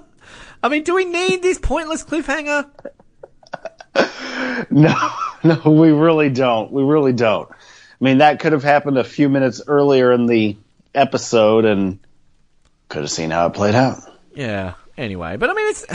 I 0.62 0.68
mean, 0.68 0.82
do 0.82 0.96
we 0.96 1.04
need 1.04 1.40
this 1.40 1.58
pointless 1.60 2.04
cliffhanger? 2.04 2.68
No, 4.70 5.10
no, 5.48 5.70
we 5.70 5.90
really 5.90 6.30
don't. 6.30 6.70
We 6.72 6.82
really 6.82 7.12
don't. 7.12 7.48
I 7.50 8.04
mean, 8.04 8.18
that 8.18 8.40
could 8.40 8.52
have 8.52 8.62
happened 8.62 8.98
a 8.98 9.04
few 9.04 9.28
minutes 9.28 9.60
earlier 9.66 10.12
in 10.12 10.26
the 10.26 10.56
episode 10.94 11.64
and 11.64 11.98
could 12.88 13.02
have 13.02 13.10
seen 13.10 13.30
how 13.30 13.46
it 13.46 13.54
played 13.54 13.74
out. 13.74 13.98
Yeah. 14.34 14.74
Anyway, 14.96 15.36
but 15.36 15.50
I 15.50 15.54
mean, 15.54 15.68
it's. 15.68 15.86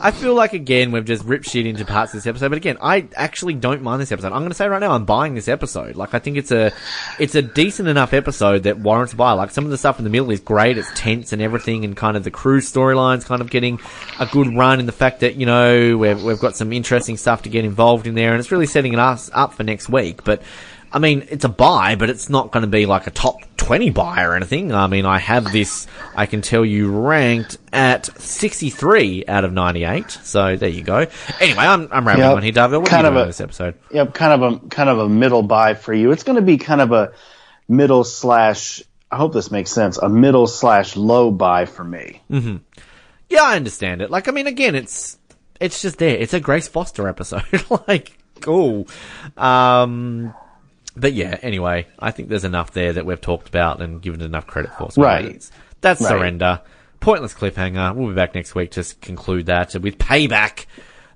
I 0.00 0.10
feel 0.10 0.34
like 0.34 0.52
again 0.52 0.92
we've 0.92 1.04
just 1.04 1.24
ripped 1.24 1.48
shit 1.48 1.66
into 1.66 1.84
parts 1.84 2.12
of 2.12 2.18
this 2.18 2.26
episode, 2.26 2.50
but 2.50 2.56
again, 2.56 2.78
I 2.80 3.08
actually 3.14 3.54
don't 3.54 3.82
mind 3.82 4.00
this 4.00 4.12
episode. 4.12 4.32
I'm 4.32 4.40
going 4.40 4.50
to 4.50 4.54
say 4.54 4.68
right 4.68 4.80
now, 4.80 4.92
I'm 4.92 5.04
buying 5.04 5.34
this 5.34 5.48
episode. 5.48 5.96
Like, 5.96 6.14
I 6.14 6.18
think 6.18 6.36
it's 6.36 6.50
a, 6.50 6.72
it's 7.18 7.34
a 7.34 7.42
decent 7.42 7.88
enough 7.88 8.12
episode 8.12 8.64
that 8.64 8.78
warrants 8.78 9.12
a 9.12 9.16
buy. 9.16 9.32
Like, 9.32 9.50
some 9.50 9.64
of 9.64 9.70
the 9.70 9.78
stuff 9.78 9.98
in 9.98 10.04
the 10.04 10.10
middle 10.10 10.30
is 10.30 10.40
great. 10.40 10.78
It's 10.78 10.90
tense 10.94 11.32
and 11.32 11.40
everything, 11.40 11.84
and 11.84 11.96
kind 11.96 12.16
of 12.16 12.24
the 12.24 12.30
Cruz 12.30 12.70
storylines 12.70 13.24
kind 13.24 13.40
of 13.40 13.50
getting 13.50 13.80
a 14.20 14.26
good 14.26 14.54
run. 14.56 14.80
In 14.80 14.86
the 14.86 14.92
fact 14.92 15.20
that 15.20 15.36
you 15.36 15.46
know 15.46 15.96
we've 15.96 16.22
we've 16.22 16.40
got 16.40 16.56
some 16.56 16.72
interesting 16.72 17.16
stuff 17.16 17.42
to 17.42 17.48
get 17.48 17.64
involved 17.64 18.06
in 18.06 18.14
there, 18.14 18.32
and 18.32 18.40
it's 18.40 18.52
really 18.52 18.66
setting 18.66 18.94
us 18.98 19.30
up 19.32 19.54
for 19.54 19.62
next 19.62 19.88
week. 19.88 20.24
But 20.24 20.42
I 20.96 20.98
mean, 20.98 21.26
it's 21.28 21.44
a 21.44 21.50
buy, 21.50 21.94
but 21.94 22.08
it's 22.08 22.30
not 22.30 22.52
going 22.52 22.62
to 22.62 22.66
be 22.68 22.86
like 22.86 23.06
a 23.06 23.10
top 23.10 23.36
20 23.58 23.90
buy 23.90 24.22
or 24.22 24.34
anything. 24.34 24.72
I 24.72 24.86
mean, 24.86 25.04
I 25.04 25.18
have 25.18 25.52
this, 25.52 25.86
I 26.14 26.24
can 26.24 26.40
tell 26.40 26.64
you, 26.64 26.90
ranked 26.90 27.58
at 27.70 28.06
63 28.18 29.26
out 29.28 29.44
of 29.44 29.52
98. 29.52 30.10
So 30.10 30.56
there 30.56 30.70
you 30.70 30.82
go. 30.82 31.06
Anyway, 31.38 31.58
I'm, 31.58 31.88
I'm 31.92 32.06
rambling 32.06 32.28
Yep. 32.30 32.36
on 32.38 32.42
here, 32.42 32.52
David. 32.52 32.78
What 32.78 32.88
Kind 32.88 33.06
are 33.06 33.08
you 33.08 33.08
of 33.08 33.14
doing 33.14 33.24
a- 33.24 33.26
this 33.26 33.40
episode? 33.42 33.74
Yep, 33.90 34.14
kind 34.14 34.42
of 34.42 34.52
a 34.54 34.58
kind 34.70 34.88
of 34.88 34.98
a 35.00 35.08
middle 35.08 35.42
buy 35.42 35.74
for 35.74 35.92
you. 35.92 36.12
It's 36.12 36.22
going 36.22 36.36
to 36.36 36.42
be 36.42 36.56
kind 36.56 36.80
of 36.80 36.92
a 36.92 37.12
middle 37.68 38.02
slash. 38.02 38.82
I 39.10 39.16
hope 39.16 39.34
this 39.34 39.50
makes 39.50 39.70
sense. 39.70 39.98
A 39.98 40.08
middle 40.08 40.46
slash 40.46 40.96
low 40.96 41.30
buy 41.30 41.66
for 41.66 41.84
me. 41.84 42.22
Yeah, 42.30 43.42
I 43.42 43.56
understand 43.56 44.00
it. 44.00 44.10
Like, 44.10 44.28
I 44.28 44.30
mean, 44.30 44.46
again, 44.46 44.74
it's 44.74 45.18
it's 45.60 45.82
just 45.82 45.98
there. 45.98 46.16
It's 46.16 46.32
a 46.32 46.40
Grace 46.40 46.68
Foster 46.68 47.06
episode. 47.06 47.44
like, 47.86 48.16
cool. 48.40 48.88
Um, 49.36 50.32
but 50.96 51.12
yeah. 51.12 51.38
Anyway, 51.42 51.86
I 51.98 52.10
think 52.10 52.28
there's 52.28 52.44
enough 52.44 52.72
there 52.72 52.92
that 52.94 53.06
we've 53.06 53.20
talked 53.20 53.48
about 53.48 53.80
and 53.80 54.00
given 54.00 54.20
enough 54.22 54.46
credit 54.46 54.72
for. 54.78 54.90
So 54.90 55.02
Right. 55.02 55.48
That's, 55.80 56.00
Right. 56.00 56.08
surrender. 56.08 56.60
Pointless 57.00 57.34
cliffhanger. 57.34 57.94
We'll 57.94 58.08
be 58.08 58.14
back 58.14 58.34
next 58.34 58.54
week 58.54 58.72
to 58.72 58.84
conclude 59.02 59.46
that 59.46 59.74
with 59.74 59.98
payback. 59.98 60.66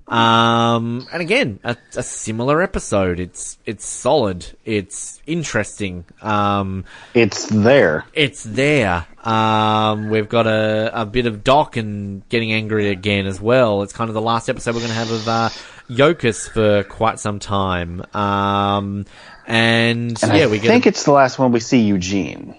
Um, 0.07 1.07
and 1.13 1.21
again, 1.21 1.59
a, 1.63 1.77
a 1.95 2.03
similar 2.03 2.61
episode. 2.61 3.19
It's 3.19 3.57
it's 3.65 3.85
solid. 3.85 4.45
It's 4.65 5.21
interesting. 5.25 6.05
Um, 6.21 6.85
It's 7.13 7.45
there. 7.47 8.05
it's 8.13 8.43
there. 8.43 9.05
Um, 9.23 10.09
we've 10.09 10.27
got 10.27 10.47
a, 10.47 10.91
a 11.01 11.05
bit 11.05 11.27
of 11.27 11.43
Doc 11.43 11.77
and 11.77 12.27
getting 12.29 12.51
angry 12.51 12.89
again 12.89 13.25
as 13.25 13.39
well. 13.39 13.83
It's 13.83 13.93
kind 13.93 14.09
of 14.09 14.13
the 14.13 14.21
last 14.21 14.49
episode 14.49 14.73
we're 14.75 14.81
going 14.81 14.89
to 14.91 14.95
have 14.97 15.11
of 15.11 15.27
uh, 15.27 15.49
Yokas 15.89 16.49
for 16.49 16.83
quite 16.83 17.19
some 17.19 17.39
time. 17.39 18.03
Um, 18.15 19.05
and, 19.47 20.21
And 20.23 20.33
yeah, 20.37 20.43
I 20.43 20.47
we 20.47 20.59
get. 20.59 20.67
think 20.67 20.85
a- 20.85 20.89
it's 20.89 21.03
the 21.03 21.11
last 21.11 21.39
one 21.39 21.51
we 21.51 21.59
see 21.59 21.81
Eugene. 21.81 22.55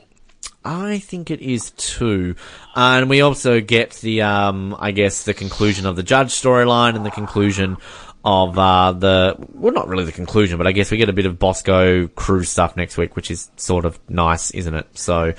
I 0.65 0.99
think 1.01 1.31
it 1.31 1.41
is 1.41 1.71
too. 1.73 2.37
Uh, 2.77 2.99
and 3.01 3.11
we 3.11 3.21
also 3.21 3.61
get 3.61 3.91
the, 3.95 4.23
um, 4.23 4.77
I 4.79 4.93
guess, 4.93 5.25
the 5.25 5.35
conclusion 5.35 5.87
of 5.87 5.97
the 5.97 6.03
Judge 6.03 6.29
storyline 6.31 6.95
and 6.95 7.05
the 7.05 7.11
conclusion 7.11 7.77
of 8.25 8.57
uh, 8.57 8.93
the 8.93 9.35
well, 9.55 9.73
not 9.73 9.89
really 9.89 10.05
the 10.05 10.13
conclusion, 10.13 10.57
but 10.59 10.69
I 10.69 10.73
guess 10.73 10.93
we 10.93 10.97
get 10.99 11.09
a 11.09 11.13
bit 11.13 11.27
of 11.27 11.41
Bosco 11.41 12.07
Cruz 12.07 12.49
stuff 12.49 12.77
next 12.77 12.97
week, 12.97 13.17
which 13.17 13.31
is 13.33 13.51
sort 13.57 13.85
of 13.85 13.99
nice, 14.09 14.53
isn't 14.53 14.75
it? 14.75 14.87
So, 14.95 15.35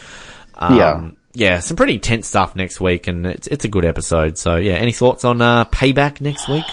um, 0.56 0.78
Yeah. 0.78 1.10
yeah, 1.34 1.60
some 1.62 1.78
pretty 1.78 2.00
tense 2.00 2.28
stuff 2.28 2.58
next 2.58 2.82
week, 2.82 3.08
and 3.08 3.26
it's 3.26 3.48
it's 3.48 3.64
a 3.64 3.70
good 3.70 3.86
episode. 3.86 4.38
So, 4.38 4.58
yeah, 4.58 4.74
any 4.74 4.92
thoughts 4.92 5.24
on 5.24 5.42
uh, 5.42 5.64
Payback 5.66 6.20
next 6.20 6.50
week? 6.50 6.66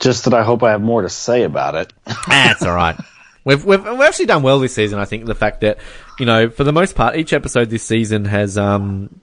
Just 0.00 0.24
that 0.24 0.34
I 0.34 0.42
hope 0.42 0.62
I 0.64 0.72
have 0.72 0.82
more 0.82 1.02
to 1.02 1.08
say 1.08 1.44
about 1.44 1.76
it. 1.76 1.92
That's 2.26 2.64
all 2.64 2.74
right. 2.74 2.96
We've, 3.44 3.62
we've 3.64 3.84
we've 3.84 4.00
actually 4.00 4.26
done 4.26 4.42
well 4.42 4.58
this 4.58 4.74
season. 4.74 4.98
I 4.98 5.04
think 5.04 5.26
the 5.26 5.34
fact 5.34 5.60
that 5.60 5.78
you 6.18 6.26
know, 6.26 6.48
for 6.48 6.64
the 6.64 6.72
most 6.72 6.94
part, 6.94 7.16
each 7.16 7.32
episode 7.32 7.68
this 7.70 7.82
season 7.82 8.24
has, 8.24 8.56
um, 8.56 9.20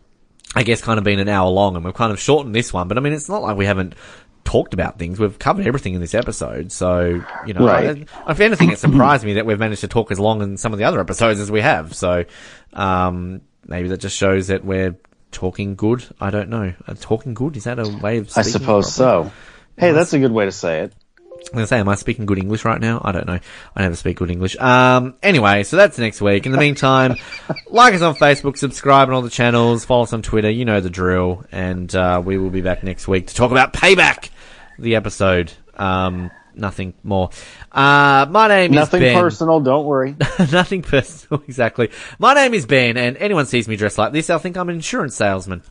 I 0.55 0.63
guess, 0.63 0.81
kind 0.81 0.97
of 0.97 1.03
been 1.03 1.19
an 1.19 1.27
hour 1.27 1.49
long, 1.49 1.75
and 1.75 1.83
we've 1.83 1.93
kind 1.93 2.11
of 2.11 2.19
shortened 2.19 2.53
this 2.53 2.71
one. 2.71 2.87
But 2.87 2.97
I 2.97 3.01
mean, 3.01 3.13
it's 3.13 3.29
not 3.29 3.41
like 3.41 3.57
we 3.57 3.65
haven't 3.65 3.95
talked 4.43 4.73
about 4.73 4.99
things. 4.99 5.19
We've 5.19 5.37
covered 5.37 5.65
everything 5.65 5.93
in 5.93 6.01
this 6.01 6.13
episode, 6.13 6.71
so 6.71 7.23
you 7.45 7.53
know, 7.53 7.65
Right. 7.65 8.07
I, 8.25 8.31
if 8.31 8.39
anything, 8.39 8.71
it 8.71 8.79
surprised 8.79 9.23
me 9.25 9.33
that 9.33 9.45
we've 9.45 9.59
managed 9.59 9.81
to 9.81 9.87
talk 9.87 10.11
as 10.11 10.19
long 10.19 10.41
in 10.41 10.57
some 10.57 10.73
of 10.73 10.79
the 10.79 10.85
other 10.85 10.99
episodes 10.99 11.39
as 11.39 11.49
we 11.49 11.61
have. 11.61 11.95
So 11.95 12.25
um, 12.73 13.41
maybe 13.65 13.89
that 13.89 13.97
just 13.97 14.17
shows 14.17 14.47
that 14.47 14.63
we're 14.63 14.97
talking 15.31 15.75
good. 15.75 16.05
I 16.19 16.29
don't 16.29 16.49
know. 16.49 16.73
Uh, 16.87 16.93
talking 16.99 17.33
good 17.33 17.57
is 17.57 17.63
that 17.63 17.79
a 17.79 17.87
way 17.87 18.17
of? 18.17 18.31
I 18.35 18.43
suppose 18.43 18.95
properly? 18.95 19.29
so. 19.29 19.31
Hey, 19.77 19.93
that's 19.93 20.13
a 20.13 20.19
good 20.19 20.31
way 20.31 20.45
to 20.45 20.51
say 20.51 20.81
it. 20.81 20.93
I 21.41 21.43
was 21.43 21.49
gonna 21.49 21.67
say, 21.67 21.79
am 21.79 21.89
I 21.89 21.95
speaking 21.95 22.25
good 22.27 22.37
English 22.37 22.63
right 22.65 22.79
now? 22.79 23.01
I 23.03 23.11
don't 23.11 23.25
know. 23.25 23.39
I 23.75 23.81
never 23.81 23.95
speak 23.95 24.17
good 24.17 24.29
English. 24.29 24.55
Um, 24.57 25.15
anyway, 25.23 25.63
so 25.63 25.75
that's 25.75 25.97
next 25.97 26.21
week. 26.21 26.45
In 26.45 26.51
the 26.51 26.57
meantime, 26.57 27.15
like 27.67 27.93
us 27.93 28.01
on 28.01 28.15
Facebook, 28.15 28.57
subscribe 28.57 29.09
on 29.09 29.15
all 29.15 29.21
the 29.21 29.29
channels, 29.29 29.83
follow 29.83 30.03
us 30.03 30.13
on 30.13 30.21
Twitter. 30.21 30.49
You 30.49 30.65
know 30.65 30.79
the 30.79 30.89
drill. 30.89 31.43
And, 31.51 31.93
uh, 31.95 32.21
we 32.23 32.37
will 32.37 32.51
be 32.51 32.61
back 32.61 32.83
next 32.83 33.07
week 33.07 33.27
to 33.27 33.35
talk 33.35 33.51
about 33.51 33.73
Payback, 33.73 34.29
the 34.77 34.95
episode. 34.95 35.51
Um, 35.75 36.29
nothing 36.55 36.93
more. 37.03 37.31
Uh, 37.71 38.27
my 38.29 38.47
name 38.47 38.71
Nothing 38.71 39.01
is 39.01 39.05
Ben. 39.07 39.13
Nothing 39.13 39.23
personal. 39.23 39.59
Don't 39.61 39.85
worry. 39.85 40.15
nothing 40.51 40.83
personal, 40.83 41.43
exactly. 41.47 41.89
My 42.19 42.33
name 42.33 42.53
is 42.53 42.65
Ben, 42.65 42.97
and 42.97 43.17
anyone 43.17 43.45
sees 43.45 43.67
me 43.67 43.75
dressed 43.75 43.97
like 43.97 44.13
this, 44.13 44.27
they'll 44.27 44.39
think 44.39 44.57
I'm 44.57 44.69
an 44.69 44.75
insurance 44.75 45.15
salesman. 45.15 45.63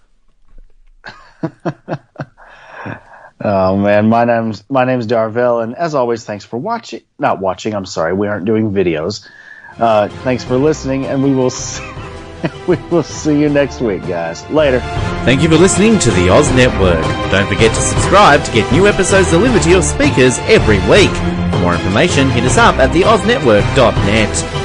Oh 3.42 3.76
man, 3.76 4.08
my 4.10 4.24
name's 4.24 4.64
my 4.68 4.84
name's 4.84 5.06
Dorvell, 5.06 5.62
and 5.62 5.74
as 5.74 5.94
always, 5.94 6.24
thanks 6.24 6.44
for 6.44 6.58
watching. 6.58 7.02
Not 7.18 7.40
watching. 7.40 7.74
I'm 7.74 7.86
sorry, 7.86 8.12
we 8.12 8.28
aren't 8.28 8.44
doing 8.44 8.70
videos. 8.72 9.26
Uh, 9.78 10.08
thanks 10.08 10.44
for 10.44 10.58
listening, 10.58 11.06
and 11.06 11.24
we 11.24 11.34
will 11.34 11.48
see, 11.48 11.82
we 12.68 12.76
will 12.90 13.02
see 13.02 13.40
you 13.40 13.48
next 13.48 13.80
week, 13.80 14.06
guys. 14.06 14.48
Later. 14.50 14.80
Thank 15.24 15.42
you 15.42 15.48
for 15.48 15.56
listening 15.56 15.98
to 16.00 16.10
the 16.10 16.28
Oz 16.28 16.50
Network. 16.52 17.02
Don't 17.30 17.48
forget 17.48 17.74
to 17.74 17.80
subscribe 17.80 18.44
to 18.44 18.52
get 18.52 18.70
new 18.72 18.86
episodes 18.86 19.30
delivered 19.30 19.62
to 19.62 19.70
your 19.70 19.82
speakers 19.82 20.38
every 20.40 20.78
week. 20.90 21.10
For 21.52 21.58
more 21.60 21.74
information, 21.74 22.28
hit 22.30 22.44
us 22.44 22.58
up 22.58 22.76
at 22.76 22.90
theoznetwork.net. 22.90 24.59